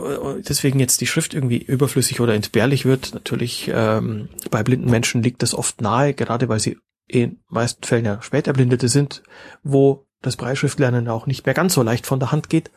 deswegen 0.48 0.80
jetzt 0.80 1.02
die 1.02 1.08
Schrift 1.08 1.34
irgendwie 1.34 1.58
überflüssig 1.58 2.20
oder 2.20 2.36
entbehrlich 2.36 2.86
wird. 2.86 3.16
Natürlich 3.16 3.72
ähm, 3.74 4.30
bei 4.52 4.62
blinden 4.62 4.92
Menschen 4.92 5.24
liegt 5.24 5.42
das 5.42 5.56
oft 5.56 5.82
nahe, 5.82 6.14
gerade 6.14 6.50
weil 6.50 6.60
sie 6.60 6.78
in 7.08 7.40
meisten 7.48 7.84
Fällen 7.84 8.06
ja 8.06 8.22
Späterblindete 8.22 8.90
sind, 8.90 9.24
wo 9.64 10.06
das 10.22 10.36
Breitschriftlernen 10.36 11.08
auch 11.08 11.26
nicht 11.26 11.46
mehr 11.48 11.56
ganz 11.56 11.74
so 11.74 11.82
leicht 11.82 12.06
von 12.06 12.20
der 12.20 12.32
Hand 12.32 12.50
geht. 12.50 12.72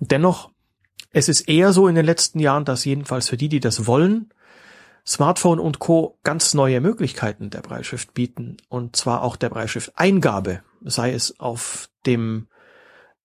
Dennoch 0.00 0.50
es 1.12 1.28
ist 1.28 1.48
eher 1.48 1.72
so 1.72 1.88
in 1.88 1.94
den 1.94 2.06
letzten 2.06 2.38
Jahren, 2.38 2.64
dass 2.64 2.84
jedenfalls 2.84 3.28
für 3.28 3.36
die, 3.36 3.48
die 3.48 3.60
das 3.60 3.86
wollen, 3.86 4.30
Smartphone 5.06 5.58
und 5.58 5.78
Co. 5.78 6.18
ganz 6.22 6.54
neue 6.54 6.80
Möglichkeiten 6.80 7.50
der 7.50 7.62
Breitschrift 7.62 8.14
bieten. 8.14 8.58
Und 8.68 8.96
zwar 8.96 9.22
auch 9.22 9.36
der 9.36 9.48
Breitschrift-Eingabe, 9.48 10.60
sei 10.82 11.12
es 11.12 11.40
auf 11.40 11.88
dem 12.06 12.48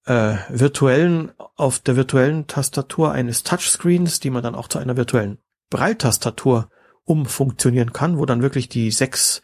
äh, 0.06 0.36
virtuellen, 0.50 1.32
auf 1.56 1.80
der 1.80 1.96
virtuellen 1.96 2.48
Tastatur 2.48 3.12
eines 3.12 3.44
Touchscreens, 3.44 4.20
die 4.20 4.30
man 4.30 4.44
dann 4.44 4.56
auch 4.56 4.68
zu 4.68 4.80
einer 4.80 4.98
virtuellen 4.98 5.38
Breiltastatur 5.70 6.70
umfunktionieren 7.04 7.94
kann, 7.94 8.18
wo 8.18 8.26
dann 8.26 8.42
wirklich 8.42 8.70
die 8.70 8.90
sechs, 8.92 9.42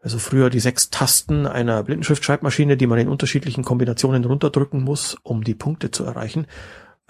also 0.00 0.18
früher 0.18 0.50
die 0.50 0.60
sechs 0.60 0.90
Tasten 0.90 1.46
einer 1.46 1.82
Blindenschriftschreibmaschine, 1.82 2.76
die 2.76 2.86
man 2.86 2.98
in 2.98 3.08
unterschiedlichen 3.08 3.64
Kombinationen 3.64 4.24
runterdrücken 4.24 4.82
muss, 4.82 5.16
um 5.22 5.42
die 5.42 5.54
Punkte 5.54 5.90
zu 5.90 6.04
erreichen, 6.04 6.46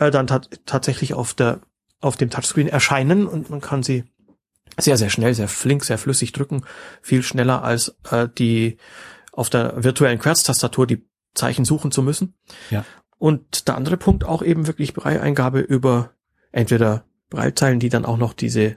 äh, 0.02 0.10
dann 0.10 0.26
tat, 0.26 0.48
tatsächlich 0.66 1.14
auf 1.14 1.34
der 1.34 1.60
auf 2.00 2.16
dem 2.16 2.30
Touchscreen 2.30 2.66
erscheinen 2.66 3.28
und 3.28 3.48
man 3.48 3.60
kann 3.60 3.84
sie 3.84 4.04
sehr, 4.76 4.96
sehr 4.96 5.08
schnell, 5.08 5.34
sehr 5.34 5.46
flink, 5.46 5.84
sehr 5.84 5.98
flüssig 5.98 6.32
drücken, 6.32 6.64
viel 7.00 7.22
schneller 7.22 7.62
als 7.62 7.96
äh, 8.10 8.28
die 8.28 8.78
auf 9.30 9.50
der 9.50 9.84
virtuellen 9.84 10.18
Querztastatur 10.18 10.86
die 10.86 11.06
Zeichen 11.34 11.64
suchen 11.64 11.92
zu 11.92 12.02
müssen. 12.02 12.34
Ja. 12.70 12.84
Und 13.18 13.68
der 13.68 13.76
andere 13.76 13.96
Punkt 13.96 14.24
auch 14.24 14.42
eben 14.42 14.66
wirklich 14.66 14.94
Braille-Eingabe 14.94 15.60
über 15.60 16.10
entweder 16.50 17.04
Braillezeilen, 17.30 17.78
die 17.78 17.88
dann 17.88 18.04
auch 18.04 18.18
noch 18.18 18.32
diese 18.32 18.76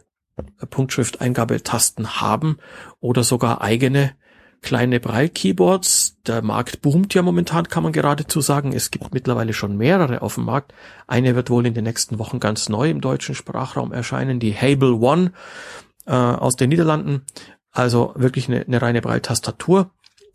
Punktschrift-Eingabetasten 0.70 2.22
haben 2.22 2.58
oder 3.00 3.24
sogar 3.24 3.62
eigene 3.62 4.16
kleine 4.66 5.00
Braille-Keyboards. 5.00 6.18
Der 6.26 6.42
Markt 6.42 6.82
boomt 6.82 7.14
ja 7.14 7.22
momentan, 7.22 7.70
kann 7.70 7.84
man 7.84 7.94
geradezu 7.94 8.42
sagen. 8.42 8.74
Es 8.74 8.92
gibt 8.92 9.14
mittlerweile 9.14 9.54
schon 9.54 9.78
mehrere 9.78 10.22
auf 10.22 10.36
dem 10.36 10.46
Markt. 10.46 10.74
Eine 11.08 11.36
wird 11.36 11.50
wohl 11.50 11.66
in 11.66 11.76
den 11.76 11.86
nächsten 11.86 12.20
Wochen 12.20 12.42
ganz 12.42 12.68
neu 12.68 12.90
im 12.90 13.00
deutschen 13.00 13.36
Sprachraum 13.36 13.94
erscheinen, 13.94 14.40
die 14.40 14.54
Hable 14.54 14.96
One 14.96 15.32
äh, 16.08 16.12
aus 16.12 16.56
den 16.56 16.70
Niederlanden. 16.70 17.22
Also 17.72 18.14
wirklich 18.16 18.50
eine, 18.50 18.66
eine 18.66 18.82
reine 18.82 19.02
Braille-Tastatur, 19.02 19.92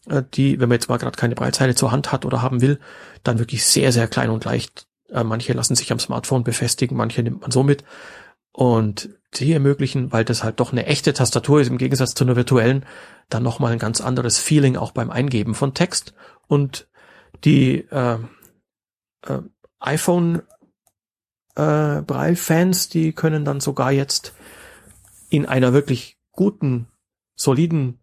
äh, 0.06 0.22
die, 0.32 0.60
wenn 0.60 0.68
man 0.68 0.76
jetzt 0.76 0.88
mal 0.88 0.98
gerade 0.98 1.18
keine 1.18 1.34
Braillezeile 1.34 1.74
zur 1.74 1.90
Hand 1.90 2.12
hat 2.12 2.24
oder 2.24 2.40
haben 2.40 2.60
will, 2.60 2.78
dann 3.24 3.40
wirklich 3.40 3.64
sehr, 3.64 3.90
sehr 3.90 4.06
klein 4.06 4.30
und 4.30 4.44
leicht. 4.44 4.86
Äh, 5.10 5.24
manche 5.24 5.52
lassen 5.54 5.74
sich 5.74 5.90
am 5.90 5.98
Smartphone 5.98 6.44
befestigen, 6.44 6.96
manche 6.96 7.22
nimmt 7.22 7.42
man 7.42 7.50
so 7.50 7.64
mit. 7.64 7.82
Und 8.52 9.10
die 9.34 9.52
ermöglichen, 9.52 10.12
weil 10.12 10.24
das 10.24 10.42
halt 10.42 10.60
doch 10.60 10.72
eine 10.72 10.86
echte 10.86 11.12
Tastatur 11.12 11.60
ist, 11.60 11.68
im 11.68 11.78
Gegensatz 11.78 12.14
zu 12.14 12.24
einer 12.24 12.36
virtuellen, 12.36 12.84
dann 13.28 13.42
nochmal 13.42 13.72
ein 13.72 13.78
ganz 13.78 14.00
anderes 14.00 14.38
Feeling 14.38 14.76
auch 14.76 14.90
beim 14.92 15.10
Eingeben 15.10 15.54
von 15.54 15.74
Text. 15.74 16.14
Und 16.48 16.88
die 17.44 17.86
äh, 17.90 18.18
äh, 19.26 19.38
iPhone 19.78 20.42
äh, 21.54 22.02
Braille-Fans, 22.02 22.88
die 22.88 23.12
können 23.12 23.44
dann 23.44 23.60
sogar 23.60 23.92
jetzt 23.92 24.34
in 25.28 25.46
einer 25.46 25.72
wirklich 25.72 26.18
guten, 26.32 26.88
soliden 27.36 28.00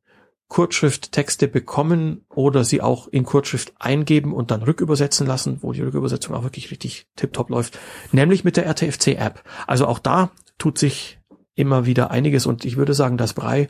Kurzschrift 0.47 1.11
Texte 1.11 1.49
bekommen 1.49 2.25
oder 2.29 2.63
sie 2.63 2.81
auch 2.81 3.07
in 3.09 3.25
Kurzschrift 3.25 3.73
eingeben 3.79 4.33
und 4.33 4.49
dann 4.49 4.63
rückübersetzen 4.63 5.27
lassen, 5.27 5.57
wo 5.61 5.73
die 5.73 5.81
Rückübersetzung 5.81 6.33
auch 6.33 6.43
wirklich 6.43 6.71
richtig 6.71 7.07
tiptop 7.17 7.49
läuft, 7.49 7.77
nämlich 8.13 8.45
mit 8.45 8.55
der 8.55 8.65
RTFC-App. 8.65 9.43
Also 9.67 9.87
auch 9.87 9.99
da 9.99 10.31
tut 10.57 10.77
sich 10.77 11.16
immer 11.57 11.85
wieder 11.85 12.11
einiges 12.11 12.45
und 12.45 12.65
ich 12.65 12.77
würde 12.77 12.93
sagen, 12.93 13.17
dass 13.17 13.33
Brei 13.33 13.67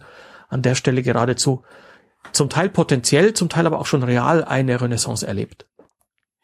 an 0.50 0.62
der 0.62 0.76
Stelle 0.76 1.02
geradezu 1.02 1.64
zum 2.32 2.50
Teil 2.50 2.70
potenziell, 2.70 3.34
zum 3.34 3.50
Teil 3.50 3.66
aber 3.66 3.80
auch 3.80 3.86
schon 3.86 4.04
real 4.04 4.44
eine 4.44 4.80
Renaissance 4.80 5.26
erlebt. 5.26 5.66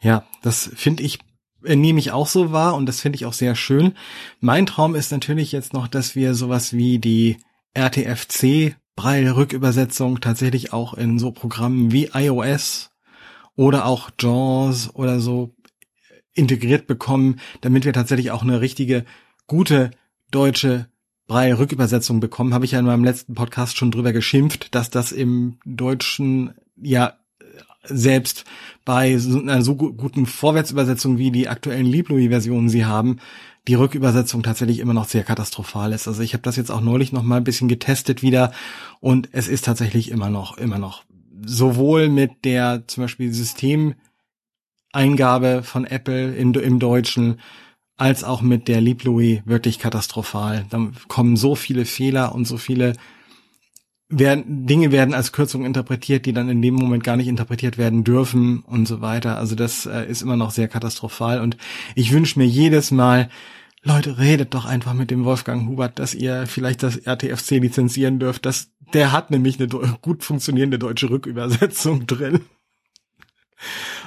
Ja, 0.01 0.25
das 0.41 0.71
finde 0.75 1.03
ich 1.03 1.19
äh, 1.63 1.75
nehme 1.75 1.99
ich 1.99 2.11
auch 2.11 2.27
so 2.27 2.51
wahr 2.51 2.75
und 2.75 2.85
das 2.85 3.01
finde 3.01 3.17
ich 3.17 3.25
auch 3.25 3.33
sehr 3.33 3.55
schön. 3.55 3.93
Mein 4.39 4.65
Traum 4.65 4.95
ist 4.95 5.11
natürlich 5.11 5.51
jetzt 5.51 5.73
noch, 5.73 5.87
dass 5.87 6.15
wir 6.15 6.35
sowas 6.35 6.73
wie 6.73 6.99
die 6.99 7.37
RTFC 7.73 8.75
Braille-Rückübersetzung 8.95 10.21
tatsächlich 10.21 10.71
auch 10.73 10.93
in 10.93 11.17
so 11.19 11.31
Programmen 11.31 11.91
wie 11.91 12.11
iOS 12.13 12.91
oder 13.55 13.85
auch 13.85 14.11
JAWS 14.19 14.93
oder 14.93 15.19
so 15.19 15.55
integriert 16.33 16.87
bekommen, 16.87 17.39
damit 17.61 17.85
wir 17.85 17.93
tatsächlich 17.93 18.31
auch 18.31 18.43
eine 18.43 18.61
richtige, 18.61 19.05
gute 19.47 19.91
deutsche 20.31 20.87
Braille-Rückübersetzung 21.27 22.19
bekommen. 22.19 22.53
Habe 22.53 22.65
ich 22.65 22.71
ja 22.71 22.79
in 22.79 22.85
meinem 22.85 23.03
letzten 23.03 23.33
Podcast 23.33 23.77
schon 23.77 23.91
drüber 23.91 24.13
geschimpft, 24.13 24.75
dass 24.75 24.89
das 24.89 25.11
im 25.11 25.57
Deutschen 25.65 26.53
ja 26.75 27.13
selbst 27.83 28.45
bei 28.85 29.17
so 29.17 29.39
einer 29.39 29.61
so 29.61 29.75
guten 29.75 30.25
Vorwärtsübersetzung 30.25 31.17
wie 31.17 31.31
die 31.31 31.49
aktuellen 31.49 31.85
Lieblouis-Versionen 31.85 32.69
sie 32.69 32.85
haben, 32.85 33.17
die 33.67 33.75
Rückübersetzung 33.75 34.43
tatsächlich 34.43 34.79
immer 34.79 34.93
noch 34.93 35.07
sehr 35.07 35.23
katastrophal 35.23 35.93
ist. 35.93 36.07
Also 36.07 36.21
ich 36.21 36.33
habe 36.33 36.43
das 36.43 36.55
jetzt 36.55 36.71
auch 36.71 36.81
neulich 36.81 37.11
noch 37.11 37.23
mal 37.23 37.37
ein 37.37 37.43
bisschen 37.43 37.67
getestet 37.67 38.21
wieder 38.21 38.51
und 38.99 39.29
es 39.31 39.47
ist 39.47 39.65
tatsächlich 39.65 40.11
immer 40.11 40.29
noch, 40.29 40.57
immer 40.57 40.79
noch 40.79 41.03
sowohl 41.45 42.09
mit 42.09 42.45
der 42.45 42.83
zum 42.87 43.03
Beispiel 43.03 43.33
Systemeingabe 43.33 45.63
von 45.63 45.85
Apple 45.85 46.35
in, 46.35 46.53
im 46.53 46.79
Deutschen 46.79 47.39
als 47.97 48.23
auch 48.23 48.41
mit 48.41 48.67
der 48.67 48.81
Lieblouis 48.81 49.41
wirklich 49.45 49.79
katastrophal. 49.79 50.65
Da 50.69 50.89
kommen 51.07 51.37
so 51.37 51.55
viele 51.55 51.85
Fehler 51.85 52.33
und 52.33 52.45
so 52.45 52.57
viele 52.57 52.93
werden, 54.09 54.65
Dinge 54.65 54.91
werden 54.91 55.13
als 55.13 55.31
Kürzung 55.31 55.65
interpretiert, 55.65 56.25
die 56.25 56.33
dann 56.33 56.49
in 56.49 56.61
dem 56.61 56.75
Moment 56.75 57.03
gar 57.03 57.15
nicht 57.15 57.27
interpretiert 57.27 57.77
werden 57.77 58.03
dürfen 58.03 58.61
und 58.61 58.87
so 58.87 59.01
weiter. 59.01 59.37
Also 59.37 59.55
das 59.55 59.85
äh, 59.85 60.05
ist 60.05 60.21
immer 60.21 60.37
noch 60.37 60.51
sehr 60.51 60.67
katastrophal 60.67 61.41
und 61.41 61.57
ich 61.95 62.11
wünsche 62.11 62.39
mir 62.39 62.45
jedes 62.45 62.91
Mal, 62.91 63.29
Leute, 63.81 64.17
redet 64.17 64.53
doch 64.53 64.65
einfach 64.65 64.93
mit 64.93 65.11
dem 65.11 65.25
Wolfgang 65.25 65.67
Hubert, 65.67 65.99
dass 65.99 66.13
ihr 66.13 66.45
vielleicht 66.47 66.83
das 66.83 66.97
RTFC 66.97 67.51
lizenzieren 67.59 68.17
dürft. 68.17 68.45
Das, 68.45 68.71
der 68.93 69.11
hat 69.11 69.29
nämlich 69.29 69.59
eine 69.59 69.67
gut 70.01 70.23
funktionierende 70.23 70.79
deutsche 70.79 71.09
Rückübersetzung 71.09 72.07
drin. 72.07 72.41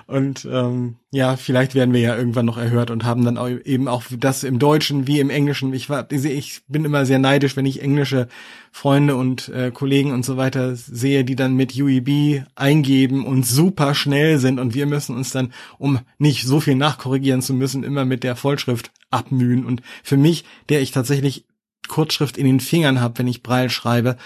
Und 0.06 0.46
ähm, 0.50 0.96
ja, 1.10 1.36
vielleicht 1.36 1.74
werden 1.74 1.92
wir 1.92 2.00
ja 2.00 2.16
irgendwann 2.16 2.46
noch 2.46 2.58
erhört 2.58 2.90
und 2.90 3.04
haben 3.04 3.24
dann 3.24 3.38
auch 3.38 3.48
eben 3.48 3.88
auch 3.88 4.04
das 4.16 4.44
im 4.44 4.58
Deutschen 4.58 5.06
wie 5.06 5.18
im 5.18 5.30
Englischen. 5.30 5.74
Ich 5.74 5.90
war, 5.90 6.10
ich 6.10 6.62
bin 6.68 6.84
immer 6.84 7.06
sehr 7.06 7.18
neidisch, 7.18 7.56
wenn 7.56 7.66
ich 7.66 7.82
englische 7.82 8.28
Freunde 8.70 9.16
und 9.16 9.48
äh, 9.48 9.70
Kollegen 9.72 10.12
und 10.12 10.24
so 10.24 10.36
weiter 10.36 10.76
sehe, 10.76 11.24
die 11.24 11.34
dann 11.34 11.54
mit 11.54 11.74
UEB 11.76 12.44
eingeben 12.54 13.24
und 13.24 13.44
super 13.44 13.94
schnell 13.94 14.38
sind 14.38 14.60
und 14.60 14.74
wir 14.74 14.86
müssen 14.86 15.16
uns 15.16 15.32
dann, 15.32 15.52
um 15.78 16.00
nicht 16.18 16.44
so 16.44 16.60
viel 16.60 16.76
nachkorrigieren 16.76 17.42
zu 17.42 17.54
müssen, 17.54 17.82
immer 17.82 18.04
mit 18.04 18.22
der 18.22 18.36
Vollschrift 18.36 18.92
abmühen. 19.10 19.64
Und 19.64 19.82
für 20.02 20.16
mich, 20.16 20.44
der 20.68 20.82
ich 20.82 20.92
tatsächlich 20.92 21.46
Kurzschrift 21.88 22.36
in 22.36 22.46
den 22.46 22.60
Fingern 22.60 23.00
habe, 23.00 23.18
wenn 23.18 23.28
ich 23.28 23.42
Braille 23.42 23.70
schreibe, 23.70 24.16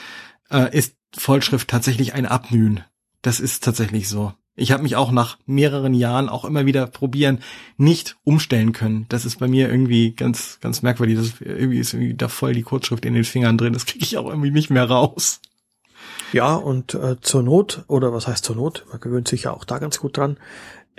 äh, 0.51 0.77
ist 0.77 0.97
Vollschrift 1.17 1.69
tatsächlich 1.69 2.15
ein 2.15 2.27
Abmühen. 2.27 2.83
Das 3.23 3.41
ist 3.41 3.65
tatsächlich 3.65 4.09
so. 4.09 4.33
Ich 4.61 4.73
habe 4.73 4.83
mich 4.83 4.97
auch 4.97 5.11
nach 5.11 5.39
mehreren 5.47 5.95
Jahren 5.95 6.29
auch 6.29 6.45
immer 6.45 6.67
wieder 6.67 6.87
probieren, 6.87 7.41
nicht 7.79 8.17
umstellen 8.25 8.73
können. 8.73 9.07
Das 9.09 9.25
ist 9.25 9.39
bei 9.39 9.49
mir 9.49 9.71
irgendwie 9.71 10.13
ganz, 10.13 10.59
ganz 10.61 10.83
merkwürdig. 10.83 11.17
Das 11.17 11.41
irgendwie 11.41 11.79
ist 11.79 11.95
irgendwie 11.95 12.15
da 12.15 12.29
voll 12.29 12.53
die 12.53 12.63
Kurzschrift 12.63 13.05
in 13.07 13.15
den 13.15 13.25
Fingern 13.25 13.57
drin. 13.57 13.73
Das 13.73 13.87
kriege 13.87 14.05
ich 14.05 14.19
auch 14.19 14.29
irgendwie 14.29 14.51
nicht 14.51 14.69
mehr 14.69 14.85
raus. 14.85 15.41
Ja, 16.33 16.55
und 16.55 16.95
äh, 16.95 17.21
zur 17.21 17.43
Not, 17.43 17.85
oder 17.89 18.13
was 18.13 18.29
heißt 18.29 18.45
zur 18.45 18.57
Not, 18.57 18.85
man 18.91 19.01
gewöhnt 19.01 19.29
sich 19.29 19.45
ja 19.45 19.53
auch 19.53 19.65
da 19.65 19.79
ganz 19.79 19.99
gut 19.99 20.17
dran, 20.17 20.37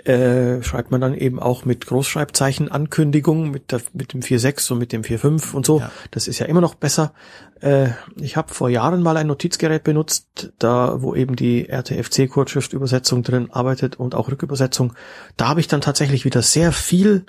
äh, 0.06 0.62
schreibt 0.62 0.90
man 0.90 1.00
dann 1.00 1.14
eben 1.14 1.38
auch 1.38 1.64
mit 1.64 1.86
Großschreibzeichen 1.86 2.70
Ankündigungen 2.70 3.50
mit, 3.50 3.72
der, 3.72 3.80
mit 3.92 4.12
dem 4.12 4.20
4.6 4.20 4.72
und 4.72 4.78
mit 4.78 4.92
dem 4.92 5.02
4.5 5.02 5.54
und 5.54 5.66
so. 5.66 5.80
Ja. 5.80 5.90
Das 6.10 6.28
ist 6.28 6.38
ja 6.38 6.46
immer 6.46 6.60
noch 6.60 6.74
besser. 6.74 7.12
Äh, 7.60 7.90
ich 8.16 8.36
habe 8.36 8.52
vor 8.52 8.68
Jahren 8.68 9.02
mal 9.02 9.16
ein 9.16 9.28
Notizgerät 9.28 9.84
benutzt, 9.84 10.52
da 10.58 11.02
wo 11.02 11.14
eben 11.14 11.36
die 11.36 11.68
RTFC-Kurzschriftübersetzung 11.68 13.22
drin 13.22 13.50
arbeitet 13.50 13.96
und 13.96 14.14
auch 14.14 14.28
Rückübersetzung. 14.28 14.94
Da 15.36 15.48
habe 15.48 15.60
ich 15.60 15.68
dann 15.68 15.80
tatsächlich 15.80 16.24
wieder 16.24 16.42
sehr 16.42 16.72
viel 16.72 17.24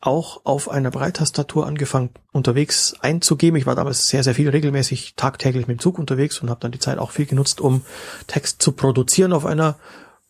auch 0.00 0.40
auf 0.44 0.70
einer 0.70 0.90
Breitastatur 0.90 1.66
angefangen 1.66 2.10
unterwegs 2.32 2.94
einzugeben. 3.00 3.58
Ich 3.58 3.66
war 3.66 3.74
damals 3.74 4.08
sehr, 4.08 4.22
sehr 4.22 4.34
viel 4.34 4.48
regelmäßig 4.48 5.14
tagtäglich 5.14 5.66
mit 5.66 5.78
dem 5.78 5.80
Zug 5.80 5.98
unterwegs 5.98 6.40
und 6.40 6.48
habe 6.48 6.60
dann 6.60 6.72
die 6.72 6.78
Zeit 6.78 6.98
auch 6.98 7.10
viel 7.10 7.26
genutzt, 7.26 7.60
um 7.60 7.82
Text 8.26 8.62
zu 8.62 8.72
produzieren 8.72 9.32
auf 9.34 9.44
einer 9.44 9.76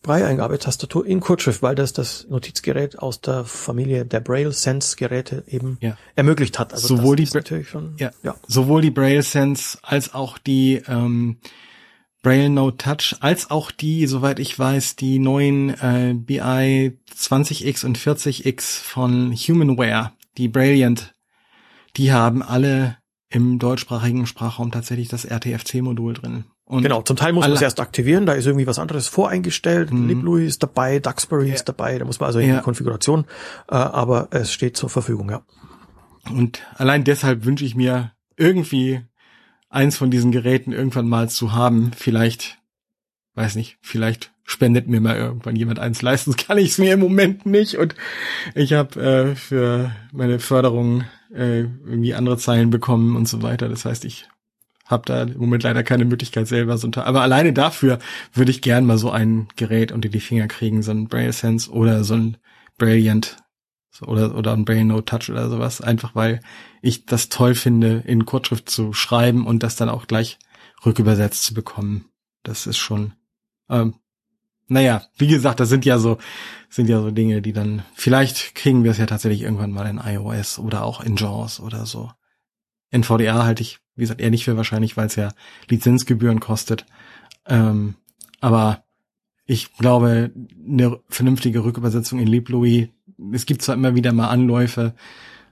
Braille-Eingabetastatur 0.03 1.05
in 1.05 1.21
Kurzschrift, 1.21 1.63
weil 1.63 1.75
das 1.75 1.93
das 1.93 2.27
Notizgerät 2.29 2.99
aus 2.99 3.21
der 3.21 3.45
Familie 3.45 4.07
der 4.07 4.21
Braille 4.21 4.53
Sense 4.53 4.97
Geräte 4.97 5.45
eben 5.47 5.77
ja. 5.81 5.97
ermöglicht 6.17 6.59
hat. 6.59 6.73
Also 6.73 6.97
sowohl 6.97 7.17
die 7.17 7.27
schon, 7.27 7.97
ja, 7.99 8.11
ja. 8.23 8.35
sowohl 8.47 8.81
die 8.81 8.91
Braille 8.91 9.23
Sense 9.23 9.79
als 9.83 10.15
auch 10.15 10.39
die 10.39 10.83
ähm, 10.89 11.39
Braille 12.23 12.51
No 12.51 12.71
Touch 12.71 13.17
als 13.21 13.51
auch 13.51 13.71
die, 13.71 14.07
soweit 14.07 14.39
ich 14.39 14.59
weiß, 14.59 14.97
die 14.97 15.19
neuen 15.19 15.71
äh, 15.71 16.15
BI 16.15 16.99
20X 17.15 17.85
und 17.85 17.99
40X 17.99 18.79
von 18.79 19.35
Humanware, 19.35 20.13
die 20.37 20.49
Brilliant, 20.49 21.15
die 21.97 22.13
haben 22.13 22.43
alle 22.43 22.99
im 23.31 23.59
deutschsprachigen 23.59 24.27
Sprachraum 24.27 24.71
tatsächlich 24.71 25.09
das 25.09 25.25
RTFC-Modul 25.25 26.15
drin. 26.15 26.45
Und 26.71 26.85
genau, 26.85 27.03
zum 27.03 27.17
Teil 27.17 27.33
muss 27.33 27.43
man 27.43 27.53
es 27.53 27.63
erst 27.63 27.81
aktivieren, 27.81 28.27
da 28.27 28.35
ist 28.35 28.47
irgendwie 28.47 28.69
was 28.69 28.79
anderes 28.79 29.09
voreingestellt. 29.09 29.93
Mhm. 29.93 30.07
LibLouis 30.07 30.47
ist 30.47 30.63
dabei, 30.63 31.01
Duxbury 31.01 31.49
ja. 31.49 31.55
ist 31.55 31.65
dabei, 31.65 31.99
da 31.99 32.05
muss 32.05 32.21
man 32.21 32.29
also 32.29 32.39
in 32.39 32.49
ja. 32.49 32.59
die 32.59 32.63
Konfiguration, 32.63 33.25
äh, 33.69 33.75
aber 33.75 34.29
es 34.31 34.53
steht 34.53 34.77
zur 34.77 34.89
Verfügung, 34.89 35.31
ja. 35.31 35.43
Und 36.31 36.63
allein 36.77 37.03
deshalb 37.03 37.45
wünsche 37.45 37.65
ich 37.65 37.75
mir 37.75 38.13
irgendwie 38.37 39.01
eins 39.69 39.97
von 39.97 40.13
diesen 40.13 40.31
Geräten 40.31 40.71
irgendwann 40.71 41.09
mal 41.09 41.29
zu 41.29 41.55
haben. 41.55 41.91
Vielleicht, 41.97 42.59
weiß 43.35 43.57
nicht, 43.57 43.79
vielleicht 43.81 44.31
spendet 44.45 44.87
mir 44.87 45.01
mal 45.01 45.17
irgendwann 45.17 45.57
jemand 45.57 45.81
eins. 45.81 46.03
Leisten 46.03 46.37
kann 46.37 46.59
ich 46.59 46.71
es 46.71 46.79
mir 46.79 46.95
im 46.95 47.01
Moment 47.01 47.47
nicht. 47.47 47.79
Und 47.79 47.97
ich 48.55 48.75
habe 48.75 49.01
äh, 49.01 49.35
für 49.35 49.91
meine 50.13 50.39
Förderung 50.39 51.03
äh, 51.35 51.63
irgendwie 51.63 52.15
andere 52.15 52.39
Zeilen 52.39 52.71
bekommen 52.71 53.17
und 53.17 53.27
so 53.27 53.43
weiter. 53.43 53.69
Das 53.69 53.85
heißt, 53.85 54.05
ich 54.05 54.29
habe 54.91 55.05
da 55.07 55.23
im 55.23 55.39
Moment 55.39 55.63
leider 55.63 55.83
keine 55.83 56.05
Möglichkeit 56.05 56.49
selber 56.49 56.77
so 56.79 56.91
aber 56.95 57.23
alleine 57.23 57.53
dafür 57.53 57.99
würde 58.33 58.51
ich 58.51 58.63
gern 58.63 58.85
mal 58.85 58.99
so 58.99 59.11
ein 59.11 59.49
Gerät 59.57 59.93
unter 59.93 60.09
die 60.09 60.21
Finger 60.21 60.49
kriegen, 60.49 60.83
so 60.83 60.91
ein 60.91 61.09
Braille 61.09 61.33
Sense 61.33 61.71
oder 61.71 62.05
so 62.05 62.15
ein 62.15 62.37
Brilliant 62.79 63.37
So, 63.91 64.07
oder, 64.07 64.35
oder 64.35 64.53
ein 64.53 64.65
Brain 64.65 64.89
No 64.89 65.03
Touch 65.03 65.31
oder 65.31 65.49
sowas. 65.49 65.81
Einfach 65.81 66.15
weil 66.15 66.41
ich 66.83 67.07
das 67.07 67.29
toll 67.29 67.55
finde, 67.55 68.03
in 68.07 68.25
Kurzschrift 68.25 68.69
zu 68.71 68.93
schreiben 68.93 69.47
und 69.47 69.63
das 69.63 69.77
dann 69.77 69.91
auch 69.91 70.07
gleich 70.07 70.39
rückübersetzt 70.85 71.45
zu 71.45 71.55
bekommen. 71.55 72.07
Das 72.43 72.67
ist 72.67 72.79
schon, 72.79 73.13
ähm, 73.69 73.95
naja, 74.67 75.03
wie 75.19 75.27
gesagt, 75.27 75.61
das 75.61 75.69
sind 75.69 75.85
ja 75.85 75.99
so, 75.99 76.19
sind 76.71 76.89
ja 76.89 77.01
so 77.03 77.11
Dinge, 77.11 77.43
die 77.43 77.53
dann, 77.53 77.83
vielleicht 77.95 78.55
kriegen 78.55 78.85
wir 78.85 78.93
es 78.93 78.99
ja 78.99 79.07
tatsächlich 79.07 79.43
irgendwann 79.43 79.73
mal 79.73 79.87
in 79.87 79.99
iOS 79.99 80.59
oder 80.59 80.85
auch 80.85 81.03
in 81.03 81.17
JAWS 81.17 81.61
oder 81.61 81.85
so. 81.85 82.11
NVDA 82.91 83.45
halte 83.45 83.63
ich, 83.63 83.81
wie 83.97 84.03
gesagt, 84.03 84.21
eher 84.21 84.31
nicht 84.31 84.45
für 84.45 84.57
wahrscheinlich, 84.57 84.97
weil 84.97 85.07
es 85.07 85.17
ja 85.17 85.33
Lizenzgebühren 85.69 86.41
kostet. 86.41 86.87
Ähm, 87.47 87.95
aber 88.41 88.85
ich 89.47 89.73
glaube, 89.75 90.31
eine 90.67 91.01
vernünftige 91.09 91.65
Rückübersetzung 91.65 92.19
in 92.21 92.29
LibLouis, 92.29 92.89
es 93.33 93.47
gibt 93.47 93.63
zwar 93.63 93.75
immer 93.75 93.95
wieder 93.95 94.13
mal 94.13 94.29
Anläufe 94.29 94.95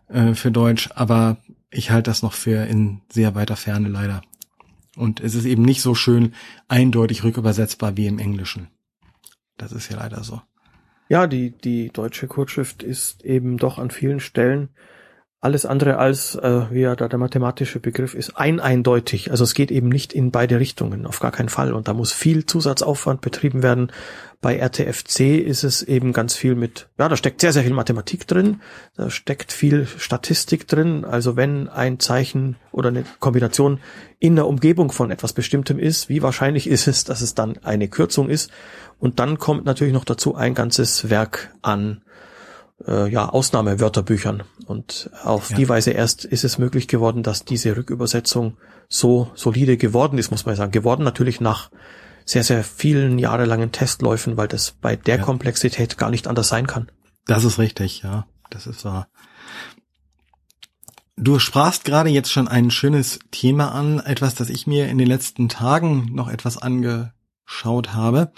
äh, 0.08 0.34
für 0.34 0.50
Deutsch, 0.50 0.90
aber 0.94 1.38
ich 1.70 1.90
halte 1.90 2.10
das 2.10 2.22
noch 2.22 2.32
für 2.32 2.64
in 2.64 3.02
sehr 3.10 3.34
weiter 3.34 3.56
Ferne 3.56 3.88
leider. 3.88 4.22
Und 4.96 5.20
es 5.20 5.34
ist 5.34 5.44
eben 5.44 5.62
nicht 5.62 5.82
so 5.82 5.94
schön 5.94 6.34
eindeutig 6.66 7.22
rückübersetzbar 7.24 7.96
wie 7.96 8.06
im 8.06 8.18
Englischen. 8.18 8.68
Das 9.56 9.72
ist 9.72 9.90
ja 9.90 9.96
leider 9.96 10.24
so. 10.24 10.40
Ja, 11.08 11.26
die, 11.26 11.50
die 11.50 11.90
deutsche 11.90 12.26
Kurzschrift 12.26 12.82
ist 12.82 13.24
eben 13.24 13.56
doch 13.56 13.78
an 13.78 13.90
vielen 13.90 14.20
Stellen 14.20 14.68
alles 15.40 15.64
andere 15.64 15.98
als, 15.98 16.34
äh, 16.34 16.62
wie 16.70 16.80
ja 16.80 16.96
da 16.96 17.06
der 17.06 17.18
mathematische 17.18 17.78
Begriff 17.78 18.14
ist, 18.14 18.36
ein 18.36 18.58
eindeutig. 18.58 19.30
Also 19.30 19.44
es 19.44 19.54
geht 19.54 19.70
eben 19.70 19.88
nicht 19.88 20.12
in 20.12 20.32
beide 20.32 20.58
Richtungen, 20.58 21.06
auf 21.06 21.20
gar 21.20 21.30
keinen 21.30 21.48
Fall. 21.48 21.72
Und 21.72 21.86
da 21.86 21.94
muss 21.94 22.12
viel 22.12 22.44
Zusatzaufwand 22.44 23.20
betrieben 23.20 23.62
werden. 23.62 23.92
Bei 24.40 24.56
RTFC 24.56 25.38
ist 25.38 25.62
es 25.62 25.82
eben 25.82 26.12
ganz 26.12 26.34
viel 26.34 26.56
mit, 26.56 26.88
ja, 26.98 27.08
da 27.08 27.16
steckt 27.16 27.40
sehr, 27.40 27.52
sehr 27.52 27.62
viel 27.62 27.72
Mathematik 27.72 28.26
drin, 28.26 28.60
da 28.96 29.10
steckt 29.10 29.52
viel 29.52 29.86
Statistik 29.86 30.66
drin. 30.66 31.04
Also 31.04 31.36
wenn 31.36 31.68
ein 31.68 32.00
Zeichen 32.00 32.56
oder 32.72 32.88
eine 32.88 33.04
Kombination 33.20 33.78
in 34.18 34.34
der 34.34 34.48
Umgebung 34.48 34.90
von 34.90 35.12
etwas 35.12 35.32
Bestimmtem 35.32 35.78
ist, 35.78 36.08
wie 36.08 36.22
wahrscheinlich 36.22 36.68
ist 36.68 36.88
es, 36.88 37.04
dass 37.04 37.20
es 37.20 37.34
dann 37.34 37.58
eine 37.62 37.86
Kürzung 37.86 38.28
ist? 38.28 38.50
Und 38.98 39.20
dann 39.20 39.38
kommt 39.38 39.64
natürlich 39.64 39.94
noch 39.94 40.04
dazu 40.04 40.34
ein 40.34 40.54
ganzes 40.54 41.10
Werk 41.10 41.54
an 41.62 42.02
äh, 42.86 43.10
ja, 43.10 43.28
Ausnahmewörterbüchern. 43.28 44.44
Und 44.66 45.10
auf 45.22 45.50
ja. 45.50 45.56
die 45.56 45.68
Weise 45.68 45.90
erst 45.90 46.24
ist 46.24 46.44
es 46.44 46.58
möglich 46.58 46.88
geworden, 46.88 47.22
dass 47.22 47.44
diese 47.44 47.76
Rückübersetzung 47.76 48.56
so 48.88 49.30
solide 49.34 49.76
geworden 49.76 50.18
ist, 50.18 50.30
muss 50.30 50.46
man 50.46 50.56
sagen. 50.56 50.72
Geworden 50.72 51.04
natürlich 51.04 51.40
nach 51.40 51.70
sehr, 52.24 52.44
sehr 52.44 52.62
vielen 52.62 53.18
jahrelangen 53.18 53.72
Testläufen, 53.72 54.36
weil 54.36 54.48
das 54.48 54.72
bei 54.72 54.96
der 54.96 55.16
ja. 55.16 55.22
Komplexität 55.22 55.96
gar 55.98 56.10
nicht 56.10 56.26
anders 56.26 56.48
sein 56.48 56.66
kann. 56.66 56.90
Das 57.26 57.44
ist 57.44 57.58
richtig, 57.58 58.02
ja. 58.02 58.26
Das 58.50 58.66
ist 58.66 58.84
wahr. 58.84 59.08
Du 61.16 61.38
sprachst 61.38 61.84
gerade 61.84 62.10
jetzt 62.10 62.30
schon 62.30 62.46
ein 62.46 62.70
schönes 62.70 63.18
Thema 63.32 63.72
an, 63.72 63.98
etwas, 63.98 64.36
das 64.36 64.50
ich 64.50 64.66
mir 64.66 64.88
in 64.88 64.98
den 64.98 65.08
letzten 65.08 65.48
Tagen 65.48 66.14
noch 66.14 66.28
etwas 66.28 66.58
angeschaut 66.58 67.92
habe. 67.92 68.32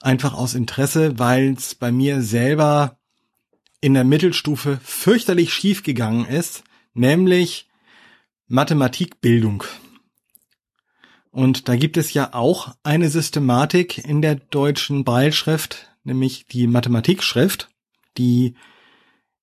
Einfach 0.00 0.34
aus 0.34 0.54
Interesse, 0.54 1.18
weil 1.18 1.54
es 1.56 1.76
bei 1.76 1.92
mir 1.92 2.22
selber 2.22 2.98
in 3.80 3.94
der 3.94 4.04
Mittelstufe 4.04 4.80
fürchterlich 4.82 5.52
schief 5.52 5.82
gegangen 5.82 6.26
ist, 6.26 6.64
nämlich 6.94 7.68
Mathematikbildung. 8.48 9.64
Und 11.30 11.68
da 11.68 11.76
gibt 11.76 11.96
es 11.96 12.14
ja 12.14 12.32
auch 12.32 12.74
eine 12.82 13.10
Systematik 13.10 13.98
in 13.98 14.22
der 14.22 14.36
deutschen 14.36 15.04
Breilschrift, 15.04 15.90
nämlich 16.02 16.46
die 16.46 16.66
Mathematikschrift, 16.66 17.68
die 18.16 18.54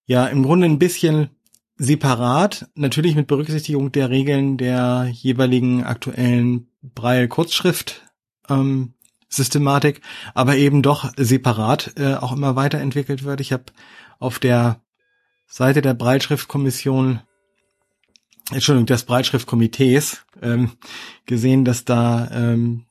ja 0.06 0.26
im 0.26 0.44
Grunde 0.44 0.66
ein 0.66 0.80
bisschen 0.80 1.30
separat, 1.76 2.68
natürlich 2.76 3.16
mit 3.16 3.28
Berücksichtigung 3.28 3.92
der 3.92 4.10
Regeln 4.10 4.58
der 4.58 5.10
jeweiligen 5.12 5.84
aktuellen 5.84 6.68
Breil-Kurzschrift 6.82 8.04
ähm, 8.50 8.94
Systematik, 9.30 10.02
aber 10.34 10.56
eben 10.56 10.82
doch 10.82 11.12
separat 11.18 11.94
äh, 11.98 12.16
auch 12.16 12.32
immer 12.32 12.56
weiterentwickelt 12.56 13.24
wird. 13.24 13.42
Ich 13.42 13.52
habe 13.52 13.66
auf 14.24 14.40
der 14.40 14.82
Seite 15.48 15.82
der 15.82 15.94
Breitschriftkommission, 15.94 17.20
Entschuldigung, 18.52 18.88
des 18.88 19.04
Breitschriftkomitees 19.04 20.26
ähm, 20.42 20.72
gesehen, 21.26 21.66
dass 21.66 21.86
da 21.86 22.30
ähm, 22.32 22.86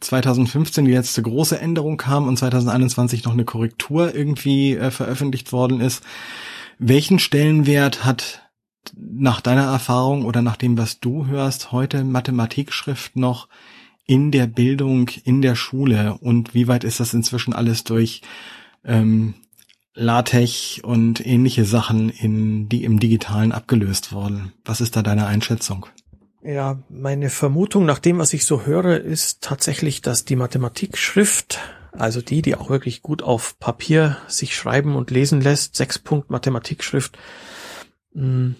2015 0.00 0.84
die 0.84 0.92
letzte 0.92 1.22
große 1.22 1.58
Änderung 1.58 1.96
kam 1.96 2.28
und 2.28 2.38
2021 2.38 3.24
noch 3.24 3.32
eine 3.32 3.44
Korrektur 3.44 4.14
irgendwie 4.14 4.76
äh, 4.76 4.90
veröffentlicht 4.90 5.52
worden 5.52 5.80
ist. 5.80 6.04
Welchen 6.78 7.18
Stellenwert 7.18 8.04
hat 8.04 8.42
nach 8.94 9.40
deiner 9.40 9.64
Erfahrung 9.64 10.24
oder 10.24 10.42
nach 10.42 10.56
dem, 10.56 10.76
was 10.76 11.00
du 11.00 11.26
hörst, 11.26 11.72
heute 11.72 12.04
Mathematikschrift 12.04 13.16
noch 13.16 13.48
in 14.06 14.30
der 14.30 14.46
Bildung, 14.46 15.08
in 15.24 15.40
der 15.40 15.54
Schule 15.54 16.18
und 16.20 16.52
wie 16.52 16.68
weit 16.68 16.84
ist 16.84 17.00
das 17.00 17.14
inzwischen 17.14 17.54
alles 17.54 17.84
durch 17.84 18.20
ähm, 18.84 19.34
LaTeX 19.94 20.80
und 20.82 21.24
ähnliche 21.24 21.64
Sachen 21.64 22.10
in 22.10 22.68
die 22.68 22.84
im 22.84 22.98
Digitalen 22.98 23.52
abgelöst 23.52 24.12
worden. 24.12 24.52
Was 24.64 24.80
ist 24.80 24.96
da 24.96 25.02
deine 25.02 25.26
Einschätzung? 25.26 25.86
Ja, 26.42 26.82
meine 26.90 27.30
Vermutung 27.30 27.86
nach 27.86 28.00
dem, 28.00 28.18
was 28.18 28.32
ich 28.34 28.44
so 28.44 28.66
höre, 28.66 29.00
ist 29.00 29.42
tatsächlich, 29.42 30.02
dass 30.02 30.24
die 30.24 30.36
Mathematikschrift, 30.36 31.58
also 31.92 32.20
die, 32.20 32.42
die 32.42 32.56
auch 32.56 32.68
wirklich 32.68 33.02
gut 33.02 33.22
auf 33.22 33.58
Papier 33.58 34.18
sich 34.26 34.54
schreiben 34.54 34.96
und 34.96 35.10
lesen 35.10 35.40
lässt, 35.40 35.76
sechs 35.76 35.98
Punkt 35.98 36.28
Mathematikschrift, 36.28 37.16
hm, 38.12 38.56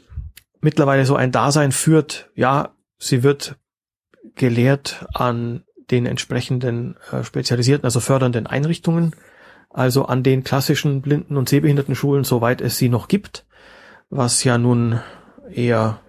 mittlerweile 0.61 1.05
so 1.05 1.17
ein 1.17 1.33
Dasein 1.33 1.73
führt. 1.73 2.31
Ja, 2.35 2.75
sie 2.99 3.23
wird 3.23 3.57
gelehrt 4.35 5.07
an 5.13 5.65
den 5.91 6.07
entsprechenden 6.07 6.97
äh, 7.13 7.23
spezialisierten, 7.23 7.85
also 7.85 8.01
fördernden 8.01 8.47
Einrichtungen 8.47 9.15
also 9.75 10.07
an 10.07 10.23
den 10.23 10.45
klassischen 10.45 11.03
Blinden- 11.03 11.37
und 11.37 11.49
Sehbehindertenschulen, 11.49 12.23
soweit 12.25 12.61
es 12.61 12.79
sie 12.79 12.89
noch 12.89 13.09
gibt, 13.09 13.45
was 14.09 14.45
ja 14.45 14.57
nun 14.57 15.01
eher 15.53 16.01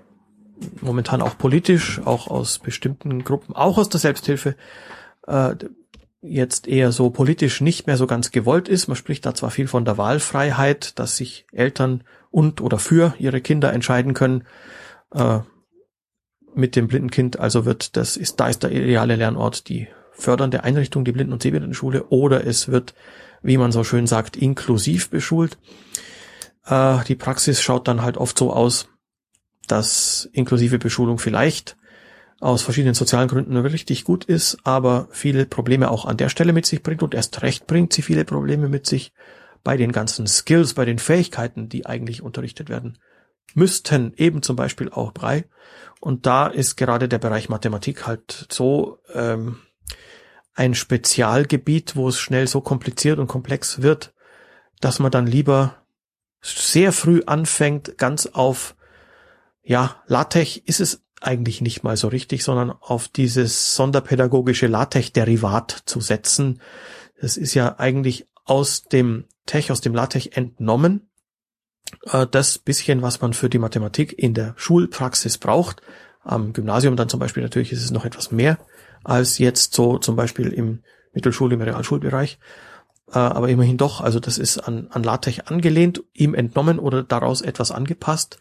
momentan 0.82 1.22
auch 1.22 1.38
politisch, 1.38 2.00
auch 2.06 2.28
aus 2.28 2.60
bestimmten 2.60 3.24
Gruppen, 3.24 3.56
auch 3.56 3.80
aus 3.80 3.90
der 3.90 4.00
Selbsthilfe, 4.00 4.56
äh, 5.28 5.56
jetzt 6.22 6.68
eher 6.68 6.92
so 6.92 7.10
politisch 7.10 7.60
nicht 7.60 7.88
mehr 7.88 7.98
so 7.98 8.06
ganz 8.06 8.32
gewollt 8.32 8.70
ist. 8.70 8.88
Man 8.88 8.96
spricht 8.96 9.26
da 9.26 9.34
zwar 9.34 9.50
viel 9.50 9.68
von 9.68 9.84
der 9.84 9.98
Wahlfreiheit, 9.98 10.98
dass 11.00 11.18
sich 11.18 11.48
Eltern 11.52 12.04
und 12.30 12.62
oder 12.62 12.78
für 12.78 13.16
ihre 13.18 13.42
Kinder 13.42 13.74
entscheiden 13.74 14.14
können. 14.14 14.44
Äh, 15.12 15.40
mit 16.54 16.76
dem 16.76 16.88
blinden 16.88 17.10
Kind 17.10 17.40
also 17.40 17.66
wird 17.66 17.98
das 17.98 18.16
ist 18.16 18.40
da 18.40 18.48
ist 18.48 18.64
der 18.64 18.72
ideale 18.72 19.16
Lernort 19.16 19.68
die 19.68 19.88
fördernde 20.12 20.64
Einrichtung, 20.64 21.04
die 21.04 21.12
Blinden- 21.12 21.34
und 21.34 21.42
Sehbehindertenschule, 21.42 22.06
oder 22.06 22.46
es 22.46 22.70
wird 22.70 22.94
wie 23.46 23.58
man 23.58 23.72
so 23.72 23.84
schön 23.84 24.08
sagt, 24.08 24.36
inklusiv 24.36 25.10
beschult. 25.10 25.58
Äh, 26.66 27.04
die 27.08 27.16
Praxis 27.16 27.62
schaut 27.62 27.88
dann 27.88 28.02
halt 28.02 28.18
oft 28.18 28.38
so 28.38 28.52
aus, 28.52 28.90
dass 29.68 30.30
inklusive 30.34 30.80
Beschulung 30.80 31.20
vielleicht 31.20 31.78
aus 32.40 32.62
verschiedenen 32.62 32.96
sozialen 32.96 33.30
Gründen 33.30 33.56
richtig 33.58 34.04
gut 34.04 34.26
ist, 34.26 34.58
aber 34.64 35.08
viele 35.12 35.46
Probleme 35.46 35.90
auch 35.90 36.06
an 36.06 36.18
der 36.18 36.30
Stelle 36.30 36.54
mit 36.54 36.66
sich 36.66 36.84
bringt 36.84 37.02
und 37.02 37.14
erst 37.14 37.42
recht 37.42 37.66
bringt 37.66 37.94
sie 37.94 38.02
viele 38.02 38.26
Probleme 38.26 38.68
mit 38.68 38.86
sich 38.86 39.14
bei 39.64 39.78
den 39.78 39.92
ganzen 39.92 40.28
Skills, 40.28 40.74
bei 40.74 40.86
den 40.86 41.00
Fähigkeiten, 41.00 41.70
die 41.70 41.86
eigentlich 41.86 42.22
unterrichtet 42.22 42.70
werden 42.70 42.98
müssten, 43.54 44.14
eben 44.18 44.42
zum 44.42 44.56
Beispiel 44.56 44.90
auch 44.90 45.12
Brei. 45.12 45.46
Und 46.02 46.26
da 46.26 46.48
ist 46.48 46.76
gerade 46.76 47.08
der 47.08 47.20
Bereich 47.20 47.50
Mathematik 47.50 48.06
halt 48.06 48.48
so 48.52 49.00
ähm, 49.14 49.58
ein 50.56 50.74
Spezialgebiet, 50.74 51.96
wo 51.96 52.08
es 52.08 52.18
schnell 52.18 52.48
so 52.48 52.62
kompliziert 52.62 53.20
und 53.20 53.28
komplex 53.28 53.82
wird, 53.82 54.14
dass 54.80 55.00
man 55.00 55.12
dann 55.12 55.28
lieber 55.28 55.86
sehr 56.42 56.94
früh 56.94 57.22
anfängt, 57.26 57.98
ganz 57.98 58.26
auf, 58.28 58.76
ja, 59.64 60.02
LaTeX 60.08 60.58
ist 60.58 60.80
es 60.80 61.04
eigentlich 61.22 61.62
nicht 61.62 61.84
mal 61.84 61.98
so 61.98 62.08
richtig, 62.08 62.44
sondern 62.44 62.72
auf 62.72 63.08
dieses 63.08 63.76
sonderpädagogische 63.76 64.68
LaTeX-Derivat 64.68 65.84
zu 65.86 66.00
setzen. 66.02 66.62
Das 67.20 67.36
ist 67.36 67.54
ja 67.54 67.80
eigentlich 67.80 68.28
aus 68.46 68.84
dem 68.84 69.26
Tech, 69.46 69.72
aus 69.72 69.82
dem 69.82 69.96
LaTeX 69.96 70.28
entnommen. 70.28 71.10
Äh, 72.12 72.28
das 72.30 72.60
bisschen, 72.60 73.02
was 73.02 73.22
man 73.22 73.34
für 73.34 73.50
die 73.50 73.60
Mathematik 73.60 74.18
in 74.18 74.34
der 74.34 74.54
Schulpraxis 74.56 75.38
braucht. 75.38 75.82
Am 76.22 76.54
Gymnasium 76.54 76.96
dann 76.96 77.10
zum 77.10 77.20
Beispiel 77.20 77.44
natürlich 77.44 77.72
ist 77.72 77.84
es 77.84 77.92
noch 77.92 78.06
etwas 78.06 78.32
mehr 78.32 78.58
als 79.06 79.38
jetzt 79.38 79.74
so 79.74 79.98
zum 79.98 80.16
Beispiel 80.16 80.52
im 80.52 80.84
Mittelschul-, 81.14 81.54
im 81.54 81.62
Realschulbereich. 81.62 82.40
Äh, 83.12 83.20
aber 83.20 83.50
immerhin 83.50 83.78
doch, 83.78 84.02
also 84.02 84.20
das 84.20 84.38
ist 84.38 84.58
an, 84.60 84.88
an 84.90 85.04
LaTeX 85.04 85.48
angelehnt, 85.48 86.04
ihm 86.14 86.34
entnommen 86.34 86.80
oder 86.80 87.04
daraus 87.04 87.42
etwas 87.42 87.72
angepasst. 87.72 88.40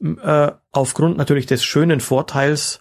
Äh, 0.00 0.52
aufgrund 0.72 1.16
natürlich 1.16 1.46
des 1.46 1.64
schönen 1.64 2.00
Vorteils, 2.00 2.80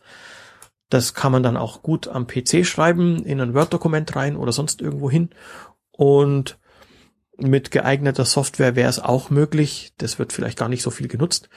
das 0.89 1.13
kann 1.13 1.31
man 1.31 1.43
dann 1.43 1.57
auch 1.57 1.81
gut 1.81 2.07
am 2.07 2.27
PC 2.27 2.65
schreiben, 2.65 3.23
in 3.23 3.41
ein 3.41 3.53
Word-Dokument 3.53 4.15
rein 4.15 4.35
oder 4.35 4.51
sonst 4.51 4.81
irgendwo 4.81 5.09
hin. 5.09 5.29
Und 5.91 6.59
mit 7.37 7.71
geeigneter 7.71 8.25
Software 8.25 8.75
wäre 8.75 8.89
es 8.89 8.99
auch 8.99 9.29
möglich. 9.29 9.93
Das 9.97 10.19
wird 10.19 10.31
vielleicht 10.31 10.57
gar 10.57 10.69
nicht 10.69 10.83
so 10.83 10.91
viel 10.91 11.07
genutzt. 11.07 11.49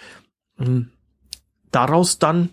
Daraus 1.71 2.19
dann 2.19 2.51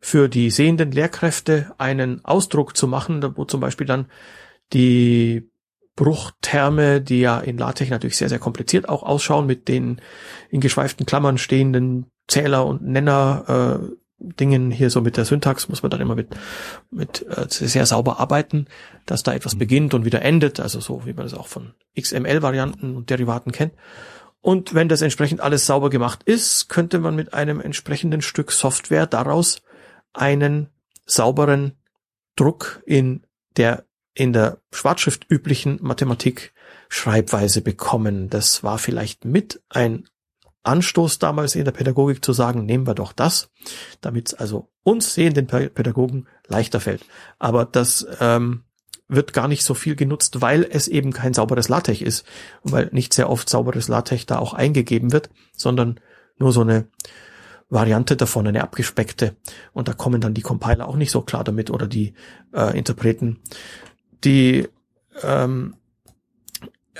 für 0.00 0.28
die 0.28 0.50
sehenden 0.50 0.92
Lehrkräfte 0.92 1.72
einen 1.78 2.24
Ausdruck 2.24 2.76
zu 2.76 2.88
machen, 2.88 3.22
wo 3.36 3.44
zum 3.44 3.60
Beispiel 3.60 3.86
dann 3.86 4.06
die 4.72 5.50
Bruchterme, 5.96 7.00
die 7.02 7.20
ja 7.20 7.38
in 7.38 7.58
LaTeX 7.58 7.90
natürlich 7.90 8.16
sehr, 8.16 8.30
sehr 8.30 8.38
kompliziert 8.38 8.88
auch 8.88 9.02
ausschauen, 9.02 9.46
mit 9.46 9.68
den 9.68 10.00
in 10.48 10.60
geschweiften 10.60 11.04
Klammern 11.04 11.36
stehenden 11.36 12.06
Zähler 12.26 12.64
und 12.64 12.82
Nenner 12.82 13.80
äh, 13.82 13.94
Dingen 14.20 14.70
hier 14.70 14.90
so 14.90 15.00
mit 15.00 15.16
der 15.16 15.24
Syntax 15.24 15.68
muss 15.68 15.82
man 15.82 15.90
dann 15.90 16.00
immer 16.00 16.14
mit, 16.14 16.28
mit 16.90 17.26
äh, 17.28 17.46
sehr 17.48 17.86
sauber 17.86 18.20
arbeiten, 18.20 18.66
dass 19.06 19.22
da 19.22 19.32
etwas 19.32 19.54
mhm. 19.54 19.58
beginnt 19.58 19.94
und 19.94 20.04
wieder 20.04 20.22
endet, 20.22 20.60
also 20.60 20.80
so 20.80 21.06
wie 21.06 21.14
man 21.14 21.24
das 21.24 21.34
auch 21.34 21.48
von 21.48 21.72
XML-Varianten 21.98 22.96
und 22.96 23.10
Derivaten 23.10 23.50
kennt. 23.50 23.72
Und 24.42 24.74
wenn 24.74 24.88
das 24.88 25.02
entsprechend 25.02 25.40
alles 25.40 25.66
sauber 25.66 25.90
gemacht 25.90 26.22
ist, 26.24 26.68
könnte 26.68 26.98
man 26.98 27.14
mit 27.14 27.34
einem 27.34 27.60
entsprechenden 27.60 28.22
Stück 28.22 28.52
Software 28.52 29.06
daraus 29.06 29.62
einen 30.12 30.68
sauberen 31.06 31.78
Druck 32.36 32.82
in 32.86 33.26
der 33.56 33.84
in 34.14 34.32
der 34.32 34.58
Schwarzschrift 34.72 35.26
üblichen 35.30 35.78
Mathematik 35.80 36.52
Schreibweise 36.88 37.62
bekommen. 37.62 38.28
Das 38.28 38.64
war 38.64 38.78
vielleicht 38.78 39.24
mit 39.24 39.62
ein 39.68 40.08
Anstoß 40.62 41.18
damals 41.18 41.54
in 41.54 41.64
der 41.64 41.72
Pädagogik 41.72 42.24
zu 42.24 42.32
sagen, 42.32 42.66
nehmen 42.66 42.86
wir 42.86 42.94
doch 42.94 43.12
das, 43.12 43.50
damit 44.00 44.28
es 44.28 44.34
also 44.34 44.68
uns 44.82 45.14
sehenden 45.14 45.46
Pädagogen 45.46 46.26
leichter 46.48 46.80
fällt. 46.80 47.06
Aber 47.38 47.64
das 47.64 48.06
ähm, 48.20 48.64
wird 49.08 49.32
gar 49.32 49.48
nicht 49.48 49.64
so 49.64 49.74
viel 49.74 49.96
genutzt, 49.96 50.40
weil 50.42 50.66
es 50.68 50.86
eben 50.86 51.12
kein 51.12 51.34
sauberes 51.34 51.68
LaTeX 51.68 52.02
ist, 52.02 52.26
weil 52.62 52.90
nicht 52.92 53.14
sehr 53.14 53.30
oft 53.30 53.48
sauberes 53.48 53.88
LaTeX 53.88 54.26
da 54.26 54.38
auch 54.38 54.52
eingegeben 54.52 55.12
wird, 55.12 55.30
sondern 55.56 55.98
nur 56.38 56.52
so 56.52 56.60
eine 56.60 56.88
Variante 57.70 58.16
davon, 58.16 58.46
eine 58.48 58.62
abgespeckte. 58.62 59.36
Und 59.72 59.88
da 59.88 59.92
kommen 59.92 60.20
dann 60.20 60.34
die 60.34 60.42
Compiler 60.42 60.88
auch 60.88 60.96
nicht 60.96 61.12
so 61.12 61.22
klar 61.22 61.44
damit 61.44 61.70
oder 61.70 61.86
die 61.86 62.14
äh, 62.52 62.76
Interpreten. 62.76 63.40
Die 64.24 64.68
ähm, 65.22 65.76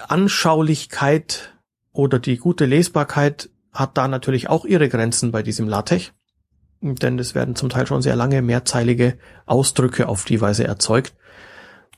Anschaulichkeit 0.09 1.55
oder 1.93 2.18
die 2.18 2.39
gute 2.39 2.66
Lesbarkeit 2.66 3.51
hat 3.73 3.99
da 3.99 4.09
natürlich 4.09 4.49
auch 4.49 4.64
ihre 4.64 4.89
Grenzen 4.89 5.33
bei 5.33 5.43
diesem 5.43 5.68
LaTeX. 5.68 6.12
Denn 6.81 7.18
es 7.18 7.35
werden 7.35 7.57
zum 7.57 7.68
Teil 7.68 7.87
schon 7.87 8.01
sehr 8.01 8.16
lange 8.16 8.41
mehrzeilige 8.41 9.18
Ausdrücke 9.45 10.09
auf 10.09 10.25
die 10.25 10.41
Weise 10.41 10.64
erzeugt. 10.64 11.14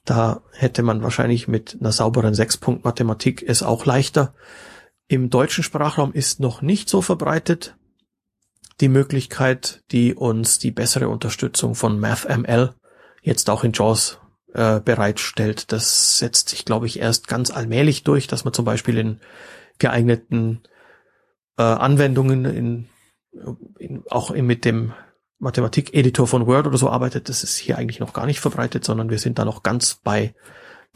Da 0.05 0.43
hätte 0.53 0.83
man 0.83 1.03
wahrscheinlich 1.03 1.47
mit 1.47 1.77
einer 1.79 1.93
sauberen 1.93 2.35
Sechspunkt-Mathematik 2.35 3.45
es 3.47 3.63
auch 3.63 3.87
leichter. 3.87 4.35
Im 5.07 5.31
deutschen 5.31 5.63
Sprachraum 5.63 6.13
ist 6.13 6.41
noch 6.41 6.63
nicht 6.63 6.89
so 6.89 7.01
verbreitet 7.01 7.77
die 8.83 8.89
Möglichkeit, 8.89 9.83
die 9.93 10.15
uns 10.15 10.59
die 10.59 10.73
bessere 10.73 11.09
Unterstützung 11.09 11.75
von 11.75 11.99
MathML 11.99 12.75
jetzt 13.23 13.49
auch 13.49 13.63
in 13.65 13.73
JAWS 13.73 14.19
äh, 14.53 14.81
bereitstellt. 14.81 15.71
Das 15.73 16.19
setzt 16.19 16.49
sich, 16.49 16.65
glaube 16.65 16.87
ich, 16.87 16.99
erst 16.99 17.29
ganz 17.29 17.51
allmählich 17.51 18.03
durch, 18.03 18.27
dass 18.27 18.45
man 18.45 18.53
zum 18.53 18.65
Beispiel 18.65 18.99
in 18.99 19.21
geeigneten 19.79 20.63
äh, 21.57 21.63
Anwendungen 21.63 22.45
in, 22.45 22.89
in, 23.79 24.03
auch 24.11 24.33
in, 24.33 24.47
mit 24.47 24.65
dem 24.65 24.93
Mathematik-Editor 25.39 26.27
von 26.27 26.47
Word 26.47 26.67
oder 26.67 26.79
so 26.79 26.91
arbeitet, 26.91 27.29
das 27.29 27.45
ist 27.45 27.57
hier 27.57 27.79
eigentlich 27.79 28.01
noch 28.01 28.13
gar 28.13 28.27
nicht 28.27 28.41
verbreitet, 28.41 28.85
sondern 28.85 29.11
wir 29.11 29.19
sind 29.19 29.39
da 29.39 29.45
noch 29.45 29.63
ganz 29.63 30.01
bei 30.03 30.35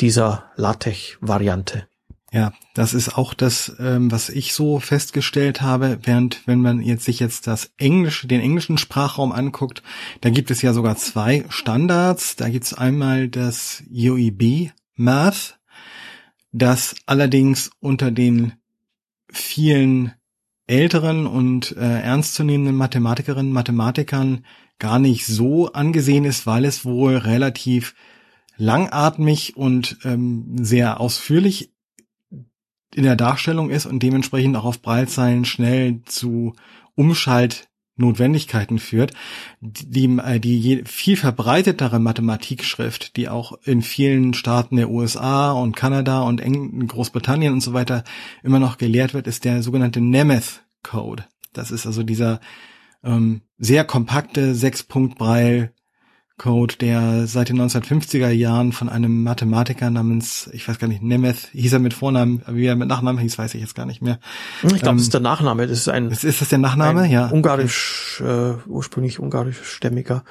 dieser 0.01 0.51
LaTeX-Variante. 0.57 1.89
Ja, 2.33 2.53
das 2.75 2.93
ist 2.93 3.17
auch 3.17 3.35
das, 3.35 3.77
ähm, 3.79 4.11
was 4.11 4.29
ich 4.29 4.53
so 4.53 4.81
festgestellt 4.81 5.63
habe, 5.63 6.01
während 6.03 6.47
wenn 6.47 6.61
man 6.61 6.81
jetzt 6.81 7.05
sich 7.05 7.21
jetzt 7.21 7.47
das 7.47 7.71
Englische, 7.79 8.27
den 8.27 8.41
englischen 8.41 8.79
Sprachraum 8.79 9.31
anguckt, 9.31 9.83
da 10.23 10.31
gibt 10.31 10.51
es 10.51 10.61
ja 10.61 10.73
sogar 10.73 10.97
zwei 10.97 11.45
Standards. 11.49 12.35
Da 12.35 12.49
gibt 12.49 12.65
es 12.65 12.75
einmal 12.75 13.29
das 13.29 13.85
UEB 13.91 14.73
Math, 14.97 15.59
das 16.51 16.97
allerdings 17.07 17.71
unter 17.81 18.11
den 18.11 18.55
vielen 19.31 20.13
älteren 20.67 21.27
und 21.27 21.77
äh, 21.77 22.01
ernstzunehmenden 22.01 22.75
Mathematikerinnen, 22.75 23.53
Mathematikern 23.53 24.45
gar 24.79 24.99
nicht 24.99 25.27
so 25.27 25.73
angesehen 25.73 26.25
ist, 26.25 26.45
weil 26.47 26.65
es 26.65 26.85
wohl 26.85 27.17
relativ 27.17 27.95
langatmig 28.57 29.57
und 29.57 29.99
ähm, 30.05 30.57
sehr 30.57 31.01
ausführlich 31.01 31.76
in 32.97 33.05
der 33.05 33.15
Darstellung 33.15 33.69
ist 33.69 33.85
und 33.85 34.03
dementsprechend 34.03 34.57
auch 34.57 34.65
auf 34.65 34.81
Breitzeilen 34.81 35.45
schnell 35.45 36.01
zu 36.07 36.55
Umschalt 36.95 37.69
Notwendigkeiten 37.99 38.79
führt, 38.79 39.13
die, 39.61 40.05
äh, 40.19 40.39
die 40.39 40.83
viel 40.85 41.17
verbreitetere 41.17 41.99
Mathematikschrift, 41.99 43.17
die 43.17 43.29
auch 43.29 43.59
in 43.65 43.83
vielen 43.83 44.35
Staaten 44.35 44.77
der 44.77 44.91
USA 44.91 45.53
und 45.53 45.77
Kanada 45.77 46.23
und 46.23 46.43
Großbritannien 46.89 47.53
und 47.53 47.63
so 47.63 47.73
weiter 47.73 48.05
immer 48.43 48.59
noch 48.59 48.79
gelehrt 48.79 49.15
wird, 49.15 49.27
ist 49.27 49.45
der 49.45 49.63
sogenannte 49.63 50.01
Nemeth 50.01 50.63
Code. 50.83 51.25
Das 51.53 51.71
ist 51.71 51.87
also 51.87 52.03
dieser 52.03 52.41
ähm, 53.03 53.43
sehr 53.59 53.85
kompakte 53.85 54.55
Sechs-Punkt-Braille 54.55 55.73
Code, 56.39 56.77
der 56.77 57.27
seit 57.27 57.49
den 57.49 57.61
1950er 57.61 58.29
Jahren 58.29 58.73
von 58.73 58.91
einem 58.91 59.23
Mathematiker 59.23 59.89
namens, 59.89 60.51
ich 60.53 60.69
weiß 60.69 60.79
gar 60.79 60.87
nicht, 60.87 61.03
Nemeth, 61.03 61.49
hieß 61.53 61.75
er 61.75 61.79
mit 61.79 61.95
Vornamen, 61.95 62.43
wie 62.47 62.67
er 62.67 62.77
mit 62.77 62.89
Nachnamen 62.89 63.21
hieß, 63.21 63.39
weiß 63.39 63.55
ich 63.55 63.63
jetzt 63.63 63.75
gar 63.75 63.87
nicht 63.87 64.03
mehr. 64.03 64.19
Ich 64.63 64.69
glaube, 64.69 64.89
ähm, 64.89 64.97
das 64.97 65.03
ist 65.05 65.15
der 65.15 65.21
Nachname. 65.21 65.67
Das 65.67 65.79
ist 65.79 65.89
ein. 65.89 66.11
Ist, 66.11 66.25
ist 66.25 66.43
das 66.43 66.51
der 66.51 66.59
Nachname? 66.59 67.07
Ja. 67.09 67.29
Ungarisch, 67.29 68.23
äh, 68.25 68.53
ursprünglich 68.67 69.19
ungarisch-stämmiger. 69.19 70.25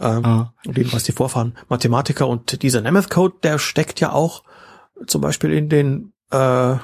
Ähm, 0.00 0.24
ah. 0.24 0.54
Und 0.66 0.76
jedenfalls 0.76 1.04
die 1.04 1.12
Vorfahren 1.12 1.56
Mathematiker 1.68 2.28
und 2.28 2.62
dieser 2.62 2.82
Nemeth 2.82 3.08
Code, 3.08 3.36
der 3.42 3.58
steckt 3.58 4.00
ja 4.00 4.12
auch 4.12 4.42
zum 5.06 5.22
Beispiel 5.22 5.52
in 5.52 5.70
den 5.70 6.12
äh, 6.30 6.76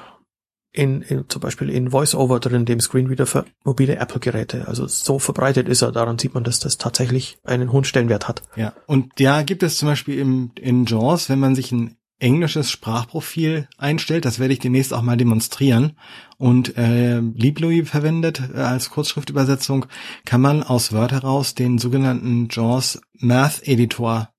in, 0.75 1.03
in 1.03 1.29
zum 1.29 1.41
Beispiel 1.41 1.70
in 1.70 1.93
VoiceOver 1.93 2.41
drin, 2.41 2.64
dem 2.64 2.81
Screenreader 2.81 3.27
für 3.27 3.47
mobile 3.64 3.97
Apple-Geräte. 3.97 4.66
Also 4.66 4.89
so 4.89 5.20
verbreitet 5.20 5.68
ist 5.68 5.83
er. 5.83 5.93
Daran 5.93 6.18
sieht 6.18 6.35
man, 6.35 6.43
dass 6.43 6.59
das 6.59 6.79
tatsächlich 6.79 7.39
einen 7.45 7.70
hohen 7.72 7.85
Stellenwert 7.85 8.29
hat. 8.29 8.43
Ja, 8.57 8.75
und 8.87 9.18
ja, 9.20 9.43
gibt 9.43 9.62
es 9.62 9.79
zum 9.79 9.89
Beispiel 9.89 10.18
im, 10.18 10.51
in 10.61 10.85
JAWS, 10.85 11.29
wenn 11.29 11.39
man 11.39 11.55
sich 11.55 11.70
ein 11.70 11.97
englisches 12.18 12.70
Sprachprofil 12.70 13.68
einstellt, 13.79 14.25
das 14.25 14.39
werde 14.39 14.53
ich 14.53 14.59
demnächst 14.59 14.93
auch 14.93 15.03
mal 15.03 15.16
demonstrieren, 15.16 15.93
und 16.39 16.77
äh, 16.77 17.20
LibLouis 17.20 17.89
verwendet 17.89 18.43
äh, 18.55 18.59
als 18.59 18.91
Kurzschriftübersetzung, 18.91 19.87
kann 20.25 20.41
man 20.41 20.62
aus 20.62 20.93
Word 20.93 21.12
heraus 21.12 21.55
den 21.55 21.79
sogenannten 21.79 22.49
JAWS 22.51 23.01
Math 23.18 23.66
Editor 23.66 24.31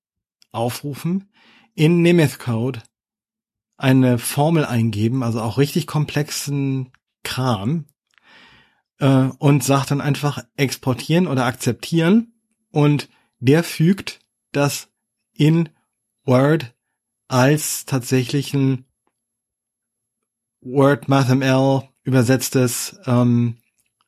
aufrufen 0.51 1.29
in 1.75 2.01
Nemeth 2.01 2.39
Code 2.39 2.81
eine 3.77 4.17
Formel 4.17 4.65
eingeben, 4.65 5.23
also 5.23 5.41
auch 5.41 5.57
richtig 5.57 5.87
komplexen 5.87 6.91
Kram, 7.23 7.85
äh, 8.99 9.29
und 9.37 9.63
sagt 9.63 9.91
dann 9.91 10.01
einfach 10.01 10.43
exportieren 10.55 11.27
oder 11.27 11.45
akzeptieren 11.45 12.33
und 12.71 13.09
der 13.39 13.63
fügt 13.63 14.19
das 14.51 14.89
in 15.33 15.69
Word 16.23 16.73
als 17.27 17.85
tatsächlichen 17.85 18.85
Word 20.61 21.07
MathML 21.07 21.83
übersetztes 22.03 22.99
ähm, 23.05 23.57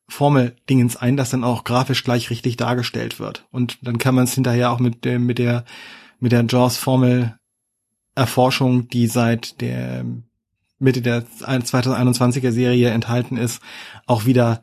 Formeldingens 0.09 0.95
ein, 0.95 1.17
das 1.17 1.31
dann 1.31 1.43
auch 1.43 1.63
grafisch 1.63 2.03
gleich 2.03 2.29
richtig 2.29 2.55
dargestellt 2.55 3.19
wird. 3.19 3.45
Und 3.51 3.77
dann 3.85 3.97
kann 3.97 4.15
man 4.15 4.23
es 4.23 4.33
hinterher 4.33 4.71
auch 4.71 4.79
mit 4.79 5.03
dem, 5.03 5.25
mit 5.25 5.37
der, 5.37 5.65
mit 6.19 6.31
der 6.31 6.45
JAWS 6.45 6.77
Formel 6.77 7.37
Erforschung, 8.17 8.87
die 8.89 9.07
seit 9.07 9.61
der 9.61 10.03
Mitte 10.79 11.01
der 11.01 11.23
2021er 11.23 12.51
Serie 12.51 12.89
enthalten 12.89 13.37
ist, 13.37 13.61
auch 14.05 14.25
wieder 14.25 14.61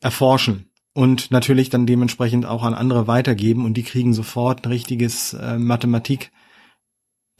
erforschen 0.00 0.70
und 0.92 1.30
natürlich 1.30 1.70
dann 1.70 1.86
dementsprechend 1.86 2.46
auch 2.46 2.62
an 2.62 2.74
andere 2.74 3.06
weitergeben 3.06 3.64
und 3.64 3.74
die 3.74 3.82
kriegen 3.82 4.12
sofort 4.14 4.64
ein 4.64 4.68
richtiges 4.70 5.34
äh, 5.34 5.58
Mathematik 5.58 6.30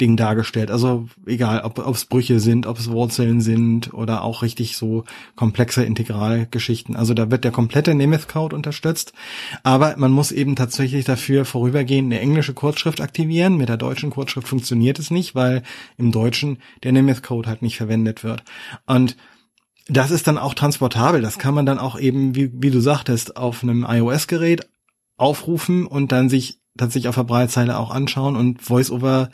Ding 0.01 0.17
dargestellt. 0.17 0.71
Also 0.71 1.09
egal, 1.25 1.61
ob 1.63 1.79
es 1.79 2.05
Brüche 2.05 2.39
sind, 2.39 2.67
ob 2.67 2.79
es 2.79 2.91
Wurzeln 2.91 3.41
sind 3.41 3.95
oder 3.95 4.23
auch 4.23 4.43
richtig 4.43 4.77
so 4.77 5.05
komplexe 5.37 5.85
Integralgeschichten. 5.85 6.97
Also 6.97 7.15
da 7.15 7.31
wird 7.31 7.45
der 7.45 7.51
komplette 7.51 7.95
Nemeth 7.95 8.29
Code 8.29 8.55
unterstützt. 8.55 9.15
Aber 9.63 9.95
man 9.97 10.13
muss 10.13 10.33
eben 10.33 10.55
tatsächlich 10.55 11.07
dafür 11.07 11.47
vorübergehend 11.47 12.13
eine 12.13 12.21
englische 12.21 12.53
Kurzschrift 12.53 13.01
aktivieren. 13.01 13.57
Mit 13.57 13.71
der 13.71 13.79
deutschen 13.79 14.11
Kurzschrift 14.11 14.49
funktioniert 14.49 14.99
es 14.99 15.11
nicht, 15.11 15.35
weil 15.35 15.63
im 15.97 16.13
Deutschen 16.13 16.59
der 16.83 16.93
Nemeth 16.93 17.23
Code 17.23 17.49
halt 17.49 17.63
nicht 17.63 17.79
verwendet 17.79 18.23
wird. 18.23 18.45
Und 18.87 19.17
das 19.89 20.11
ist 20.11 20.27
dann 20.27 20.37
auch 20.37 20.53
transportabel. 20.53 21.23
Das 21.23 21.39
kann 21.39 21.55
man 21.55 21.65
dann 21.65 21.79
auch 21.79 21.99
eben, 21.99 22.35
wie, 22.35 22.51
wie 22.53 22.71
du 22.71 22.81
sagtest, 22.81 23.37
auf 23.37 23.63
einem 23.63 23.87
iOS-Gerät 23.89 24.69
aufrufen 25.17 25.87
und 25.87 26.13
dann 26.13 26.29
sich 26.29 26.61
tatsächlich 26.77 27.09
auf 27.09 27.15
der 27.15 27.25
Breitzeile 27.25 27.79
auch 27.79 27.91
anschauen 27.91 28.37
und 28.37 28.69
VoiceOver 28.69 29.31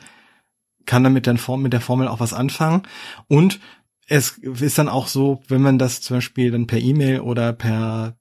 kann 0.86 1.04
damit 1.04 1.26
dann 1.26 1.38
Form, 1.38 1.62
mit 1.62 1.72
der 1.72 1.80
Formel 1.80 2.08
auch 2.08 2.20
was 2.20 2.32
anfangen. 2.32 2.82
Und 3.28 3.60
es 4.08 4.38
ist 4.38 4.78
dann 4.78 4.88
auch 4.88 5.06
so, 5.06 5.42
wenn 5.48 5.62
man 5.62 5.78
das 5.78 6.00
zum 6.00 6.18
Beispiel 6.18 6.50
dann 6.50 6.66
per 6.66 6.78
E-Mail 6.78 7.20
oder 7.20 7.52
per 7.52 8.16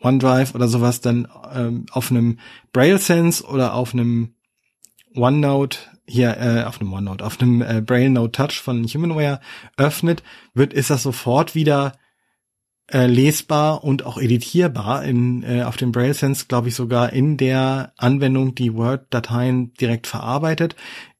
OneDrive 0.00 0.54
oder 0.54 0.68
sowas 0.68 1.00
dann 1.00 1.28
ähm, 1.52 1.86
auf 1.90 2.10
einem 2.10 2.38
Braille 2.72 2.98
Sense 2.98 3.44
oder 3.44 3.74
auf 3.74 3.94
einem 3.94 4.34
OneNote 5.14 5.78
hier 6.06 6.36
äh, 6.36 6.64
auf 6.64 6.80
einem 6.80 6.92
OneNote, 6.92 7.24
auf 7.24 7.40
einem 7.40 7.62
äh, 7.62 7.80
Braille 7.80 8.10
Note 8.10 8.32
Touch 8.32 8.60
von 8.60 8.84
Humanware 8.84 9.40
öffnet, 9.76 10.22
wird 10.52 10.72
ist 10.74 10.90
das 10.90 11.02
sofort 11.02 11.54
wieder 11.54 11.94
äh, 12.92 13.06
lesbar 13.06 13.84
und 13.84 14.04
auch 14.04 14.18
editierbar 14.18 15.04
in 15.04 15.42
äh, 15.42 15.62
auf 15.62 15.76
dem 15.76 15.92
Braille 15.92 16.14
Sense, 16.14 16.46
glaube 16.46 16.68
ich 16.68 16.74
sogar 16.74 17.12
in 17.12 17.36
der 17.38 17.92
Anwendung, 17.96 18.54
die 18.54 18.74
Word-Dateien 18.74 19.72
direkt 19.74 20.06
verarbeitet. 20.06 20.76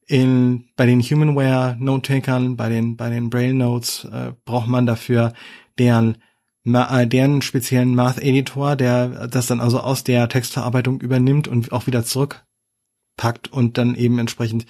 In 0.07 0.65
bei 0.75 0.85
den 0.85 1.01
Humanware 1.01 1.75
Note-Takern, 1.79 2.55
bei 2.57 2.69
den 2.69 2.95
bei 2.95 3.09
den 3.09 3.29
Braille 3.29 3.53
Notes 3.53 4.05
äh, 4.05 4.33
braucht 4.45 4.67
man 4.67 4.85
dafür 4.85 5.33
deren 5.79 6.17
äh, 6.65 7.07
deren 7.07 7.41
speziellen 7.41 7.95
Math 7.95 8.21
Editor, 8.21 8.75
der 8.75 9.27
das 9.27 9.47
dann 9.47 9.59
also 9.59 9.79
aus 9.79 10.03
der 10.03 10.29
Textverarbeitung 10.29 11.01
übernimmt 11.01 11.47
und 11.47 11.71
auch 11.71 11.87
wieder 11.87 12.03
zurückpackt 12.03 13.51
und 13.51 13.77
dann 13.77 13.95
eben 13.95 14.19
entsprechend 14.19 14.65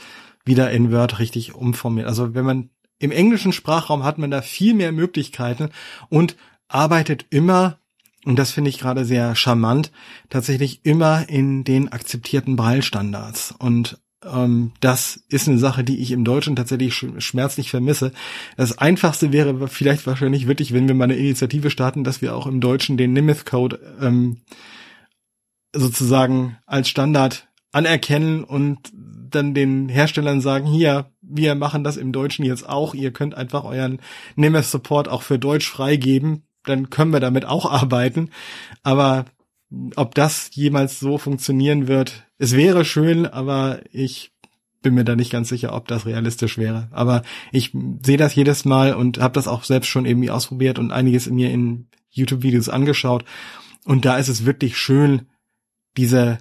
wieder 0.46 0.72
in 0.72 0.92
Word 0.92 1.20
richtig 1.20 1.56
umformiert. 1.56 2.08
Also 2.08 2.34
wenn 2.34 2.46
man 2.46 2.70
im 3.00 3.12
englischen 3.12 3.52
Sprachraum 3.52 4.04
hat 4.04 4.18
man 4.18 4.32
da 4.32 4.42
viel 4.42 4.74
mehr 4.74 4.92
Möglichkeiten 4.92 5.70
und 6.10 6.38
arbeitet 6.68 7.26
immer, 7.30 7.80
und 8.26 8.38
das 8.38 8.52
finde 8.52 8.70
ich 8.70 8.80
gerade 8.80 9.06
sehr 9.06 9.36
charmant, 9.36 9.92
tatsächlich 10.30 10.86
immer 10.86 11.28
in 11.30 11.64
den 11.64 11.92
akzeptierten 11.92 12.56
Braille-Standards. 12.56 13.54
Und 13.58 14.00
das 14.82 15.24
ist 15.30 15.48
eine 15.48 15.60
Sache, 15.60 15.84
die 15.84 16.00
ich 16.00 16.12
im 16.12 16.26
Deutschen 16.26 16.56
tatsächlich 16.56 16.96
schmerzlich 16.96 17.70
vermisse. 17.70 18.12
Das 18.58 18.78
Einfachste 18.78 19.32
wäre 19.32 19.68
vielleicht 19.68 20.08
wahrscheinlich 20.08 20.48
wirklich, 20.48 20.74
wenn 20.74 20.88
wir 20.88 20.96
mal 20.96 21.06
eine 21.06 21.16
Initiative 21.16 21.70
starten, 21.70 22.04
dass 22.04 22.22
wir 22.22 22.36
auch 22.36 22.48
im 22.48 22.60
Deutschen 22.60 22.98
den 22.98 23.14
Nimith-Code 23.14 23.80
ähm, 24.02 24.38
sozusagen 25.74 26.58
als 26.66 26.90
Standard 26.90 27.48
anerkennen 27.72 28.44
und 28.44 28.80
dann 28.94 29.54
den 29.54 29.90
Herstellern 29.90 30.42
sagen, 30.42 30.66
hier, 30.66 31.12
wir 31.22 31.56
machen 31.56 31.84
das 31.84 31.98
im 31.98 32.12
Deutschen 32.12 32.46
jetzt 32.46 32.68
auch, 32.68 32.94
ihr 32.94 33.12
könnt 33.12 33.36
einfach 33.36 33.64
euren 33.64 34.00
Nemeth 34.36 34.66
Support 34.66 35.08
auch 35.08 35.22
für 35.22 35.38
Deutsch 35.38 35.70
freigeben, 35.70 36.44
dann 36.64 36.90
können 36.90 37.12
wir 37.12 37.20
damit 37.20 37.46
auch 37.46 37.70
arbeiten. 37.72 38.30
Aber 38.82 39.26
ob 39.96 40.16
das 40.16 40.50
jemals 40.54 41.00
so 41.00 41.18
funktionieren 41.18 41.88
wird, 41.88 42.28
es 42.38 42.56
wäre 42.56 42.86
schön, 42.86 43.26
aber 43.26 43.82
ich 43.92 44.32
bin 44.82 44.94
mir 44.94 45.04
da 45.04 45.16
nicht 45.16 45.32
ganz 45.32 45.50
sicher, 45.50 45.74
ob 45.74 45.88
das 45.88 46.06
realistisch 46.06 46.58
wäre. 46.58 46.90
Aber 46.92 47.24
ich 47.52 47.72
sehe 48.04 48.18
das 48.18 48.36
jedes 48.36 48.66
Mal 48.66 48.94
und 48.94 49.20
habe 49.20 49.34
das 49.34 49.48
auch 49.48 49.64
selbst 49.64 49.88
schon 49.88 50.06
irgendwie 50.06 50.30
ausprobiert 50.30 50.78
und 50.78 50.92
einiges 50.92 51.26
in 51.28 51.36
mir 51.36 51.52
in 51.52 51.88
YouTube-Videos 52.12 52.70
angeschaut. 52.70 53.26
Und 53.84 54.06
da 54.06 54.18
ist 54.18 54.28
es 54.28 54.46
wirklich 54.46 54.78
schön, 54.78 55.24
diese 55.98 56.38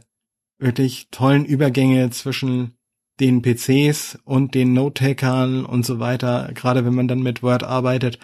wirklich 0.58 1.08
tollen 1.10 1.44
Übergänge 1.44 2.10
zwischen 2.10 2.74
den 3.20 3.42
PCs 3.42 4.18
und 4.24 4.54
den 4.54 4.72
Note-Takern 4.72 5.64
und 5.64 5.86
so 5.86 5.98
weiter, 5.98 6.50
gerade 6.52 6.84
wenn 6.84 6.94
man 6.94 7.08
dann 7.08 7.22
mit 7.22 7.42
Word 7.42 7.62
arbeitet, 7.62 8.18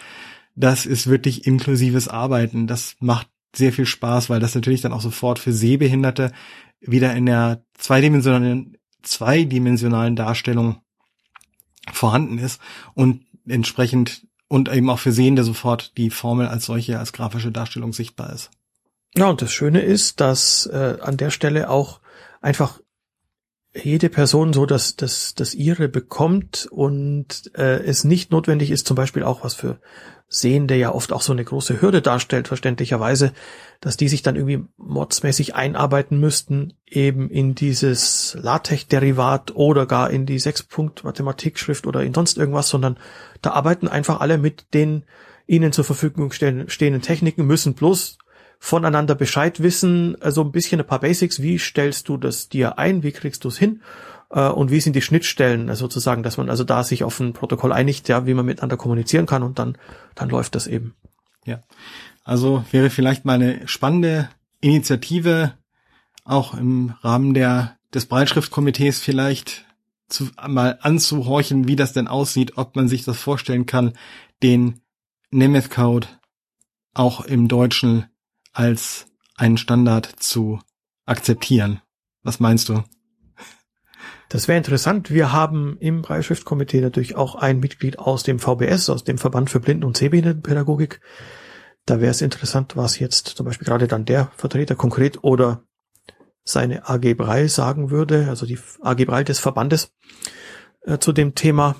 das 0.55 0.85
ist 0.85 1.07
wirklich 1.07 1.47
inklusives 1.47 2.07
Arbeiten. 2.07 2.67
Das 2.67 2.95
macht 2.99 3.27
sehr 3.55 3.73
viel 3.73 3.85
Spaß, 3.85 4.29
weil 4.29 4.39
das 4.39 4.55
natürlich 4.55 4.81
dann 4.81 4.93
auch 4.93 5.01
sofort 5.01 5.39
für 5.39 5.53
Sehbehinderte 5.53 6.31
wieder 6.79 7.13
in 7.15 7.25
der 7.25 7.63
zweidimensionalen, 7.77 8.77
zweidimensionalen 9.03 10.15
Darstellung 10.15 10.81
vorhanden 11.91 12.37
ist 12.37 12.61
und 12.93 13.25
entsprechend 13.47 14.27
und 14.47 14.71
eben 14.71 14.89
auch 14.89 14.99
für 14.99 15.11
Sehende 15.11 15.43
sofort 15.43 15.97
die 15.97 16.09
Formel 16.09 16.47
als 16.47 16.65
solche, 16.65 16.99
als 16.99 17.13
grafische 17.13 17.51
Darstellung 17.51 17.93
sichtbar 17.93 18.33
ist. 18.33 18.51
Ja, 19.15 19.29
und 19.29 19.41
das 19.41 19.51
Schöne 19.51 19.81
ist, 19.81 20.19
dass 20.19 20.65
äh, 20.67 20.97
an 21.01 21.17
der 21.17 21.31
Stelle 21.31 21.69
auch 21.69 22.01
einfach 22.41 22.79
jede 23.73 24.09
Person 24.09 24.53
so 24.53 24.65
dass 24.65 24.95
das, 24.95 25.33
das 25.33 25.53
ihre 25.53 25.87
bekommt 25.87 26.67
und 26.71 27.51
äh, 27.55 27.83
es 27.83 28.03
nicht 28.03 28.31
notwendig 28.31 28.69
ist, 28.71 28.85
zum 28.85 28.95
Beispiel 28.95 29.23
auch 29.23 29.43
was 29.43 29.53
für 29.53 29.79
Sehende 30.33 30.75
ja 30.75 30.93
oft 30.93 31.11
auch 31.11 31.21
so 31.21 31.33
eine 31.33 31.43
große 31.43 31.81
Hürde 31.81 32.01
darstellt, 32.01 32.47
verständlicherweise, 32.47 33.33
dass 33.81 33.97
die 33.97 34.07
sich 34.07 34.21
dann 34.21 34.37
irgendwie 34.37 34.63
modsmäßig 34.77 35.55
einarbeiten 35.55 36.21
müssten, 36.21 36.73
eben 36.87 37.29
in 37.29 37.53
dieses 37.53 38.37
LaTeX-Derivat 38.41 39.53
oder 39.55 39.85
gar 39.85 40.09
in 40.09 40.25
die 40.25 40.39
Sechs-Punkt-Mathematikschrift 40.39 41.85
oder 41.85 42.01
in 42.03 42.13
sonst 42.13 42.37
irgendwas, 42.37 42.69
sondern 42.69 42.97
da 43.41 43.51
arbeiten 43.51 43.89
einfach 43.89 44.21
alle 44.21 44.37
mit 44.37 44.73
den 44.73 45.03
ihnen 45.47 45.73
zur 45.73 45.83
Verfügung 45.83 46.31
stehenden 46.31 47.01
Techniken, 47.01 47.45
müssen 47.45 47.73
bloß 47.73 48.17
voneinander 48.63 49.15
Bescheid 49.15 49.63
wissen, 49.63 50.15
also 50.21 50.43
ein 50.43 50.51
bisschen 50.51 50.79
ein 50.79 50.85
paar 50.85 50.99
Basics, 50.99 51.41
wie 51.41 51.57
stellst 51.57 52.07
du 52.07 52.15
das 52.15 52.47
dir 52.47 52.77
ein, 52.77 53.01
wie 53.01 53.11
kriegst 53.11 53.43
du 53.43 53.47
es 53.47 53.57
hin? 53.57 53.81
Äh, 54.29 54.49
und 54.49 54.69
wie 54.69 54.79
sind 54.79 54.95
die 54.95 55.01
Schnittstellen 55.01 55.67
also 55.67 55.85
sozusagen, 55.85 56.21
dass 56.21 56.37
man 56.37 56.47
also 56.47 56.63
da 56.63 56.83
sich 56.83 57.03
auf 57.03 57.19
ein 57.19 57.33
Protokoll 57.33 57.73
einigt, 57.73 58.07
ja, 58.07 58.27
wie 58.27 58.35
man 58.35 58.45
miteinander 58.45 58.77
kommunizieren 58.77 59.25
kann 59.25 59.41
und 59.41 59.57
dann, 59.57 59.79
dann 60.13 60.29
läuft 60.29 60.53
das 60.53 60.67
eben. 60.67 60.93
Ja, 61.43 61.61
also 62.23 62.63
wäre 62.69 62.91
vielleicht 62.91 63.25
mal 63.25 63.33
eine 63.33 63.67
spannende 63.67 64.29
Initiative, 64.61 65.53
auch 66.23 66.53
im 66.53 66.93
Rahmen 67.01 67.33
der, 67.33 67.77
des 67.95 68.05
Breitschriftkomitees 68.05 68.99
vielleicht 68.99 69.65
zu, 70.07 70.29
mal 70.47 70.77
anzuhorchen, 70.81 71.67
wie 71.67 71.75
das 71.75 71.93
denn 71.93 72.07
aussieht, 72.07 72.59
ob 72.59 72.75
man 72.75 72.87
sich 72.87 73.05
das 73.05 73.17
vorstellen 73.17 73.65
kann, 73.65 73.93
den 74.43 74.81
Nemeth 75.31 75.71
Code 75.71 76.07
auch 76.93 77.21
im 77.21 77.47
Deutschen 77.47 78.05
als 78.51 79.07
einen 79.35 79.57
Standard 79.57 80.05
zu 80.05 80.59
akzeptieren. 81.05 81.81
Was 82.23 82.39
meinst 82.39 82.69
du? 82.69 82.83
Das 84.29 84.47
wäre 84.47 84.57
interessant. 84.57 85.11
Wir 85.11 85.33
haben 85.33 85.77
im 85.79 86.01
Breitschriftkomitee 86.01 86.79
natürlich 86.79 87.15
auch 87.15 87.35
ein 87.35 87.59
Mitglied 87.59 87.99
aus 87.99 88.23
dem 88.23 88.39
VBS, 88.39 88.89
aus 88.89 89.03
dem 89.03 89.17
Verband 89.17 89.49
für 89.49 89.59
Blinden- 89.59 89.83
und 89.83 89.97
Sehbehindertenpädagogik. 89.97 91.01
Da 91.85 91.99
wäre 91.99 92.11
es 92.11 92.21
interessant, 92.21 92.77
was 92.77 92.99
jetzt 92.99 93.27
zum 93.27 93.45
Beispiel 93.45 93.65
gerade 93.65 93.87
dann 93.87 94.05
der 94.05 94.31
Vertreter 94.37 94.75
konkret 94.75 95.23
oder 95.23 95.63
seine 96.43 96.87
AG 96.87 97.15
Breil 97.15 97.49
sagen 97.49 97.91
würde, 97.91 98.27
also 98.29 98.45
die 98.45 98.59
AG 98.81 99.05
Breil 99.05 99.23
des 99.25 99.39
Verbandes 99.39 99.91
äh, 100.81 100.97
zu 100.97 101.11
dem 101.11 101.35
Thema. 101.35 101.75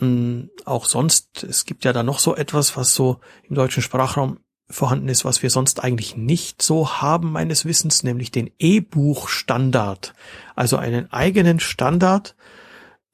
Ähm, 0.00 0.50
auch 0.64 0.86
sonst, 0.86 1.44
es 1.44 1.64
gibt 1.64 1.84
ja 1.84 1.92
da 1.92 2.02
noch 2.02 2.18
so 2.18 2.34
etwas, 2.34 2.76
was 2.76 2.94
so 2.94 3.20
im 3.42 3.56
deutschen 3.56 3.82
Sprachraum 3.82 4.40
vorhanden 4.70 5.08
ist, 5.08 5.24
was 5.24 5.42
wir 5.42 5.50
sonst 5.50 5.82
eigentlich 5.82 6.16
nicht 6.16 6.62
so 6.62 6.88
haben 7.02 7.32
meines 7.32 7.64
Wissens, 7.64 8.02
nämlich 8.02 8.30
den 8.30 8.50
E-Buch-Standard. 8.58 10.14
Also 10.54 10.76
einen 10.76 11.12
eigenen 11.12 11.60
Standard 11.60 12.36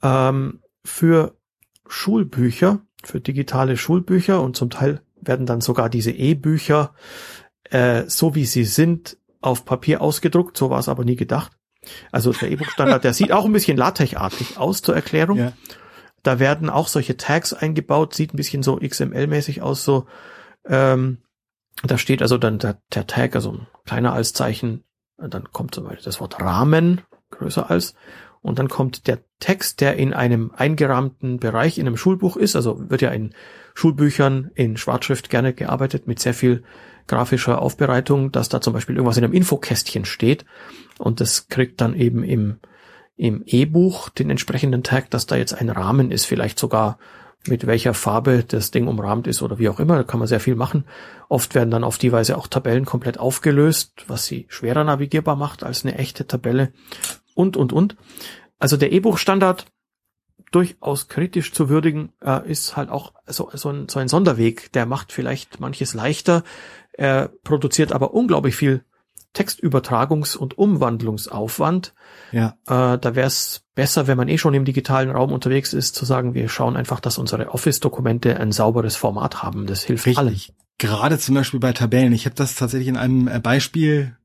ähm, 0.03 0.61
für 0.85 1.37
Schulbücher, 1.89 2.81
für 3.03 3.21
digitale 3.21 3.77
Schulbücher 3.77 4.41
und 4.43 4.57
zum 4.57 4.71
Teil 4.71 5.01
werden 5.21 5.47
dann 5.47 5.61
sogar 5.61 5.89
diese 5.89 6.11
E-Bücher, 6.11 6.95
äh, 7.65 8.05
so 8.07 8.35
wie 8.35 8.45
sie 8.45 8.65
sind, 8.65 9.17
auf 9.41 9.65
Papier 9.65 10.03
ausgedruckt. 10.03 10.57
So 10.57 10.71
war 10.71 10.79
es 10.79 10.89
aber 10.89 11.05
nie 11.05 11.17
gedacht. 11.17 11.53
Also 12.13 12.33
der 12.33 12.51
E-Buch-Standard, 12.51 13.05
der 13.05 13.15
sieht 13.15 13.33
auch 13.33 13.45
ein 13.45 13.53
bisschen 13.53 13.77
LaTeX-artig 13.77 14.59
aus 14.59 14.83
zur 14.83 14.95
Erklärung. 14.95 15.39
Ja. 15.39 15.53
Da 16.23 16.39
werden 16.41 16.69
auch 16.69 16.89
solche 16.89 17.17
Tags 17.17 17.53
eingebaut, 17.53 18.15
sieht 18.15 18.35
ein 18.35 18.37
bisschen 18.37 18.65
so 18.65 18.79
XML-mäßig 18.79 19.63
aus, 19.63 19.85
so 19.85 20.07
ähm, 20.69 21.19
da 21.85 21.99
steht 21.99 22.23
also 22.23 22.39
dann 22.39 22.59
der, 22.59 22.81
der 22.95 23.07
Tag, 23.07 23.35
also 23.35 23.53
ein 23.53 23.67
kleiner 23.85 24.13
als 24.13 24.33
Zeichen, 24.33 24.85
dann 25.19 25.51
kommt 25.53 25.75
zum 25.75 25.85
Beispiel 25.85 26.05
das 26.05 26.21
Wort 26.21 26.41
Rahmen, 26.41 27.03
größer 27.31 27.71
als, 27.71 27.95
und 28.43 28.59
dann 28.59 28.69
kommt 28.69 29.09
der 29.09 29.21
Text, 29.41 29.81
der 29.81 29.97
in 29.97 30.15
einem 30.15 30.53
eingerahmten 30.55 31.39
Bereich 31.39 31.79
in 31.79 31.87
einem 31.87 31.97
Schulbuch 31.97 32.37
ist, 32.37 32.55
also 32.55 32.91
wird 32.91 33.03
ja 33.03 33.11
in 33.11 33.35
Schulbüchern 33.75 34.51
in 34.55 34.77
Schwarzschrift 34.77 35.31
gerne 35.31 35.53
gearbeitet 35.53 36.07
mit 36.07 36.21
sehr 36.21 36.35
viel 36.35 36.63
grafischer 37.09 37.61
Aufbereitung, 37.61 38.33
dass 38.33 38.49
da 38.49 38.61
zum 38.61 38.73
Beispiel 38.73 38.97
irgendwas 38.97 39.17
in 39.17 39.25
einem 39.25 39.33
Infokästchen 39.33 40.05
steht. 40.05 40.45
Und 40.99 41.21
das 41.21 41.49
kriegt 41.49 41.81
dann 41.81 41.95
eben 41.95 42.23
im 42.23 42.59
im 43.17 43.43
E-Buch 43.47 44.11
den 44.11 44.31
entsprechenden 44.31 44.83
Tag, 44.83 45.11
dass 45.11 45.27
da 45.27 45.37
jetzt 45.37 45.55
ein 45.55 45.71
Rahmen 45.71 46.11
ist, 46.11 46.27
vielleicht 46.27 46.59
sogar 46.59 46.99
mit 47.49 47.67
welcher 47.67 47.95
Farbe 47.95 48.45
das 48.47 48.71
Ding 48.71 48.87
umrahmt 48.87 49.27
ist 49.27 49.43
oder 49.43 49.59
wie 49.59 49.69
auch 49.69 49.81
immer. 49.81 49.97
Da 49.97 50.03
kann 50.03 50.19
man 50.19 50.29
sehr 50.29 50.41
viel 50.41 50.55
machen. 50.55 50.85
Oft 51.29 51.55
werden 51.55 51.71
dann 51.71 51.85
auf 51.85 51.99
die 51.99 52.13
Weise 52.13 52.37
auch 52.37 52.47
Tabellen 52.47 52.85
komplett 52.85 53.19
aufgelöst, 53.19 54.05
was 54.07 54.27
sie 54.27 54.47
schwerer 54.49 54.85
navigierbar 54.85 55.37
macht 55.37 55.65
als 55.65 55.85
eine 55.85 55.97
echte 55.99 56.27
Tabelle 56.27 56.73
und, 57.35 57.57
und, 57.57 57.73
und. 57.73 57.97
Also 58.59 58.77
der 58.77 58.93
E-Buch-Standard 58.93 59.67
durchaus 60.53 61.09
kritisch 61.09 61.53
zu 61.53 61.69
würdigen, 61.69 62.13
äh, 62.23 62.49
ist 62.49 62.77
halt 62.77 62.89
auch 62.89 63.13
so, 63.27 63.51
so, 63.53 63.71
ein, 63.71 63.89
so 63.89 63.99
ein 63.99 64.09
Sonderweg. 64.09 64.73
Der 64.73 64.87
macht 64.87 65.13
vielleicht 65.13 65.61
manches 65.61 65.95
leichter, 65.95 66.45
er 66.93 67.31
produziert 67.45 67.93
aber 67.93 68.15
unglaublich 68.15 68.57
viel 68.57 68.85
Textübertragungs- 69.35 70.37
und 70.37 70.57
Umwandlungsaufwand. 70.57 71.95
Ja. 72.33 72.57
Äh, 72.67 72.99
da 72.99 73.15
wäre 73.15 73.27
es 73.27 73.66
besser, 73.77 74.09
wenn 74.09 74.17
man 74.17 74.29
eh 74.29 74.39
schon 74.39 74.55
im 74.55 74.65
digitalen 74.65 75.11
Raum 75.11 75.31
unterwegs 75.31 75.73
ist, 75.73 75.95
zu 75.95 76.05
sagen, 76.05 76.35
wir 76.35 76.49
schauen 76.49 76.77
einfach, 76.77 76.99
dass 76.99 77.19
unsere 77.19 77.53
Office-Dokumente 77.53 78.41
ein 78.41 78.51
sauberes 78.51 78.97
Format 78.97 79.45
haben. 79.45 79.67
Das 79.67 79.85
hilft 79.85 80.07
Richtig. 80.07 80.19
allen. 80.19 80.41
Gerade 80.79 81.19
zum 81.19 81.37
Beispiel 81.37 81.61
bei 81.61 81.73
Tabellen. 81.73 82.13
Ich 82.13 82.25
habe 82.25 82.35
das 82.35 82.57
tatsächlich 82.57 82.89
in 82.89 82.97
einem 82.97 83.29
äh, 83.29 83.39
Beispiel 83.39 84.17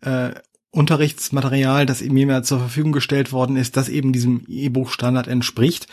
äh, 0.00 0.30
Unterrichtsmaterial, 0.70 1.86
das 1.86 2.02
mir 2.02 2.26
mal 2.26 2.42
zur 2.42 2.58
Verfügung 2.58 2.92
gestellt 2.92 3.30
worden 3.30 3.56
ist, 3.56 3.76
das 3.76 3.88
eben 3.88 4.12
diesem 4.12 4.44
E-Buch-Standard 4.48 5.28
entspricht, 5.28 5.86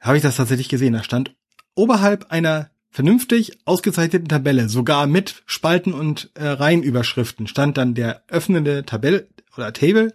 habe 0.00 0.16
ich 0.16 0.22
das 0.22 0.36
tatsächlich 0.36 0.68
gesehen. 0.68 0.94
Da 0.94 1.04
stand 1.04 1.36
oberhalb 1.74 2.32
einer 2.32 2.70
vernünftig 2.90 3.58
ausgezeichneten 3.66 4.28
Tabelle, 4.28 4.68
sogar 4.68 5.06
mit 5.06 5.42
Spalten 5.46 5.92
und 5.92 6.30
äh, 6.34 6.48
Reihenüberschriften, 6.48 7.46
stand 7.46 7.78
dann 7.78 7.94
der 7.94 8.24
öffnende 8.28 8.84
Tabelle 8.84 9.28
oder 9.56 9.72
Table 9.72 10.12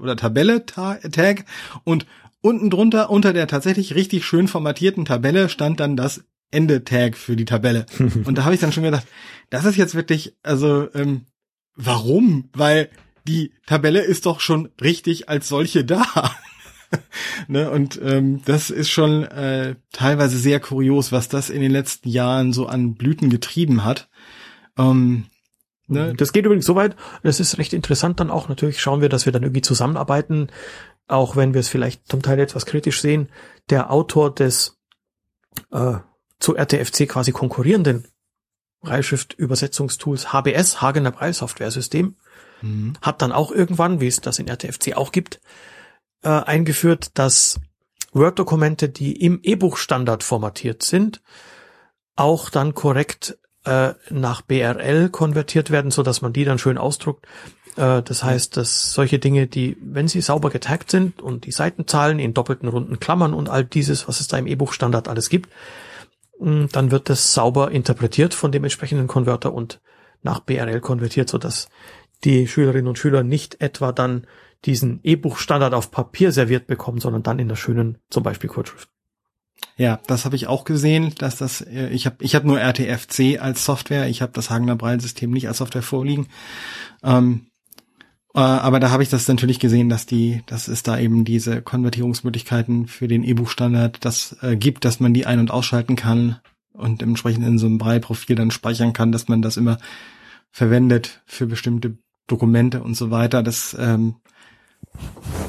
oder 0.00 0.16
Tabelle 0.16 0.66
Ta 0.66 0.94
Tag 0.94 1.44
und 1.84 2.06
unten 2.40 2.70
drunter 2.70 3.10
unter 3.10 3.32
der 3.32 3.46
tatsächlich 3.46 3.94
richtig 3.94 4.24
schön 4.24 4.48
formatierten 4.48 5.04
Tabelle 5.04 5.48
stand 5.48 5.80
dann 5.80 5.96
das 5.96 6.24
Ende 6.50 6.84
Tag 6.84 7.16
für 7.16 7.36
die 7.36 7.44
Tabelle. 7.44 7.86
und 8.24 8.38
da 8.38 8.44
habe 8.44 8.54
ich 8.54 8.60
dann 8.60 8.72
schon 8.72 8.84
gedacht, 8.84 9.06
das 9.50 9.64
ist 9.64 9.76
jetzt 9.76 9.94
wirklich, 9.94 10.36
also 10.42 10.88
ähm, 10.94 11.22
warum? 11.74 12.48
Weil 12.52 12.88
die 13.26 13.52
Tabelle 13.66 14.00
ist 14.00 14.26
doch 14.26 14.40
schon 14.40 14.68
richtig 14.80 15.28
als 15.28 15.48
solche 15.48 15.84
da. 15.84 16.04
ne? 17.48 17.70
Und 17.70 18.00
ähm, 18.02 18.42
das 18.44 18.70
ist 18.70 18.90
schon 18.90 19.24
äh, 19.24 19.74
teilweise 19.92 20.38
sehr 20.38 20.60
kurios, 20.60 21.12
was 21.12 21.28
das 21.28 21.50
in 21.50 21.60
den 21.60 21.72
letzten 21.72 22.08
Jahren 22.08 22.52
so 22.52 22.66
an 22.66 22.94
Blüten 22.94 23.28
getrieben 23.28 23.84
hat. 23.84 24.08
Ähm, 24.78 25.26
ne? 25.88 26.14
Das 26.14 26.32
geht 26.32 26.44
übrigens 26.44 26.66
so 26.66 26.74
weit, 26.74 26.96
das 27.22 27.40
ist 27.40 27.58
recht 27.58 27.72
interessant 27.72 28.20
dann 28.20 28.30
auch. 28.30 28.48
Natürlich 28.48 28.80
schauen 28.80 29.00
wir, 29.00 29.08
dass 29.08 29.26
wir 29.26 29.32
dann 29.32 29.42
irgendwie 29.42 29.62
zusammenarbeiten, 29.62 30.48
auch 31.08 31.36
wenn 31.36 31.54
wir 31.54 31.60
es 31.60 31.68
vielleicht 31.68 32.06
zum 32.08 32.22
Teil 32.22 32.38
etwas 32.40 32.66
kritisch 32.66 33.00
sehen. 33.00 33.28
Der 33.70 33.90
Autor 33.90 34.34
des 34.34 34.78
äh, 35.72 35.94
zu 36.38 36.56
RTFC 36.56 37.08
quasi 37.08 37.32
konkurrierenden 37.32 38.06
Breilschrift-Übersetzungstools 38.82 40.32
HBS, 40.32 40.82
Hagener 40.82 41.12
Breilsoftware-System, 41.12 42.16
Mhm. 42.62 42.94
hat 43.02 43.22
dann 43.22 43.32
auch 43.32 43.50
irgendwann, 43.50 44.00
wie 44.00 44.06
es 44.06 44.20
das 44.20 44.38
in 44.38 44.48
RTFC 44.48 44.94
auch 44.94 45.12
gibt, 45.12 45.40
äh, 46.22 46.28
eingeführt, 46.28 47.10
dass 47.18 47.60
Word-Dokumente, 48.12 48.88
die 48.88 49.20
im 49.20 49.40
E-Buch-Standard 49.42 50.22
formatiert 50.22 50.82
sind, 50.82 51.22
auch 52.14 52.48
dann 52.50 52.74
korrekt 52.74 53.38
äh, 53.66 53.94
nach 54.10 54.42
BRL 54.42 55.10
konvertiert 55.10 55.70
werden, 55.70 55.90
so 55.90 56.02
dass 56.02 56.22
man 56.22 56.32
die 56.32 56.44
dann 56.44 56.58
schön 56.58 56.78
ausdruckt. 56.78 57.26
Äh, 57.76 58.02
das 58.02 58.22
heißt, 58.22 58.56
dass 58.56 58.92
solche 58.92 59.18
Dinge, 59.18 59.46
die, 59.46 59.76
wenn 59.80 60.08
sie 60.08 60.20
sauber 60.20 60.50
getaggt 60.50 60.90
sind 60.90 61.20
und 61.20 61.46
die 61.46 61.52
Seitenzahlen 61.52 62.18
in 62.18 62.34
doppelten 62.34 62.68
runden 62.68 63.00
Klammern 63.00 63.34
und 63.34 63.48
all 63.48 63.64
dieses, 63.64 64.08
was 64.08 64.20
es 64.20 64.28
da 64.28 64.38
im 64.38 64.46
E-Buch-Standard 64.46 65.08
alles 65.08 65.28
gibt, 65.28 65.50
mh, 66.38 66.68
dann 66.72 66.90
wird 66.90 67.10
das 67.10 67.34
sauber 67.34 67.70
interpretiert 67.70 68.34
von 68.34 68.52
dem 68.52 68.64
entsprechenden 68.64 69.08
Konverter 69.08 69.52
und 69.52 69.80
nach 70.22 70.40
BRL 70.40 70.80
konvertiert, 70.80 71.28
so 71.28 71.38
dass 71.38 71.68
die 72.24 72.48
Schülerinnen 72.48 72.88
und 72.88 72.98
Schüler 72.98 73.22
nicht 73.22 73.60
etwa 73.60 73.92
dann 73.92 74.26
diesen 74.64 75.00
E-Buch-Standard 75.02 75.74
auf 75.74 75.90
Papier 75.90 76.32
serviert 76.32 76.66
bekommen, 76.66 76.98
sondern 76.98 77.22
dann 77.22 77.38
in 77.38 77.48
der 77.48 77.56
schönen, 77.56 77.98
zum 78.10 78.22
Beispiel 78.22 78.48
Kurzschrift. 78.48 78.88
Ja, 79.78 80.00
das 80.06 80.24
habe 80.24 80.36
ich 80.36 80.46
auch 80.46 80.64
gesehen, 80.64 81.12
dass 81.18 81.36
das 81.36 81.60
äh, 81.60 81.88
ich 81.88 82.06
habe 82.06 82.16
ich 82.20 82.34
habe 82.34 82.46
nur 82.46 82.58
RTFC 82.60 83.38
als 83.40 83.64
Software, 83.64 84.08
ich 84.08 84.22
habe 84.22 84.32
das 84.32 84.48
Hagener 84.48 84.76
Braille-System 84.76 85.30
nicht 85.30 85.48
als 85.48 85.58
Software 85.58 85.82
vorliegen. 85.82 86.28
Ähm, 87.02 87.46
äh, 88.34 88.40
aber 88.40 88.80
da 88.80 88.90
habe 88.90 89.02
ich 89.02 89.10
das 89.10 89.28
natürlich 89.28 89.60
gesehen, 89.60 89.88
dass 89.90 90.06
die, 90.06 90.42
dass 90.46 90.68
es 90.68 90.82
da 90.82 90.98
eben 90.98 91.24
diese 91.24 91.60
Konvertierungsmöglichkeiten 91.60 92.86
für 92.86 93.06
den 93.06 93.22
E-Buch-Standard 93.22 94.04
das 94.04 94.36
äh, 94.42 94.56
gibt, 94.56 94.84
dass 94.86 94.98
man 95.00 95.12
die 95.12 95.26
ein- 95.26 95.40
und 95.40 95.50
ausschalten 95.50 95.96
kann 95.96 96.40
und 96.72 97.02
entsprechend 97.02 97.46
in 97.46 97.58
so 97.58 97.66
einem 97.66 97.78
Braille-Profil 97.78 98.36
dann 98.36 98.50
speichern 98.50 98.94
kann, 98.94 99.12
dass 99.12 99.28
man 99.28 99.42
das 99.42 99.58
immer 99.58 99.78
verwendet 100.50 101.22
für 101.26 101.46
bestimmte 101.46 101.98
Dokumente 102.26 102.82
und 102.82 102.94
so 102.94 103.10
weiter. 103.10 103.42
Das 103.42 103.76
ähm, 103.78 104.16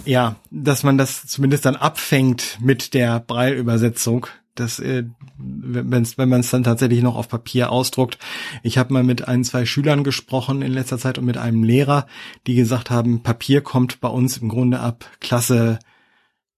ja, 0.05 0.37
dass 0.51 0.83
man 0.83 0.97
das 0.97 1.27
zumindest 1.27 1.65
dann 1.65 1.75
abfängt 1.75 2.57
mit 2.61 2.93
der 2.93 3.19
Braille-Übersetzung. 3.19 4.27
Das, 4.55 4.79
äh, 4.79 5.03
wenn's, 5.37 6.17
wenn 6.17 6.29
man 6.29 6.39
es 6.39 6.49
dann 6.49 6.63
tatsächlich 6.63 7.03
noch 7.03 7.15
auf 7.15 7.27
Papier 7.27 7.71
ausdruckt. 7.71 8.17
Ich 8.63 8.77
habe 8.77 8.93
mal 8.93 9.03
mit 9.03 9.27
ein, 9.27 9.43
zwei 9.43 9.65
Schülern 9.65 10.03
gesprochen 10.03 10.63
in 10.63 10.71
letzter 10.71 10.97
Zeit 10.97 11.19
und 11.19 11.25
mit 11.25 11.37
einem 11.37 11.63
Lehrer, 11.63 12.07
die 12.47 12.55
gesagt 12.55 12.89
haben, 12.89 13.21
Papier 13.21 13.61
kommt 13.61 13.99
bei 14.01 14.07
uns 14.07 14.37
im 14.37 14.49
Grunde 14.49 14.79
ab 14.79 15.05
Klasse 15.19 15.77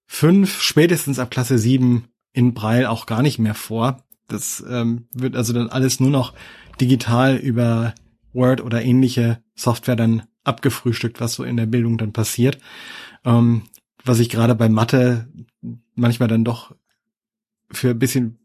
fünf, 0.06 0.62
spätestens 0.62 1.18
ab 1.18 1.30
Klasse 1.30 1.58
sieben 1.58 2.08
in 2.32 2.54
Braille 2.54 2.88
auch 2.88 3.06
gar 3.06 3.22
nicht 3.22 3.38
mehr 3.38 3.54
vor. 3.54 4.02
Das 4.28 4.64
ähm, 4.68 5.06
wird 5.12 5.36
also 5.36 5.52
dann 5.52 5.68
alles 5.68 6.00
nur 6.00 6.10
noch 6.10 6.32
digital 6.80 7.36
über 7.36 7.94
Word 8.32 8.62
oder 8.62 8.82
ähnliche 8.82 9.42
Software 9.54 9.96
dann 9.96 10.22
abgefrühstückt, 10.44 11.20
was 11.20 11.34
so 11.34 11.44
in 11.44 11.56
der 11.56 11.66
Bildung 11.66 11.98
dann 11.98 12.12
passiert. 12.12 12.58
Ähm, 13.24 13.62
was 14.04 14.18
ich 14.18 14.30
gerade 14.30 14.54
bei 14.54 14.68
Mathe 14.68 15.28
manchmal 15.94 16.28
dann 16.28 16.44
doch 16.44 16.74
für 17.70 17.90
ein 17.90 17.98
bisschen 17.98 18.38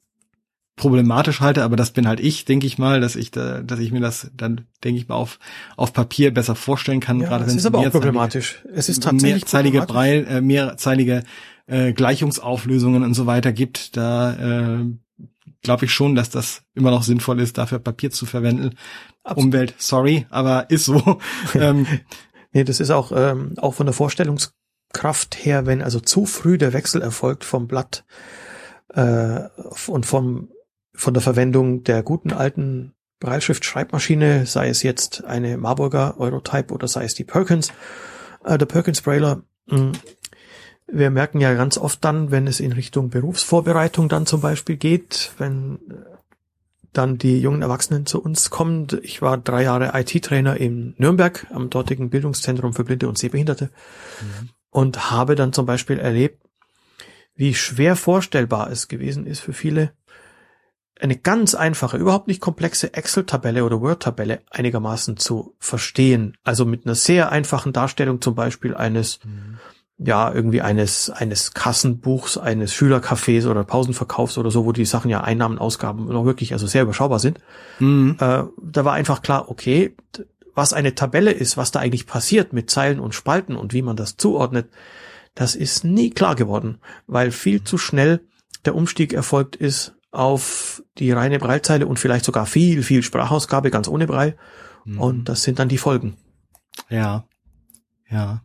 problematisch 0.76 1.40
halte, 1.40 1.64
aber 1.64 1.78
das 1.78 1.92
bin 1.92 2.08
halt 2.08 2.20
ich, 2.20 2.44
denke 2.44 2.68
ich 2.68 2.78
mal, 2.78 3.00
dass 3.00 3.16
ich 3.16 3.32
da, 3.32 3.62
dass 3.62 3.80
ich 3.80 3.92
mir 3.92 4.02
das 4.02 4.30
dann, 4.36 4.66
denke 4.84 5.00
ich 5.00 5.08
mal, 5.08 5.16
auf, 5.16 5.40
auf 5.78 5.94
Papier 5.94 6.34
besser 6.34 6.56
vorstellen 6.56 7.00
kann. 7.00 7.22
Ja, 7.22 7.30
gerade 7.30 7.46
es 7.46 7.52
wenn 7.52 7.58
ist 7.58 7.66
aber 7.66 7.80
auch 7.80 7.92
problematisch. 7.92 8.62
Es 8.74 8.90
ist 8.90 9.04
tatsächlich 9.04 9.44
mehrzeilige. 9.44 9.82
Breil, 9.84 10.28
äh, 10.28 10.42
mehrzeilige 10.42 11.24
äh, 11.68 11.94
Gleichungsauflösungen 11.94 13.04
und 13.04 13.14
so 13.14 13.26
weiter 13.26 13.54
gibt, 13.54 13.96
da 13.96 14.82
äh, 14.82 14.86
glaube 15.62 15.86
ich 15.86 15.92
schon, 15.92 16.16
dass 16.16 16.30
das 16.30 16.64
immer 16.74 16.92
noch 16.92 17.04
sinnvoll 17.04 17.40
ist, 17.40 17.58
dafür 17.58 17.80
Papier 17.80 18.12
zu 18.12 18.26
verwenden. 18.26 18.76
Absolut. 19.24 19.46
Umwelt, 19.46 19.76
sorry, 19.78 20.26
aber 20.30 20.70
ist 20.70 20.86
so. 20.86 21.20
ähm, 21.56 21.88
Nee, 22.56 22.64
das 22.64 22.80
ist 22.80 22.90
auch, 22.90 23.12
ähm, 23.14 23.56
auch 23.58 23.74
von 23.74 23.86
der 23.86 23.92
Vorstellungskraft 23.92 25.36
her, 25.46 25.66
wenn 25.66 25.82
also 25.82 26.00
zu 26.00 26.26
früh 26.26 26.58
der 26.58 26.72
Wechsel 26.72 27.02
erfolgt 27.02 27.44
vom 27.44 27.68
Blatt 27.68 28.06
äh, 28.94 29.42
und 29.88 30.06
vom, 30.06 30.48
von 30.94 31.14
der 31.14 31.22
Verwendung 31.22 31.84
der 31.84 32.02
guten 32.02 32.32
alten 32.32 32.94
Breitschrift-Schreibmaschine, 33.20 34.46
sei 34.46 34.70
es 34.70 34.84
jetzt 34.84 35.26
eine 35.26 35.58
Marburger 35.58 36.18
Eurotype 36.18 36.74
oder 36.74 36.88
sei 36.88 37.04
es 37.04 37.14
die 37.14 37.26
Perkins, 37.26 37.74
äh, 38.46 38.58
der 38.58 38.68
Perkins 38.68 39.02
Brailler. 39.02 39.44
Wir 40.88 41.10
merken 41.10 41.42
ja 41.42 41.54
ganz 41.54 41.78
oft 41.78 42.04
dann, 42.06 42.32
wenn 42.32 42.48
es 42.48 42.60
in 42.60 42.72
Richtung 42.72 43.10
Berufsvorbereitung 43.10 44.08
dann 44.08 44.26
zum 44.26 44.42
Beispiel 44.42 44.78
geht, 44.78 45.32
wenn 45.38 45.80
äh, 45.90 46.16
dann 46.94 47.18
die 47.18 47.40
jungen 47.40 47.62
Erwachsenen 47.62 48.06
zu 48.06 48.22
uns 48.22 48.50
kommen. 48.50 48.88
Ich 49.02 49.22
war 49.22 49.38
drei 49.38 49.64
Jahre 49.64 49.92
IT-Trainer 49.94 50.58
in 50.58 50.96
Nürnberg 50.98 51.48
am 51.52 51.70
dortigen 51.70 52.10
Bildungszentrum 52.10 52.74
für 52.74 52.84
Blinde 52.84 53.08
und 53.10 53.18
Sehbehinderte 53.18 53.70
und 54.70 55.12
habe 55.12 55.36
dann 55.36 55.54
zum 55.54 55.66
Beispiel 55.66 56.00
erlebt, 56.00 56.42
wie 57.36 57.54
schwer 57.54 57.96
vorstellbar 57.96 58.72
es 58.72 58.88
gewesen 58.88 59.28
ist 59.28 59.42
für 59.42 59.54
viele, 59.54 59.92
eine 61.00 61.18
ganz 61.18 61.56
einfache, 61.56 61.98
überhaupt 61.98 62.28
nicht 62.28 62.40
komplexe 62.40 62.94
Excel-Tabelle 62.94 63.66
oder 63.66 63.82
Word-Tabelle 63.82 64.42
einigermaßen 64.50 65.18
zu 65.18 65.56
verstehen. 65.60 66.38
Also 66.44 66.64
mit 66.66 66.86
einer 66.86 66.96
sehr 66.96 67.32
einfachen 67.32 67.74
Darstellung 67.74 68.22
zum 68.22 68.36
Beispiel 68.36 68.74
eines, 68.76 69.20
ja, 69.98 70.34
irgendwie 70.34 70.62
eines, 70.62 71.10
eines 71.10 71.54
Kassenbuchs, 71.54 72.38
eines 72.38 72.74
Schülercafés 72.74 73.48
oder 73.48 73.64
Pausenverkaufs 73.64 74.38
oder 74.38 74.52
so, 74.52 74.66
wo 74.66 74.74
die 74.74 74.86
Sachen 74.86 75.10
ja 75.10 75.22
Einnahmen, 75.22 75.58
Ausgaben 75.58 76.06
noch 76.08 76.26
wirklich 76.26 76.54
also 76.54 76.68
sehr 76.68 76.84
überschaubar 76.84 77.20
sind. 77.20 77.40
mhm. 77.80 78.18
Äh, 78.20 78.44
da 78.62 78.86
war 78.86 78.94
einfach 78.94 79.22
klar, 79.22 79.50
okay, 79.50 79.96
was 80.54 80.74
eine 80.74 80.96
Tabelle 80.96 81.32
ist, 81.32 81.58
was 81.58 81.72
da 81.72 81.80
eigentlich 81.80 82.08
passiert 82.08 82.54
mit 82.54 82.70
Zeilen 82.70 83.00
und 83.00 83.16
Spalten 83.16 83.56
und 83.56 83.74
wie 83.74 83.82
man 83.82 83.96
das 83.96 84.18
zuordnet, 84.18 84.70
das 85.34 85.56
ist 85.56 85.84
nie 85.84 86.12
klar 86.12 86.36
geworden, 86.36 86.80
weil 87.08 87.32
viel 87.32 87.64
zu 87.64 87.78
schnell 87.78 88.22
der 88.64 88.76
Umstieg 88.76 89.14
erfolgt 89.14 89.56
ist 89.56 89.96
auf 90.12 90.82
die 90.98 91.12
reine 91.12 91.40
Breilzeile 91.40 91.88
und 91.88 92.00
vielleicht 92.00 92.24
sogar 92.24 92.46
viel, 92.46 92.84
viel 92.84 93.04
Sprachausgabe 93.04 93.70
ganz 93.70 93.90
ohne 93.90 94.08
Breil. 94.08 94.38
Und 94.86 95.30
das 95.30 95.44
sind 95.44 95.60
dann 95.60 95.68
die 95.68 95.78
Folgen. 95.78 96.16
Ja, 96.90 97.26
ja. 98.10 98.42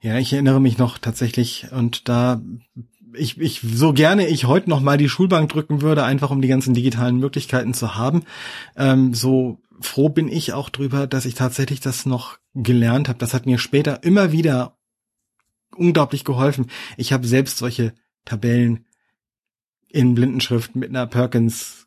Ja, 0.00 0.18
ich 0.18 0.32
erinnere 0.32 0.60
mich 0.60 0.78
noch 0.78 0.98
tatsächlich 0.98 1.66
und 1.72 2.08
da 2.08 2.40
ich, 3.14 3.40
ich 3.40 3.60
so 3.60 3.92
gerne 3.92 4.28
ich 4.28 4.44
heute 4.44 4.70
noch 4.70 4.80
mal 4.80 4.96
die 4.96 5.08
Schulbank 5.08 5.50
drücken 5.50 5.82
würde, 5.82 6.04
einfach 6.04 6.30
um 6.30 6.40
die 6.40 6.48
ganzen 6.48 6.74
digitalen 6.74 7.18
Möglichkeiten 7.18 7.74
zu 7.74 7.96
haben. 7.96 8.22
Ähm, 8.76 9.14
so 9.14 9.60
froh 9.80 10.08
bin 10.08 10.28
ich 10.28 10.52
auch 10.52 10.70
drüber, 10.70 11.06
dass 11.06 11.24
ich 11.24 11.34
tatsächlich 11.34 11.80
das 11.80 12.06
noch 12.06 12.38
gelernt 12.54 13.08
habe. 13.08 13.18
Das 13.18 13.34
hat 13.34 13.46
mir 13.46 13.58
später 13.58 14.02
immer 14.04 14.32
wieder 14.32 14.76
unglaublich 15.74 16.24
geholfen. 16.24 16.66
Ich 16.96 17.12
habe 17.12 17.26
selbst 17.26 17.58
solche 17.58 17.92
Tabellen 18.24 18.84
in 19.88 20.14
Blindenschrift 20.14 20.76
mit 20.76 20.90
einer 20.90 21.06
Perkins 21.06 21.86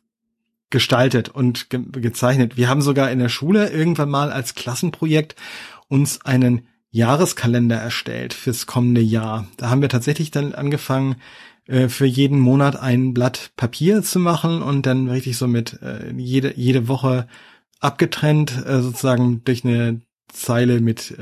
gestaltet 0.70 1.28
und 1.28 1.70
ge 1.70 1.82
gezeichnet. 1.92 2.56
Wir 2.56 2.68
haben 2.68 2.82
sogar 2.82 3.10
in 3.10 3.18
der 3.18 3.28
Schule 3.28 3.70
irgendwann 3.70 4.10
mal 4.10 4.32
als 4.32 4.54
Klassenprojekt 4.54 5.36
uns 5.88 6.24
einen 6.24 6.66
Jahreskalender 6.92 7.76
erstellt 7.76 8.34
fürs 8.34 8.66
kommende 8.66 9.00
Jahr. 9.00 9.48
Da 9.56 9.70
haben 9.70 9.82
wir 9.82 9.88
tatsächlich 9.88 10.30
dann 10.30 10.54
angefangen, 10.54 11.16
äh, 11.66 11.88
für 11.88 12.06
jeden 12.06 12.38
Monat 12.38 12.76
ein 12.76 13.14
Blatt 13.14 13.52
Papier 13.56 14.02
zu 14.02 14.18
machen 14.18 14.62
und 14.62 14.86
dann 14.86 15.08
richtig 15.08 15.36
so 15.36 15.48
mit 15.48 15.80
äh, 15.82 16.12
jede, 16.16 16.54
jede 16.56 16.88
Woche 16.88 17.26
abgetrennt, 17.80 18.64
äh, 18.66 18.80
sozusagen 18.80 19.42
durch 19.44 19.64
eine 19.64 20.00
Zeile 20.28 20.80
mit 20.80 21.14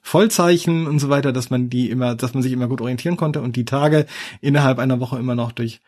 Vollzeichen 0.00 0.86
und 0.86 1.00
so 1.00 1.10
weiter, 1.10 1.34
dass 1.34 1.50
man 1.50 1.68
die 1.68 1.90
immer, 1.90 2.14
dass 2.14 2.32
man 2.32 2.42
sich 2.42 2.52
immer 2.52 2.66
gut 2.66 2.80
orientieren 2.80 3.18
konnte 3.18 3.42
und 3.42 3.56
die 3.56 3.66
Tage 3.66 4.06
innerhalb 4.40 4.78
einer 4.78 5.00
Woche 5.00 5.18
immer 5.18 5.34
noch 5.34 5.52
durch 5.52 5.82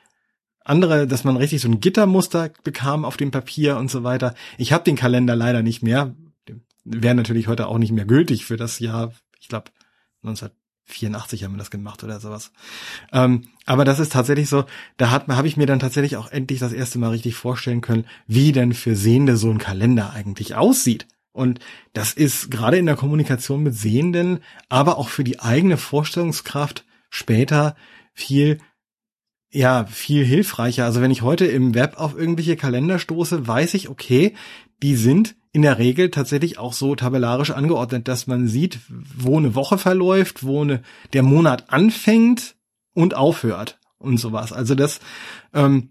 andere, 0.62 1.06
dass 1.06 1.24
man 1.24 1.38
richtig 1.38 1.62
so 1.62 1.68
ein 1.68 1.80
Gittermuster 1.80 2.50
bekam 2.64 3.06
auf 3.06 3.16
dem 3.16 3.30
Papier 3.30 3.78
und 3.78 3.90
so 3.90 4.04
weiter. 4.04 4.34
Ich 4.58 4.74
habe 4.74 4.84
den 4.84 4.96
Kalender 4.96 5.34
leider 5.36 5.62
nicht 5.62 5.82
mehr. 5.82 6.14
Wäre 6.84 7.14
natürlich 7.14 7.48
heute 7.48 7.66
auch 7.66 7.78
nicht 7.78 7.92
mehr 7.92 8.04
gültig 8.04 8.44
für 8.44 8.56
das 8.56 8.78
Jahr, 8.78 9.12
ich 9.40 9.48
glaube 9.48 9.70
1984 10.22 11.44
haben 11.44 11.52
wir 11.52 11.58
das 11.58 11.70
gemacht 11.70 12.04
oder 12.04 12.20
sowas. 12.20 12.52
Ähm, 13.12 13.48
aber 13.66 13.84
das 13.84 13.98
ist 13.98 14.12
tatsächlich 14.12 14.48
so, 14.48 14.64
da 14.96 15.10
hat 15.10 15.28
habe 15.28 15.48
ich 15.48 15.56
mir 15.56 15.66
dann 15.66 15.80
tatsächlich 15.80 16.16
auch 16.16 16.30
endlich 16.30 16.60
das 16.60 16.72
erste 16.72 16.98
Mal 16.98 17.10
richtig 17.10 17.34
vorstellen 17.34 17.80
können, 17.80 18.06
wie 18.26 18.52
denn 18.52 18.74
für 18.74 18.96
Sehende 18.96 19.36
so 19.36 19.50
ein 19.50 19.58
Kalender 19.58 20.12
eigentlich 20.12 20.54
aussieht. 20.54 21.06
Und 21.32 21.58
das 21.94 22.12
ist 22.12 22.50
gerade 22.50 22.76
in 22.76 22.86
der 22.86 22.96
Kommunikation 22.96 23.62
mit 23.62 23.74
Sehenden, 23.74 24.40
aber 24.68 24.98
auch 24.98 25.08
für 25.08 25.24
die 25.24 25.40
eigene 25.40 25.76
Vorstellungskraft 25.76 26.84
später 27.10 27.74
viel 28.12 28.58
ja, 29.50 29.86
viel 29.86 30.24
hilfreicher. 30.24 30.84
Also 30.84 31.00
wenn 31.00 31.12
ich 31.12 31.22
heute 31.22 31.46
im 31.46 31.74
Web 31.74 31.96
auf 31.96 32.16
irgendwelche 32.18 32.56
Kalender 32.56 32.98
stoße, 32.98 33.46
weiß 33.46 33.74
ich, 33.74 33.88
okay, 33.88 34.34
die 34.82 34.96
sind 34.96 35.36
in 35.54 35.62
der 35.62 35.78
Regel 35.78 36.10
tatsächlich 36.10 36.58
auch 36.58 36.72
so 36.72 36.96
tabellarisch 36.96 37.52
angeordnet, 37.52 38.08
dass 38.08 38.26
man 38.26 38.48
sieht, 38.48 38.80
wo 38.88 39.38
eine 39.38 39.54
Woche 39.54 39.78
verläuft, 39.78 40.42
wo 40.42 40.62
eine, 40.62 40.82
der 41.12 41.22
Monat 41.22 41.72
anfängt 41.72 42.56
und 42.92 43.14
aufhört 43.14 43.78
und 43.98 44.18
sowas. 44.18 44.52
Also 44.52 44.74
das, 44.74 44.98
ähm, 45.52 45.90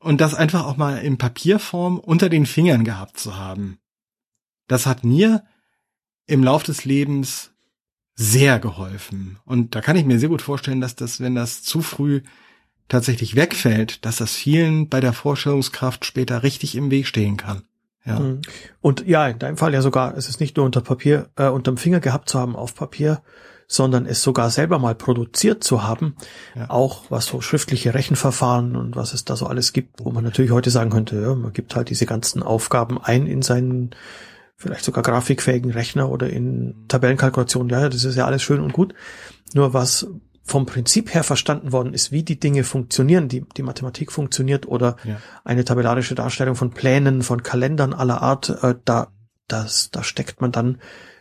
und 0.00 0.22
das 0.22 0.34
einfach 0.34 0.64
auch 0.64 0.78
mal 0.78 0.96
in 0.96 1.18
Papierform 1.18 1.98
unter 1.98 2.30
den 2.30 2.46
Fingern 2.46 2.84
gehabt 2.84 3.18
zu 3.18 3.36
haben. 3.36 3.78
Das 4.66 4.86
hat 4.86 5.04
mir 5.04 5.44
im 6.26 6.42
Lauf 6.42 6.62
des 6.62 6.86
Lebens 6.86 7.50
sehr 8.14 8.58
geholfen. 8.58 9.38
Und 9.44 9.74
da 9.74 9.82
kann 9.82 9.96
ich 9.96 10.06
mir 10.06 10.18
sehr 10.18 10.30
gut 10.30 10.40
vorstellen, 10.40 10.80
dass 10.80 10.96
das, 10.96 11.20
wenn 11.20 11.34
das 11.34 11.62
zu 11.62 11.82
früh 11.82 12.22
tatsächlich 12.88 13.36
wegfällt, 13.36 14.06
dass 14.06 14.16
das 14.16 14.34
vielen 14.34 14.88
bei 14.88 15.00
der 15.00 15.12
Vorstellungskraft 15.12 16.06
später 16.06 16.42
richtig 16.42 16.76
im 16.76 16.90
Weg 16.90 17.06
stehen 17.06 17.36
kann. 17.36 17.64
Ja. 18.04 18.18
Mhm. 18.20 18.40
Und 18.80 19.06
ja, 19.06 19.28
in 19.28 19.38
deinem 19.38 19.56
Fall 19.56 19.72
ja 19.74 19.82
sogar, 19.82 20.16
es 20.16 20.28
ist 20.28 20.40
nicht 20.40 20.56
nur 20.56 20.66
unter 20.66 20.80
Papier, 20.80 21.28
äh, 21.36 21.48
unterm 21.48 21.76
Finger 21.76 22.00
gehabt 22.00 22.28
zu 22.28 22.38
haben 22.38 22.56
auf 22.56 22.74
Papier, 22.74 23.22
sondern 23.68 24.06
es 24.06 24.22
sogar 24.22 24.50
selber 24.50 24.78
mal 24.78 24.94
produziert 24.94 25.64
zu 25.64 25.82
haben, 25.82 26.16
ja. 26.54 26.68
auch 26.68 27.04
was 27.10 27.26
so 27.26 27.40
schriftliche 27.40 27.94
Rechenverfahren 27.94 28.76
und 28.76 28.96
was 28.96 29.14
es 29.14 29.24
da 29.24 29.34
so 29.34 29.46
alles 29.46 29.72
gibt, 29.72 30.04
wo 30.04 30.10
man 30.10 30.24
natürlich 30.24 30.50
heute 30.50 30.70
sagen 30.70 30.90
könnte, 30.90 31.20
ja, 31.20 31.34
man 31.34 31.52
gibt 31.52 31.74
halt 31.74 31.88
diese 31.88 32.04
ganzen 32.04 32.42
Aufgaben 32.42 33.02
ein 33.02 33.26
in 33.26 33.40
seinen 33.40 33.94
vielleicht 34.56 34.84
sogar 34.84 35.02
grafikfähigen 35.02 35.72
Rechner 35.72 36.10
oder 36.10 36.28
in 36.28 36.84
Tabellenkalkulationen, 36.88 37.70
ja, 37.70 37.88
das 37.88 38.04
ist 38.04 38.16
ja 38.16 38.26
alles 38.26 38.42
schön 38.42 38.60
und 38.60 38.72
gut. 38.72 38.94
Nur 39.54 39.72
was 39.72 40.06
vom 40.44 40.66
Prinzip 40.66 41.14
her 41.14 41.24
verstanden 41.24 41.72
worden 41.72 41.94
ist, 41.94 42.10
wie 42.10 42.22
die 42.22 42.38
Dinge 42.38 42.64
funktionieren, 42.64 43.28
die, 43.28 43.44
die 43.56 43.62
Mathematik 43.62 44.10
funktioniert 44.10 44.66
oder 44.66 44.96
ja. 45.04 45.18
eine 45.44 45.64
tabellarische 45.64 46.14
Darstellung 46.14 46.56
von 46.56 46.70
Plänen, 46.70 47.22
von 47.22 47.42
Kalendern 47.42 47.92
aller 47.92 48.22
Art, 48.22 48.50
äh, 48.62 48.74
da, 48.84 49.12
das, 49.46 49.90
da 49.90 50.02
steckt 50.02 50.40
man 50.40 50.52
dann 50.52 50.78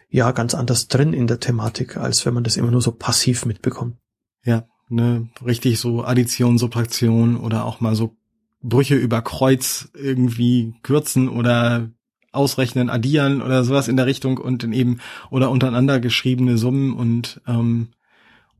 ja 0.09 0.31
ganz 0.31 0.55
anders 0.55 0.87
drin 0.87 1.13
in 1.13 1.27
der 1.27 1.39
Thematik, 1.39 1.97
als 1.97 2.25
wenn 2.25 2.33
man 2.33 2.43
das 2.43 2.57
immer 2.57 2.71
nur 2.71 2.81
so 2.81 2.91
passiv 2.91 3.45
mitbekommt. 3.45 3.97
Ja, 4.43 4.65
ne, 4.89 5.29
richtig 5.45 5.79
so 5.79 6.03
Addition, 6.03 6.57
Subtraktion 6.57 7.37
oder 7.37 7.65
auch 7.65 7.79
mal 7.79 7.95
so 7.95 8.17
Brüche 8.63 8.95
über 8.95 9.21
Kreuz 9.21 9.89
irgendwie 9.93 10.75
kürzen 10.83 11.29
oder 11.29 11.89
ausrechnen, 12.31 12.89
addieren 12.89 13.41
oder 13.41 13.63
sowas 13.63 13.87
in 13.87 13.97
der 13.97 14.05
Richtung 14.05 14.37
und 14.37 14.63
dann 14.63 14.73
eben 14.73 14.99
oder 15.29 15.49
untereinander 15.49 15.99
geschriebene 15.99 16.57
Summen 16.57 16.93
und 16.93 17.41
ähm, 17.47 17.89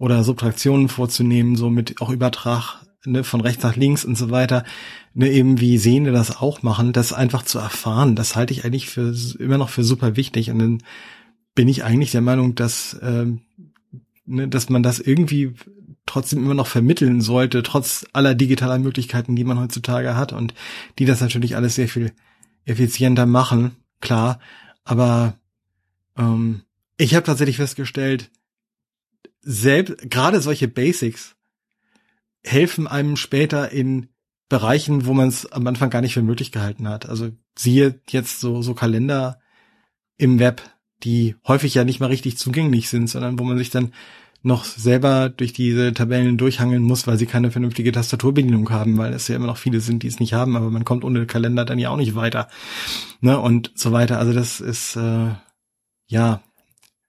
oder 0.02 0.24
Subtraktionen 0.24 0.90
vorzunehmen, 0.90 1.56
so 1.56 1.70
mit 1.70 2.02
auch 2.02 2.10
Übertrag 2.10 2.82
ne, 3.06 3.24
von 3.24 3.40
rechts 3.40 3.62
nach 3.62 3.76
links 3.76 4.04
und 4.04 4.18
so 4.18 4.32
weiter, 4.32 4.64
ne, 5.14 5.30
eben 5.30 5.62
wie 5.62 5.78
Sehende 5.78 6.12
das 6.12 6.38
auch 6.38 6.64
machen, 6.64 6.92
das 6.92 7.14
einfach 7.14 7.44
zu 7.44 7.60
erfahren, 7.60 8.16
das 8.16 8.36
halte 8.36 8.52
ich 8.52 8.66
eigentlich 8.66 8.90
für 8.90 9.14
immer 9.38 9.60
noch 9.60 9.70
für 9.70 9.84
super 9.84 10.16
wichtig. 10.16 10.50
Und 10.50 10.58
dann 10.58 10.84
bin 11.54 11.68
ich 11.68 11.84
eigentlich 11.84 12.10
der 12.10 12.22
Meinung, 12.22 12.56
dass, 12.56 13.00
ähm, 13.04 13.42
ne, 14.26 14.48
dass 14.48 14.70
man 14.70 14.82
das 14.82 15.00
irgendwie 15.00 15.54
trotzdem 16.08 16.40
immer 16.40 16.56
noch 16.56 16.68
vermitteln 16.68 17.22
sollte, 17.22 17.62
trotz 17.62 18.08
aller 18.12 18.34
digitaler 18.34 18.80
Möglichkeiten, 18.80 19.36
die 19.36 19.44
man 19.44 19.60
heutzutage 19.60 20.16
hat 20.16 20.34
und 20.34 20.56
die 20.98 21.06
das 21.06 21.22
natürlich 21.22 21.56
alles 21.56 21.76
sehr 21.76 21.88
viel 21.88 22.12
effizienter 22.66 23.28
machen, 23.28 23.76
klar. 24.00 24.40
Aber 24.84 25.36
ähm, 26.18 26.64
ich 26.98 27.14
habe 27.14 27.24
tatsächlich 27.24 27.58
festgestellt, 27.58 28.32
selbst, 29.42 30.10
gerade 30.10 30.42
solche 30.42 30.68
Basics 30.68 31.36
helfen 32.44 32.88
einem 32.88 33.18
später 33.18 33.72
in 33.72 34.10
Bereichen, 34.50 35.06
wo 35.06 35.14
man 35.14 35.30
es 35.30 35.50
am 35.52 35.66
Anfang 35.68 35.90
gar 35.90 36.02
nicht 36.02 36.14
für 36.14 36.22
möglich 36.22 36.52
gehalten 36.52 36.88
hat. 36.88 37.08
Also 37.08 37.30
siehe 37.58 38.02
jetzt 38.10 38.40
so, 38.42 38.62
so 38.62 38.74
Kalender 38.74 39.40
im 40.18 40.40
Web, 40.40 40.62
die 41.04 41.36
häufig 41.48 41.74
ja 41.74 41.84
nicht 41.84 42.00
mal 42.00 42.08
richtig 42.08 42.38
zugänglich 42.38 42.90
sind, 42.90 43.08
sondern 43.08 43.40
wo 43.40 43.44
man 43.44 43.58
sich 43.58 43.70
dann 43.70 43.94
noch 44.44 44.66
selber 44.66 45.30
durch 45.30 45.54
diese 45.54 45.94
Tabellen 45.94 46.38
durchhangeln 46.38 46.82
muss, 46.82 47.06
weil 47.06 47.18
sie 47.18 47.28
keine 47.28 47.52
vernünftige 47.52 47.92
Tastaturbedienung 47.92 48.70
haben, 48.72 48.98
weil 48.98 49.14
es 49.14 49.28
ja 49.28 49.36
immer 49.36 49.48
noch 49.48 49.58
viele 49.58 49.80
sind, 49.82 50.04
die 50.04 50.08
es 50.08 50.20
nicht 50.20 50.34
haben, 50.34 50.56
aber 50.58 50.72
man 50.72 50.84
kommt 50.84 51.04
ohne 51.04 51.28
Kalender 51.28 51.64
dann 51.64 51.80
ja 51.80 51.90
auch 51.90 51.98
nicht 51.98 52.16
weiter. 52.16 52.50
Ne, 53.22 53.40
und 53.40 53.72
so 53.76 53.92
weiter. 53.92 54.18
Also 54.18 54.34
das 54.34 54.60
ist 54.60 54.96
äh, 54.96 55.30
ja. 56.08 56.42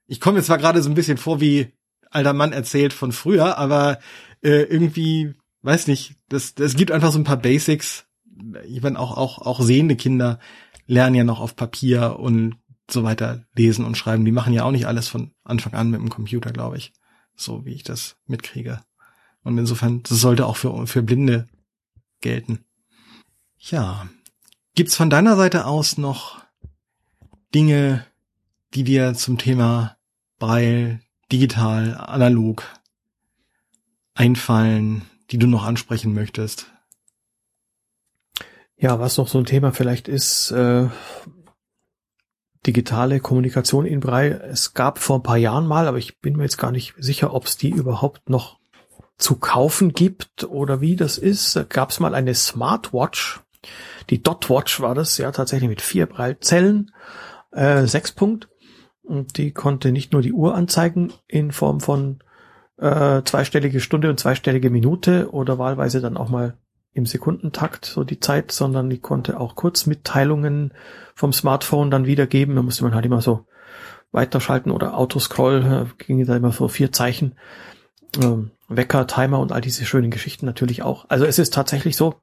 Ich 0.05 0.19
komme 0.19 0.37
jetzt 0.37 0.45
zwar 0.45 0.59
gerade 0.59 0.81
so 0.83 0.89
ein 0.89 0.95
bisschen 0.95 1.17
vor 1.17 1.41
wie 1.41 1.73
alter 2.13 2.33
Mann 2.33 2.53
erzählt 2.53 2.93
von 2.93 3.11
früher, 3.11 3.57
aber 3.57 3.99
äh, 4.41 4.63
irgendwie, 4.63 5.33
weiß 5.61 5.87
nicht, 5.87 6.15
das, 6.29 6.55
das 6.55 6.75
gibt 6.75 6.91
einfach 6.91 7.11
so 7.11 7.19
ein 7.19 7.23
paar 7.23 7.37
Basics. 7.37 8.05
Ich 8.67 8.81
meine, 8.81 8.99
auch, 8.99 9.17
auch, 9.17 9.39
auch 9.39 9.61
sehende 9.61 9.95
Kinder 9.95 10.39
lernen 10.85 11.15
ja 11.15 11.23
noch 11.23 11.39
auf 11.39 11.55
Papier 11.55 12.19
und 12.19 12.57
so 12.89 13.03
weiter 13.03 13.45
lesen 13.55 13.85
und 13.85 13.97
schreiben. 13.97 14.25
Die 14.25 14.31
machen 14.31 14.53
ja 14.53 14.63
auch 14.63 14.71
nicht 14.71 14.87
alles 14.87 15.07
von 15.07 15.33
Anfang 15.43 15.73
an 15.73 15.89
mit 15.89 16.01
dem 16.01 16.09
Computer, 16.09 16.51
glaube 16.51 16.77
ich. 16.77 16.93
So 17.35 17.65
wie 17.65 17.73
ich 17.73 17.83
das 17.83 18.17
mitkriege. 18.27 18.81
Und 19.43 19.57
insofern, 19.57 20.03
das 20.03 20.19
sollte 20.19 20.45
auch 20.45 20.57
für, 20.57 20.87
für 20.87 21.03
Blinde 21.03 21.47
gelten. 22.21 22.65
Ja. 23.59 24.07
Gibt's 24.75 24.95
von 24.95 25.09
deiner 25.09 25.35
Seite 25.35 25.65
aus 25.65 25.97
noch 25.97 26.41
Dinge, 27.53 28.05
die 28.73 28.83
dir 28.83 29.13
zum 29.13 29.37
Thema 29.37 29.97
Braille, 30.39 30.99
digital, 31.33 31.95
analog 31.97 32.63
einfallen, 34.13 35.01
die 35.31 35.39
du 35.39 35.47
noch 35.47 35.65
ansprechen 35.65 36.13
möchtest? 36.13 36.67
Ja, 38.77 38.99
was 38.99 39.17
noch 39.17 39.27
so 39.27 39.39
ein 39.39 39.45
Thema 39.45 39.71
vielleicht 39.71 40.07
ist, 40.07 40.51
äh, 40.51 40.87
digitale 42.67 43.19
Kommunikation 43.19 43.85
in 43.85 43.99
Brei. 43.99 44.29
Es 44.29 44.73
gab 44.75 44.99
vor 44.99 45.19
ein 45.19 45.23
paar 45.23 45.37
Jahren 45.37 45.65
mal, 45.65 45.87
aber 45.87 45.97
ich 45.97 46.21
bin 46.21 46.37
mir 46.37 46.43
jetzt 46.43 46.57
gar 46.57 46.71
nicht 46.71 46.93
sicher, 46.97 47.33
ob 47.33 47.45
es 47.45 47.57
die 47.57 47.71
überhaupt 47.71 48.29
noch 48.29 48.59
zu 49.17 49.35
kaufen 49.35 49.93
gibt 49.93 50.43
oder 50.43 50.81
wie 50.81 50.95
das 50.95 51.17
ist. 51.17 51.59
Gab 51.69 51.89
es 51.89 51.99
mal 51.99 52.13
eine 52.13 52.35
Smartwatch, 52.35 53.41
die 54.09 54.21
Dotwatch 54.21 54.81
war 54.81 54.93
das, 54.93 55.17
ja 55.17 55.31
tatsächlich 55.31 55.69
mit 55.69 55.81
vier 55.81 56.05
Braillezellen, 56.05 56.91
äh, 57.51 57.87
sechs 57.87 58.11
Punkt. 58.11 58.49
Und 59.03 59.37
die 59.37 59.51
konnte 59.51 59.91
nicht 59.91 60.13
nur 60.13 60.21
die 60.21 60.33
Uhr 60.33 60.55
anzeigen 60.55 61.11
in 61.27 61.51
Form 61.51 61.81
von 61.81 62.19
äh, 62.77 63.21
zweistellige 63.23 63.79
Stunde 63.79 64.09
und 64.09 64.19
zweistellige 64.19 64.69
Minute 64.69 65.31
oder 65.31 65.59
wahlweise 65.59 66.01
dann 66.01 66.17
auch 66.17 66.29
mal 66.29 66.57
im 66.93 67.05
Sekundentakt 67.05 67.85
so 67.85 68.03
die 68.03 68.19
Zeit, 68.19 68.51
sondern 68.51 68.89
die 68.89 68.99
konnte 68.99 69.39
auch 69.39 69.55
Kurzmitteilungen 69.55 70.73
vom 71.15 71.33
Smartphone 71.33 71.91
dann 71.91 72.05
wiedergeben. 72.05 72.55
Da 72.55 72.61
musste 72.61 72.83
man 72.83 72.95
halt 72.95 73.05
immer 73.05 73.21
so 73.21 73.45
weiterschalten 74.11 74.71
oder 74.71 74.97
Autoscroll, 74.97 75.87
äh, 75.99 76.03
ging 76.03 76.23
da 76.25 76.35
immer 76.35 76.51
so 76.51 76.67
vier 76.67 76.91
Zeichen. 76.91 77.35
Ähm, 78.21 78.51
Wecker, 78.69 79.07
Timer 79.07 79.39
und 79.39 79.51
all 79.51 79.61
diese 79.61 79.85
schönen 79.85 80.11
Geschichten 80.11 80.45
natürlich 80.45 80.83
auch. 80.83 81.09
Also 81.09 81.25
es 81.25 81.39
ist 81.39 81.53
tatsächlich 81.53 81.95
so, 81.95 82.15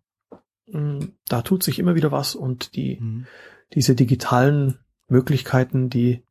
mh, 0.66 0.80
mm, 0.80 1.12
da 1.28 1.42
tut 1.42 1.62
sich 1.62 1.78
immer 1.78 1.94
wieder 1.94 2.12
was 2.12 2.34
und 2.34 2.74
die, 2.76 2.98
mhm. 3.00 3.26
diese 3.74 3.94
digitalen 3.94 4.78
Möglichkeiten, 5.08 5.90
die 5.90 6.24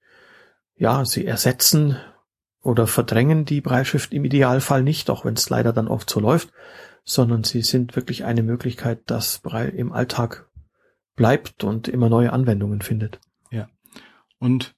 ja, 0.80 1.06
sie 1.06 1.26
ersetzen 1.26 1.98
oder 2.62 2.88
verdrängen 2.88 3.46
die 3.46 3.62
Breitschrift 3.62 4.14
im 4.14 4.26
Idealfall 4.26 4.82
nicht, 4.82 5.10
auch 5.10 5.26
wenn 5.26 5.36
es 5.36 5.50
leider 5.50 5.74
dann 5.74 5.88
oft 5.88 6.10
so 6.10 6.20
läuft, 6.20 6.52
sondern 7.04 7.44
sie 7.44 7.62
sind 7.62 7.96
wirklich 7.96 8.24
eine 8.26 8.44
Möglichkeit, 8.44 9.02
das 9.06 9.40
Brei 9.40 9.66
im 9.68 9.92
Alltag 9.92 10.50
bleibt 11.16 11.64
und 11.64 11.88
immer 11.88 12.10
neue 12.10 12.34
Anwendungen 12.34 12.82
findet. 12.82 13.20
Und 14.40 14.76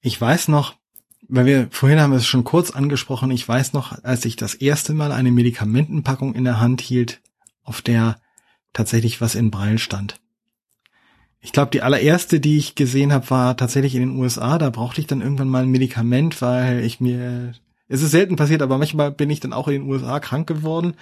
ich 0.00 0.20
weiß 0.20 0.48
noch, 0.48 0.74
weil 1.28 1.46
wir 1.46 1.68
vorhin 1.70 2.00
haben 2.00 2.10
wir 2.10 2.18
es 2.18 2.26
schon 2.26 2.44
kurz 2.44 2.70
angesprochen, 2.70 3.30
ich 3.30 3.46
weiß 3.46 3.72
noch, 3.74 4.02
als 4.02 4.24
ich 4.24 4.36
das 4.36 4.54
erste 4.54 4.92
Mal 4.94 5.12
eine 5.12 5.30
Medikamentenpackung 5.30 6.34
in 6.34 6.44
der 6.44 6.60
Hand 6.60 6.80
hielt, 6.80 7.22
auf 7.62 7.80
der 7.82 8.16
tatsächlich 8.72 9.20
was 9.20 9.34
in 9.34 9.50
Braille 9.50 9.78
stand. 9.78 10.20
Ich 11.44 11.52
glaube, 11.52 11.70
die 11.70 11.82
allererste, 11.82 12.40
die 12.40 12.56
ich 12.56 12.74
gesehen 12.74 13.12
habe, 13.12 13.28
war 13.28 13.54
tatsächlich 13.54 13.94
in 13.94 14.00
den 14.00 14.18
USA. 14.18 14.56
Da 14.56 14.70
brauchte 14.70 15.02
ich 15.02 15.06
dann 15.06 15.20
irgendwann 15.20 15.50
mal 15.50 15.64
ein 15.64 15.70
Medikament, 15.70 16.40
weil 16.40 16.82
ich 16.82 17.00
mir, 17.00 17.52
es 17.86 18.00
ist 18.00 18.12
selten 18.12 18.36
passiert, 18.36 18.62
aber 18.62 18.78
manchmal 18.78 19.10
bin 19.10 19.28
ich 19.28 19.40
dann 19.40 19.52
auch 19.52 19.68
in 19.68 19.74
den 19.74 19.90
USA 19.90 20.20
krank 20.20 20.46
geworden. 20.46 20.94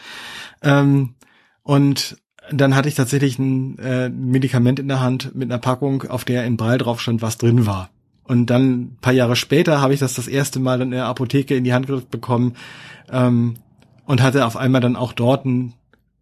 Ähm, 0.60 1.14
und 1.62 2.16
dann 2.50 2.74
hatte 2.74 2.88
ich 2.88 2.96
tatsächlich 2.96 3.38
ein 3.38 3.78
äh, 3.78 4.08
Medikament 4.08 4.80
in 4.80 4.88
der 4.88 4.98
Hand 4.98 5.32
mit 5.36 5.48
einer 5.48 5.60
Packung, 5.60 6.02
auf 6.08 6.24
der 6.24 6.44
in 6.44 6.56
Braille 6.56 6.78
drauf 6.78 7.00
stand, 7.00 7.22
was 7.22 7.38
drin 7.38 7.64
war. 7.64 7.90
Und 8.24 8.46
dann 8.46 8.96
paar 9.00 9.12
Jahre 9.12 9.36
später 9.36 9.80
habe 9.80 9.94
ich 9.94 10.00
das 10.00 10.14
das 10.14 10.26
erste 10.26 10.58
Mal 10.58 10.80
in 10.80 10.90
der 10.90 11.06
Apotheke 11.06 11.54
in 11.54 11.62
die 11.62 11.72
Hand 11.72 11.86
bekommen 12.10 12.54
ähm, 13.12 13.54
und 14.06 14.22
hatte 14.22 14.44
auf 14.44 14.56
einmal 14.56 14.80
dann 14.80 14.96
auch 14.96 15.12
dort 15.12 15.44
ein 15.44 15.74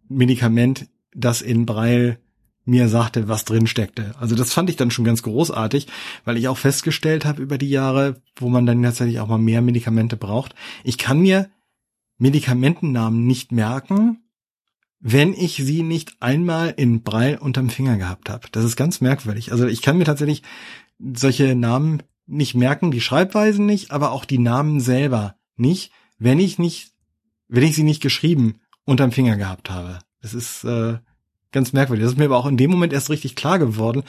Medikament, 0.09 0.85
das 1.15 1.41
in 1.41 1.65
Braille 1.65 2.19
mir 2.65 2.87
sagte, 2.87 3.27
was 3.27 3.45
drin 3.45 3.67
steckte. 3.67 4.13
Also 4.19 4.35
das 4.35 4.53
fand 4.53 4.69
ich 4.69 4.75
dann 4.75 4.91
schon 4.91 5.05
ganz 5.05 5.23
großartig, 5.23 5.87
weil 6.25 6.37
ich 6.37 6.47
auch 6.47 6.57
festgestellt 6.57 7.25
habe 7.25 7.41
über 7.41 7.57
die 7.57 7.69
Jahre, 7.69 8.21
wo 8.35 8.49
man 8.49 8.65
dann 8.65 8.83
tatsächlich 8.83 9.19
auch 9.19 9.27
mal 9.27 9.39
mehr 9.39 9.61
Medikamente 9.61 10.15
braucht. 10.17 10.53
Ich 10.83 10.97
kann 10.97 11.19
mir 11.19 11.49
Medikamentennamen 12.17 13.25
nicht 13.25 13.51
merken, 13.51 14.19
wenn 14.99 15.33
ich 15.33 15.55
sie 15.55 15.81
nicht 15.81 16.21
einmal 16.21 16.73
in 16.77 17.01
Braille 17.01 17.39
unterm 17.39 17.71
Finger 17.71 17.97
gehabt 17.97 18.29
habe. 18.29 18.47
Das 18.51 18.63
ist 18.63 18.75
ganz 18.75 19.01
merkwürdig. 19.01 19.51
Also 19.51 19.65
ich 19.65 19.81
kann 19.81 19.97
mir 19.97 20.05
tatsächlich 20.05 20.43
solche 20.99 21.55
Namen 21.55 22.03
nicht 22.27 22.53
merken, 22.53 22.91
die 22.91 23.01
Schreibweisen 23.01 23.65
nicht, 23.65 23.89
aber 23.89 24.11
auch 24.11 24.25
die 24.25 24.37
Namen 24.37 24.79
selber 24.79 25.35
nicht, 25.55 25.91
wenn 26.19 26.39
ich 26.39 26.59
nicht, 26.59 26.91
wenn 27.47 27.63
ich 27.63 27.75
sie 27.75 27.83
nicht 27.83 28.01
geschrieben 28.01 28.61
unterm 28.85 29.11
Finger 29.11 29.37
gehabt 29.37 29.71
habe. 29.71 29.99
Das 30.21 30.35
ist 30.35 30.63
äh, 30.63 30.99
ganz 31.51 31.73
merkwürdig. 31.73 32.03
Das 32.03 32.13
ist 32.13 32.17
mir 32.17 32.25
aber 32.25 32.37
auch 32.37 32.45
in 32.47 32.57
dem 32.57 32.71
Moment 32.71 32.93
erst 32.93 33.09
richtig 33.09 33.35
klar 33.35 33.59
geworden, 33.59 34.03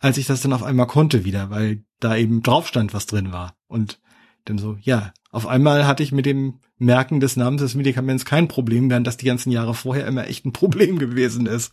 als 0.00 0.18
ich 0.18 0.26
das 0.26 0.40
dann 0.40 0.52
auf 0.52 0.62
einmal 0.62 0.86
konnte 0.86 1.24
wieder, 1.24 1.50
weil 1.50 1.82
da 2.00 2.16
eben 2.16 2.42
drauf 2.42 2.66
stand, 2.68 2.94
was 2.94 3.06
drin 3.06 3.32
war. 3.32 3.54
Und 3.66 4.00
dann 4.44 4.58
so, 4.58 4.76
ja, 4.80 5.12
auf 5.30 5.46
einmal 5.46 5.86
hatte 5.86 6.02
ich 6.02 6.12
mit 6.12 6.26
dem 6.26 6.60
Merken 6.78 7.20
des 7.20 7.36
Namens 7.36 7.60
des 7.60 7.74
Medikaments 7.74 8.24
kein 8.24 8.48
Problem, 8.48 8.88
während 8.88 9.06
das 9.06 9.16
die 9.16 9.26
ganzen 9.26 9.50
Jahre 9.50 9.74
vorher 9.74 10.06
immer 10.06 10.26
echt 10.26 10.46
ein 10.46 10.52
Problem 10.52 10.98
gewesen 11.00 11.46
ist. 11.46 11.72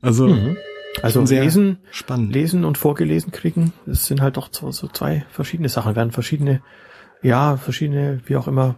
Also, 0.00 0.26
Mhm. 0.28 0.56
Also 1.02 1.24
sehr 1.24 1.44
lesen, 1.44 1.78
spannend. 1.92 2.32
lesen 2.32 2.64
und 2.64 2.76
vorgelesen 2.76 3.30
kriegen, 3.30 3.72
das 3.86 4.06
sind 4.06 4.20
halt 4.20 4.36
doch 4.36 4.48
so, 4.50 4.72
so 4.72 4.88
zwei 4.88 5.24
verschiedene 5.30 5.68
Sachen, 5.68 5.94
werden 5.94 6.10
verschiedene, 6.10 6.62
ja, 7.22 7.56
verschiedene, 7.56 8.20
wie 8.26 8.34
auch 8.34 8.48
immer, 8.48 8.74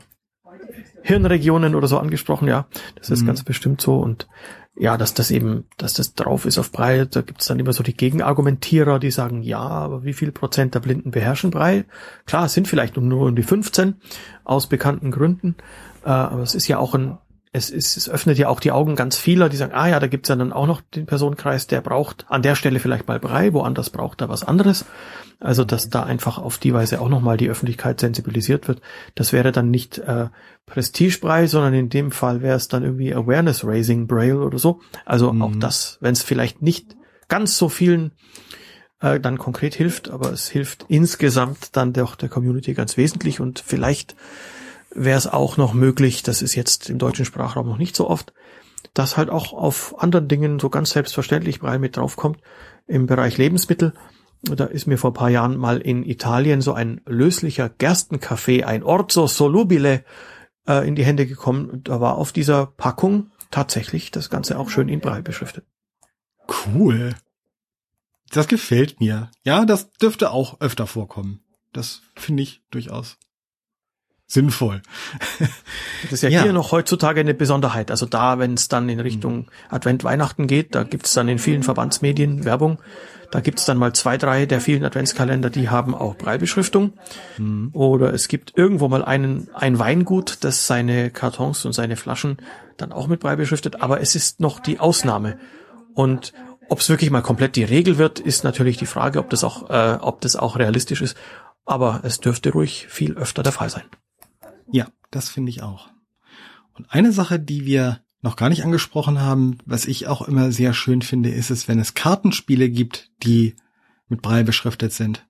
Hirnregionen 1.03 1.75
oder 1.75 1.89
so 1.89 1.99
angesprochen, 1.99 2.49
ja. 2.49 2.67
Das 2.97 3.09
ist 3.09 3.23
Mhm. 3.23 3.27
ganz 3.29 3.43
bestimmt 3.43 3.81
so 3.81 3.99
und 3.99 4.29
ja, 4.75 4.97
dass 4.97 5.13
das 5.15 5.31
eben, 5.31 5.65
dass 5.77 5.95
das 5.95 6.15
drauf 6.15 6.47
ist 6.47 6.59
auf 6.59 6.73
Braille, 6.73 7.07
da 7.07 7.21
gibt's 7.21 7.47
dann 7.47 7.59
immer 7.59 7.73
so 7.73 7.83
die 7.83 7.97
Gegenargumentierer, 7.97 8.99
die 8.99 9.11
sagen, 9.11 9.43
ja, 9.43 9.61
aber 9.61 10.05
wie 10.05 10.15
viel 10.15 10.33
Prozent 10.33 10.75
der 10.75 10.81
Blinden 10.81 11.11
beherrschen 11.11 11.51
Braille? 11.51 11.85
Klar, 12.27 12.47
es 12.47 12.55
sind 12.55 12.69
vielleicht 12.69 12.97
nur 12.97 13.29
um 13.29 13.37
die 13.37 13.43
15 13.43 13.97
aus 14.45 14.69
bekannten 14.69 15.11
Gründen, 15.11 15.57
äh, 16.05 16.09
aber 16.09 16.43
es 16.43 16.55
ist 16.55 16.69
ja 16.69 16.79
auch 16.79 16.95
ein, 16.95 17.19
es 17.55 17.69
ist, 17.69 17.99
es 17.99 18.09
öffnet 18.09 18.39
ja 18.39 18.49
auch 18.49 18.61
die 18.61 18.73
Augen 18.73 18.97
ganz 18.97 19.19
vieler, 19.19 19.51
die 19.51 19.59
sagen, 19.59 19.75
ah 19.75 19.87
ja, 19.87 20.01
da 20.01 20.07
gibt's 20.07 20.31
ja 20.31 20.37
dann 20.37 20.55
auch 20.55 20.67
noch 20.67 20.81
den 20.81 21.05
Personenkreis, 21.05 21.67
der 21.67 21.83
braucht 21.83 22.25
an 22.29 22.41
der 22.41 22.55
Stelle 22.55 22.81
vielleicht 22.81 23.07
mal 23.09 23.21
Braille, 23.21 23.53
woanders 23.53 23.91
braucht 23.91 24.23
er 24.23 24.31
was 24.31 24.43
anderes. 24.43 24.87
Also, 25.39 25.65
dass 25.65 25.91
da 25.91 26.05
einfach 26.05 26.39
auf 26.39 26.57
die 26.57 26.73
Weise 26.73 27.01
auch 27.01 27.09
nochmal 27.11 27.37
die 27.37 27.51
Öffentlichkeit 27.51 28.01
sensibilisiert 28.01 28.69
wird. 28.69 28.81
Das 29.15 29.33
wäre 29.33 29.53
dann 29.53 29.71
nicht 29.71 29.99
äh, 29.99 30.29
Prestigebrei, 30.67 31.47
sondern 31.47 31.75
in 31.75 31.91
dem 31.91 32.11
Fall 32.11 32.41
wäre 32.43 32.57
es 32.57 32.69
dann 32.69 32.85
irgendwie 32.85 33.15
Awareness 33.15 33.65
Raising 33.65 34.07
Braille 34.07 34.41
oder 34.41 34.59
so. 34.59 34.81
Also 35.05 35.33
Mhm. 35.33 35.43
auch 35.43 35.57
das, 35.57 35.99
wenn 36.01 36.13
es 36.13 36.23
vielleicht 36.23 36.63
nicht 36.63 36.97
ganz 37.29 37.59
so 37.59 37.69
vielen 37.69 38.13
äh, 39.01 39.21
dann 39.21 39.37
konkret 39.37 39.75
hilft, 39.75 40.11
aber 40.11 40.33
es 40.33 40.49
hilft 40.49 40.87
insgesamt 40.89 41.77
dann 41.77 41.93
doch 41.93 42.15
der 42.15 42.29
Community 42.29 42.73
ganz 42.73 42.97
wesentlich 42.97 43.41
und 43.41 43.59
vielleicht 43.59 44.15
wäre 44.95 45.19
es 45.19 45.27
auch 45.27 45.57
noch 45.57 45.75
möglich, 45.75 46.23
das 46.23 46.43
ist 46.43 46.55
jetzt 46.55 46.91
im 46.91 46.99
deutschen 46.99 47.25
Sprachraum 47.25 47.67
noch 47.67 47.79
nicht 47.79 47.97
so 47.97 48.09
oft, 48.09 48.33
dass 48.95 49.17
halt 49.17 49.31
auch 49.31 49.53
auf 49.53 50.01
anderen 50.01 50.29
Dingen 50.29 50.59
so 50.59 50.69
ganz 50.69 50.91
selbstverständlich 50.91 51.61
Braille 51.61 51.79
mit 51.79 51.97
draufkommt. 51.97 52.39
Im 52.87 53.07
Bereich 53.07 53.39
Lebensmittel, 53.39 53.95
da 54.43 54.65
ist 54.65 54.87
mir 54.87 54.99
vor 54.99 55.15
paar 55.15 55.31
Jahren 55.31 55.57
mal 55.57 55.81
in 55.81 56.03
Italien 56.03 56.61
so 56.61 56.73
ein 56.73 57.01
löslicher 57.07 57.69
Gerstenkaffee, 57.69 58.65
ein 58.65 58.83
Orzo 58.83 59.27
Solubile, 59.27 60.05
äh, 60.67 60.87
in 60.87 60.95
die 60.95 61.05
Hände 61.05 61.27
gekommen. 61.27 61.83
Da 61.85 62.01
war 62.01 62.17
auf 62.17 62.33
dieser 62.33 62.67
Packung 62.67 63.31
tatsächlich 63.51 64.11
das 64.11 64.31
Ganze 64.31 64.59
auch 64.59 64.69
schön 64.69 64.89
in 64.89 65.01
Braille 65.01 65.23
beschriftet. 65.23 65.65
Cool. 66.67 67.15
Das 68.31 68.49
gefällt 68.49 68.99
mir. 68.99 69.31
Ja, 69.45 69.65
das 69.65 69.91
dürfte 69.93 70.31
auch 70.31 70.61
öfter 70.61 70.87
vorkommen. 70.87 71.45
Das 71.73 72.03
finde 72.17 72.43
ich 72.43 72.63
durchaus 72.71 73.19
sinnvoll. 74.33 74.83
Das 76.03 76.13
ist 76.13 76.23
ja, 76.23 76.31
Ja. 76.31 76.43
hier 76.43 76.53
noch 76.53 76.73
heutzutage 76.73 77.21
eine 77.21 77.35
Besonderheit. 77.35 77.91
Also 77.91 78.07
da, 78.07 78.39
wenn 78.39 78.55
es 78.55 78.69
dann 78.69 78.89
in 78.89 79.01
Richtung 79.01 79.51
Advent, 79.71 80.05
Weihnachten 80.05 80.47
geht, 80.47 80.75
da 80.75 80.85
gibt's 80.85 81.13
dann 81.13 81.29
in 81.29 81.39
vielen 81.39 81.63
Verbandsmedien 81.63 82.45
Werbung. 82.45 82.79
Da 83.31 83.41
gibt's 83.41 83.65
dann 83.65 83.79
mal 83.79 83.95
zwei, 83.95 84.19
drei 84.19 84.45
der 84.45 84.61
vielen 84.61 84.85
Adventskalender, 84.85 85.49
die 85.49 85.71
haben 85.71 85.95
auch 85.95 86.17
Breilbeschriftung. 86.17 86.93
Oder 87.73 88.13
es 88.13 88.29
gibt 88.29 88.53
irgendwo 88.57 88.89
mal 88.89 89.03
einen, 89.05 89.49
ein 89.55 89.79
Weingut, 89.79 90.39
das 90.45 90.67
seine 90.67 91.11
Kartons 91.11 91.65
und 91.65 91.73
seine 91.73 91.97
Flaschen 91.97 92.37
dann 92.77 92.93
auch 92.93 93.07
mit 93.07 93.21
Brei 93.21 93.37
beschriftet. 93.37 93.81
Aber 93.81 94.01
es 94.01 94.15
ist 94.15 94.41
noch 94.41 94.61
die 94.61 94.81
Ausnahme. 94.81 95.39
Und 95.95 96.33
ob 96.69 96.81
es 96.81 96.89
wirklich 96.89 97.11
mal 97.11 97.23
komplett 97.23 97.57
die 97.57 97.65
Regel 97.65 97.97
wird, 97.99 98.19
ist 98.19 98.45
natürlich 98.45 98.77
die 98.77 98.87
Frage, 98.87 99.19
ob 99.19 99.31
das 99.31 99.45
auch, 99.45 99.71
äh, 99.71 99.99
ob 100.01 100.21
das 100.21 100.37
auch 100.37 100.59
realistisch 100.59 101.01
ist. 101.03 101.17
Aber 101.65 102.01
es 102.03 102.21
dürfte 102.21 102.51
ruhig 102.53 102.87
viel 102.91 103.15
öfter 103.17 103.43
der 103.43 103.53
Fall 103.53 103.71
sein. 103.71 103.85
Ja, 104.71 104.89
das 105.11 105.29
finde 105.29 105.51
ich 105.51 105.63
auch. 105.63 105.89
Und 106.75 106.93
eine 106.93 107.13
Sache, 107.13 107.39
die 107.39 107.67
wir 107.67 108.01
noch 108.23 108.37
gar 108.37 108.49
nicht 108.49 108.65
angesprochen 108.65 109.21
haben, 109.21 109.59
was 109.67 109.85
ich 109.85 110.07
auch 110.07 110.23
immer 110.23 110.53
sehr 110.53 110.73
schön 110.75 111.03
finde, 111.03 111.31
ist 111.31 111.51
es, 111.51 111.69
wenn 111.69 111.81
es 111.81 111.95
Kartenspiele 111.95 112.71
gibt, 112.71 113.11
die 113.23 113.57
mit 114.09 114.23
Braille 114.23 114.45
beschriftet 114.45 114.93
sind. 114.93 115.27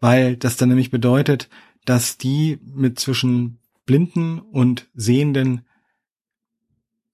Weil 0.00 0.36
das 0.36 0.56
dann 0.56 0.68
nämlich 0.68 0.90
bedeutet, 0.90 1.48
dass 1.84 2.18
die 2.18 2.58
mit 2.64 2.98
zwischen 3.00 3.58
Blinden 3.84 4.38
und 4.40 4.88
Sehenden 4.94 5.65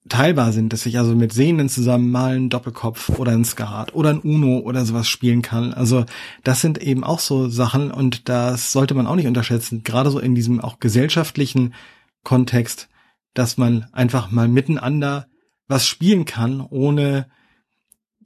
teilbar 0.08 0.52
sind, 0.52 0.72
dass 0.72 0.84
ich 0.86 0.98
also 0.98 1.14
mit 1.14 1.32
Sehenden 1.32 1.68
zusammen 1.68 2.10
mal 2.10 2.34
einen 2.34 2.50
Doppelkopf 2.50 3.08
oder 3.18 3.32
ein 3.32 3.44
Skat 3.44 3.94
oder 3.94 4.10
ein 4.10 4.18
Uno 4.20 4.58
oder 4.58 4.84
sowas 4.84 5.08
spielen 5.08 5.42
kann. 5.42 5.72
Also 5.72 6.04
das 6.42 6.60
sind 6.60 6.78
eben 6.78 7.04
auch 7.04 7.20
so 7.20 7.48
Sachen 7.48 7.90
und 7.90 8.28
das 8.28 8.72
sollte 8.72 8.94
man 8.94 9.06
auch 9.06 9.14
nicht 9.14 9.28
unterschätzen, 9.28 9.84
gerade 9.84 10.10
so 10.10 10.18
in 10.18 10.34
diesem 10.34 10.60
auch 10.60 10.80
gesellschaftlichen 10.80 11.74
Kontext, 12.24 12.88
dass 13.34 13.56
man 13.56 13.86
einfach 13.92 14.30
mal 14.30 14.48
miteinander 14.48 15.28
was 15.68 15.86
spielen 15.86 16.24
kann, 16.24 16.60
ohne 16.60 17.26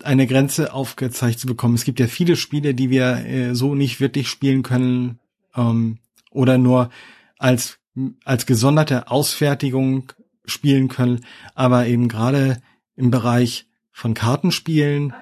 eine 0.02 0.26
Grenze 0.26 0.72
aufgezeigt 0.72 1.38
zu 1.38 1.46
bekommen. 1.46 1.74
Es 1.74 1.84
gibt 1.84 2.00
ja 2.00 2.06
viele 2.06 2.36
Spiele, 2.36 2.74
die 2.74 2.90
wir 2.90 3.24
äh, 3.26 3.54
so 3.54 3.74
nicht 3.74 4.00
wirklich 4.00 4.28
spielen 4.28 4.62
können 4.62 5.18
ähm, 5.54 5.98
oder 6.30 6.58
nur 6.58 6.90
als 7.38 7.78
als 8.24 8.44
gesonderte 8.44 9.10
Ausfertigung 9.10 10.12
spielen 10.46 10.88
können. 10.88 11.24
Aber 11.54 11.86
eben 11.86 12.08
gerade 12.08 12.60
im 12.96 13.10
Bereich 13.10 13.66
von 13.92 14.14
Kartenspielen 14.14 15.12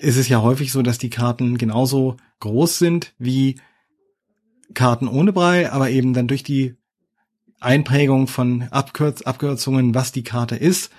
ist 0.00 0.16
es 0.16 0.28
ja 0.28 0.42
häufig 0.42 0.72
so, 0.72 0.82
dass 0.82 0.98
die 0.98 1.10
Karten 1.10 1.58
genauso 1.58 2.16
groß 2.40 2.78
sind 2.78 3.14
wie 3.18 3.60
Karten 4.74 5.08
ohne 5.08 5.32
Brei, 5.32 5.70
aber 5.70 5.90
eben 5.90 6.14
dann 6.14 6.28
durch 6.28 6.42
die 6.42 6.76
Einprägung 7.60 8.26
von 8.26 8.64
Abkürz 8.70 9.22
Abkürzungen, 9.22 9.94
was 9.94 10.12
die 10.12 10.24
Karte 10.24 10.56
ist, 10.56 10.90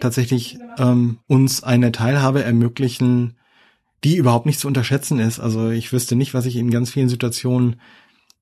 tatsächlich 0.00 0.58
ähm, 0.78 1.18
uns 1.26 1.62
eine 1.62 1.92
Teilhabe 1.92 2.42
ermöglichen, 2.42 3.36
die 4.04 4.16
überhaupt 4.16 4.46
nicht 4.46 4.60
zu 4.60 4.68
unterschätzen 4.68 5.18
ist. 5.18 5.40
Also 5.40 5.70
ich 5.70 5.92
wüsste 5.92 6.16
nicht, 6.16 6.34
was 6.34 6.46
ich 6.46 6.56
in 6.56 6.70
ganz 6.70 6.90
vielen 6.90 7.08
Situationen 7.08 7.80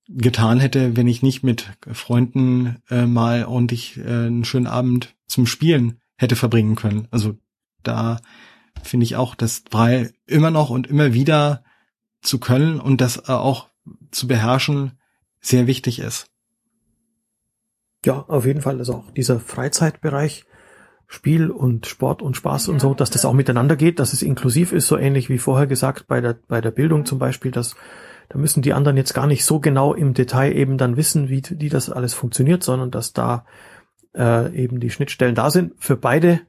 getan 0.08 0.58
hätte, 0.58 0.96
wenn 0.96 1.06
ich 1.06 1.22
nicht 1.22 1.42
mit 1.42 1.70
Freunden 1.92 2.76
äh, 2.90 3.06
mal 3.06 3.44
ordentlich 3.44 3.98
äh, 3.98 4.02
einen 4.02 4.44
schönen 4.44 4.66
Abend 4.66 5.14
zum 5.26 5.46
Spielen 5.46 6.00
hätte 6.16 6.36
verbringen 6.36 6.74
können. 6.74 7.08
Also 7.10 7.36
da 7.82 8.20
finde 8.82 9.04
ich 9.04 9.16
auch, 9.16 9.34
dass 9.34 9.60
Brei 9.60 10.10
immer 10.26 10.50
noch 10.50 10.70
und 10.70 10.86
immer 10.86 11.12
wieder 11.12 11.62
zu 12.22 12.38
können 12.38 12.80
und 12.80 13.00
das 13.00 13.28
äh, 13.28 13.32
auch 13.32 13.68
zu 14.10 14.26
beherrschen 14.26 14.92
sehr 15.40 15.66
wichtig 15.66 15.98
ist. 16.00 16.30
Ja, 18.04 18.24
auf 18.28 18.46
jeden 18.46 18.62
Fall. 18.62 18.78
Also 18.78 18.94
auch 18.94 19.10
dieser 19.10 19.40
Freizeitbereich 19.40 20.44
Spiel 21.06 21.50
und 21.50 21.86
Sport 21.86 22.20
und 22.22 22.36
Spaß 22.36 22.68
und 22.68 22.80
so, 22.80 22.94
dass 22.94 23.10
das 23.10 23.24
auch 23.24 23.32
miteinander 23.32 23.76
geht, 23.76 23.98
dass 23.98 24.12
es 24.12 24.22
inklusiv 24.22 24.72
ist, 24.72 24.86
so 24.86 24.98
ähnlich 24.98 25.30
wie 25.30 25.38
vorher 25.38 25.66
gesagt 25.66 26.06
bei 26.06 26.20
der, 26.20 26.38
bei 26.48 26.60
der 26.60 26.70
Bildung 26.70 27.06
zum 27.06 27.18
Beispiel, 27.18 27.50
dass 27.50 27.76
da 28.28 28.38
müssen 28.38 28.62
die 28.62 28.74
anderen 28.74 28.96
jetzt 28.96 29.14
gar 29.14 29.26
nicht 29.26 29.44
so 29.44 29.58
genau 29.60 29.94
im 29.94 30.14
Detail 30.14 30.54
eben 30.54 30.76
dann 30.76 30.96
wissen, 30.96 31.28
wie, 31.28 31.42
wie 31.50 31.68
das 31.68 31.90
alles 31.90 32.14
funktioniert, 32.14 32.62
sondern 32.62 32.90
dass 32.90 33.12
da 33.12 33.46
äh, 34.14 34.54
eben 34.54 34.80
die 34.80 34.90
Schnittstellen 34.90 35.34
da 35.34 35.50
sind 35.50 35.72
für 35.78 35.96
beide 35.96 36.40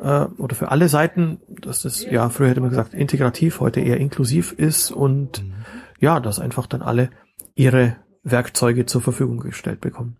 äh, 0.00 0.24
oder 0.38 0.54
für 0.54 0.70
alle 0.70 0.88
Seiten, 0.88 1.40
dass 1.48 1.82
das, 1.82 2.04
ja, 2.04 2.28
früher 2.30 2.48
hätte 2.48 2.60
man 2.60 2.70
gesagt, 2.70 2.94
integrativ, 2.94 3.60
heute 3.60 3.80
eher 3.80 3.98
inklusiv 3.98 4.52
ist 4.52 4.90
und 4.90 5.44
mhm. 5.44 5.54
ja, 6.00 6.20
dass 6.20 6.40
einfach 6.40 6.66
dann 6.66 6.82
alle 6.82 7.10
ihre 7.54 7.96
Werkzeuge 8.22 8.86
zur 8.86 9.00
Verfügung 9.00 9.38
gestellt 9.38 9.80
bekommen. 9.80 10.16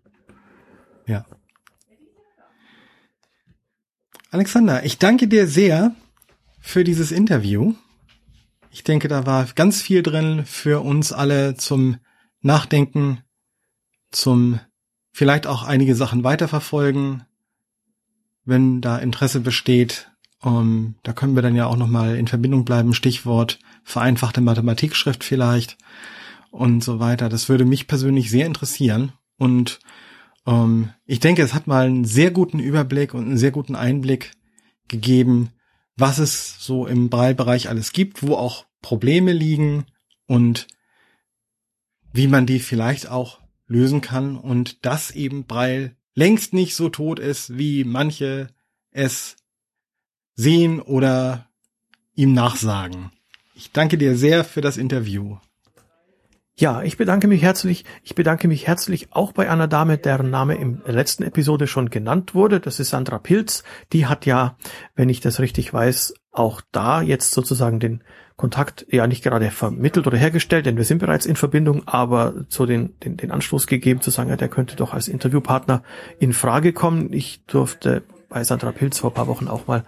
Ja. 1.07 1.25
Alexander, 4.31 4.85
ich 4.85 4.97
danke 4.97 5.27
dir 5.27 5.45
sehr 5.45 5.93
für 6.61 6.83
dieses 6.85 7.11
Interview. 7.11 7.73
Ich 8.71 8.83
denke, 8.83 9.09
da 9.09 9.25
war 9.25 9.45
ganz 9.53 9.81
viel 9.81 10.01
drin 10.01 10.45
für 10.45 10.81
uns 10.81 11.11
alle 11.11 11.55
zum 11.55 11.97
Nachdenken, 12.41 13.19
zum 14.11 14.59
vielleicht 15.11 15.45
auch 15.45 15.63
einige 15.63 15.93
Sachen 15.93 16.23
weiterverfolgen, 16.23 17.23
wenn 18.45 18.81
da 18.81 18.97
Interesse 18.97 19.41
besteht. 19.41 20.07
Um, 20.43 20.95
da 21.03 21.13
können 21.13 21.35
wir 21.35 21.43
dann 21.43 21.55
ja 21.55 21.67
auch 21.67 21.77
nochmal 21.77 22.15
in 22.15 22.27
Verbindung 22.27 22.65
bleiben. 22.65 22.95
Stichwort 22.95 23.59
vereinfachte 23.83 24.41
Mathematikschrift 24.41 25.23
vielleicht 25.23 25.77
und 26.49 26.83
so 26.83 26.99
weiter. 26.99 27.29
Das 27.29 27.47
würde 27.47 27.65
mich 27.65 27.87
persönlich 27.87 28.31
sehr 28.31 28.47
interessieren. 28.47 29.11
Und 29.37 29.79
ähm, 30.47 30.89
ich 31.05 31.19
denke, 31.19 31.43
es 31.43 31.53
hat 31.53 31.67
mal 31.67 31.85
einen 31.85 32.05
sehr 32.05 32.31
guten 32.31 32.57
Überblick 32.57 33.13
und 33.13 33.25
einen 33.25 33.37
sehr 33.37 33.51
guten 33.51 33.75
Einblick 33.75 34.31
gegeben, 34.87 35.49
was 35.95 36.17
es 36.17 36.63
so 36.63 36.87
im 36.87 37.09
Braille-Bereich 37.09 37.69
alles 37.69 37.91
gibt, 37.91 38.23
wo 38.23 38.35
auch 38.35 38.65
Probleme 38.81 39.33
liegen 39.33 39.85
und 40.25 40.67
wie 42.13 42.27
man 42.27 42.45
die 42.45 42.59
vielleicht 42.59 43.07
auch 43.07 43.39
lösen 43.67 44.01
kann 44.01 44.37
und 44.37 44.85
dass 44.85 45.11
eben 45.11 45.45
Braille 45.45 45.95
längst 46.13 46.53
nicht 46.53 46.75
so 46.75 46.89
tot 46.89 47.19
ist, 47.19 47.57
wie 47.57 47.83
manche 47.83 48.49
es 48.91 49.37
sehen 50.35 50.81
oder 50.81 51.49
ihm 52.15 52.33
nachsagen. 52.33 53.11
Ich 53.55 53.71
danke 53.71 53.97
dir 53.97 54.17
sehr 54.17 54.43
für 54.43 54.61
das 54.61 54.77
Interview. 54.77 55.37
Ja, 56.57 56.83
ich 56.83 56.97
bedanke 56.97 57.27
mich 57.27 57.41
herzlich. 57.41 57.85
Ich 58.03 58.13
bedanke 58.13 58.47
mich 58.47 58.67
herzlich 58.67 59.07
auch 59.11 59.31
bei 59.31 59.49
einer 59.49 59.67
Dame, 59.67 59.97
deren 59.97 60.29
Name 60.29 60.55
im 60.55 60.81
letzten 60.85 61.23
Episode 61.23 61.65
schon 61.65 61.89
genannt 61.89 62.35
wurde. 62.35 62.59
Das 62.59 62.79
ist 62.79 62.89
Sandra 62.89 63.19
Pilz. 63.19 63.63
Die 63.93 64.05
hat 64.05 64.25
ja, 64.25 64.57
wenn 64.95 65.09
ich 65.09 65.21
das 65.21 65.39
richtig 65.39 65.73
weiß, 65.73 66.13
auch 66.31 66.61
da 66.71 67.01
jetzt 67.01 67.31
sozusagen 67.31 67.79
den 67.79 68.03
Kontakt 68.35 68.85
ja 68.89 69.05
nicht 69.07 69.23
gerade 69.23 69.51
vermittelt 69.51 70.07
oder 70.07 70.17
hergestellt, 70.17 70.65
denn 70.65 70.77
wir 70.77 70.83
sind 70.83 70.97
bereits 70.97 71.25
in 71.25 71.35
Verbindung, 71.35 71.87
aber 71.87 72.45
so 72.49 72.65
den, 72.65 72.99
den, 73.01 73.15
den 73.15 73.31
Anstoß 73.31 73.67
gegeben 73.67 74.01
zu 74.01 74.09
sagen, 74.09 74.29
ja, 74.29 74.35
der 74.35 74.49
könnte 74.49 74.75
doch 74.75 74.93
als 74.93 75.07
Interviewpartner 75.07 75.83
in 76.19 76.33
Frage 76.33 76.73
kommen. 76.73 77.13
Ich 77.13 77.45
durfte 77.45 78.03
bei 78.29 78.43
Sandra 78.43 78.71
Pilz 78.71 78.97
vor 78.97 79.13
paar 79.13 79.27
Wochen 79.27 79.47
auch 79.47 79.67
mal 79.67 79.83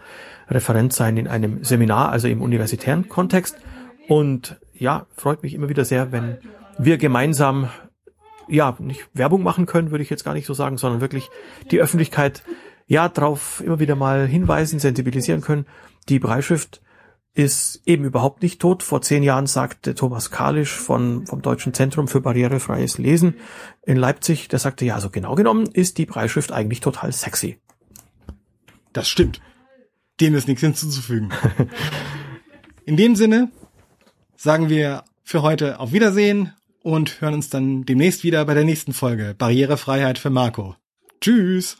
Referent 0.49 0.93
sein 0.93 1.17
in 1.17 1.27
einem 1.27 1.63
Seminar, 1.63 2.11
also 2.11 2.27
im 2.27 2.41
universitären 2.41 3.09
Kontext. 3.09 3.57
Und 4.07 4.59
ja, 4.73 5.07
freut 5.15 5.43
mich 5.43 5.53
immer 5.53 5.69
wieder 5.69 5.85
sehr, 5.85 6.11
wenn 6.11 6.37
wir 6.77 6.97
gemeinsam 6.97 7.69
ja 8.47 8.75
nicht 8.79 9.07
Werbung 9.13 9.43
machen 9.43 9.65
können, 9.65 9.91
würde 9.91 10.03
ich 10.03 10.09
jetzt 10.09 10.25
gar 10.25 10.33
nicht 10.33 10.45
so 10.45 10.53
sagen, 10.53 10.77
sondern 10.77 11.01
wirklich 11.01 11.29
die 11.71 11.79
Öffentlichkeit 11.79 12.43
ja 12.87 13.07
darauf 13.07 13.61
immer 13.65 13.79
wieder 13.79 13.95
mal 13.95 14.27
hinweisen, 14.27 14.79
sensibilisieren 14.79 15.41
können. 15.41 15.65
Die 16.09 16.19
Breitschrift 16.19 16.81
ist 17.33 17.81
eben 17.85 18.03
überhaupt 18.03 18.43
nicht 18.43 18.61
tot. 18.61 18.83
Vor 18.83 19.01
zehn 19.01 19.23
Jahren 19.23 19.47
sagte 19.47 19.95
Thomas 19.95 20.29
Kalisch 20.29 20.73
von, 20.73 21.25
vom 21.25 21.41
Deutschen 21.41 21.73
Zentrum 21.73 22.07
für 22.07 22.21
barrierefreies 22.21 22.97
Lesen 22.97 23.35
in 23.83 23.97
Leipzig, 23.97 24.49
der 24.49 24.59
sagte, 24.59 24.85
ja, 24.85 24.99
so 24.99 25.09
genau 25.09 25.35
genommen 25.35 25.67
ist 25.73 25.97
die 25.97 26.05
Breitschrift 26.05 26.51
eigentlich 26.51 26.81
total 26.81 27.11
sexy. 27.11 27.59
Das 28.91 29.07
stimmt. 29.07 29.41
Dem 30.21 30.35
ist 30.35 30.47
nichts 30.47 30.61
hinzuzufügen. 30.61 31.31
in 32.85 32.97
dem 32.97 33.15
Sinne 33.15 33.51
sagen 34.43 34.67
wir 34.67 35.05
für 35.23 35.41
heute 35.41 35.79
auf 35.79 35.93
Wiedersehen 35.93 36.51
und 36.81 37.21
hören 37.21 37.35
uns 37.35 37.49
dann 37.49 37.85
demnächst 37.85 38.25
wieder 38.25 38.43
bei 38.43 38.53
der 38.53 38.65
nächsten 38.65 38.91
Folge 38.91 39.35
Barrierefreiheit 39.37 40.19
für 40.19 40.29
Marco. 40.29 40.75
Tschüss! 41.21 41.77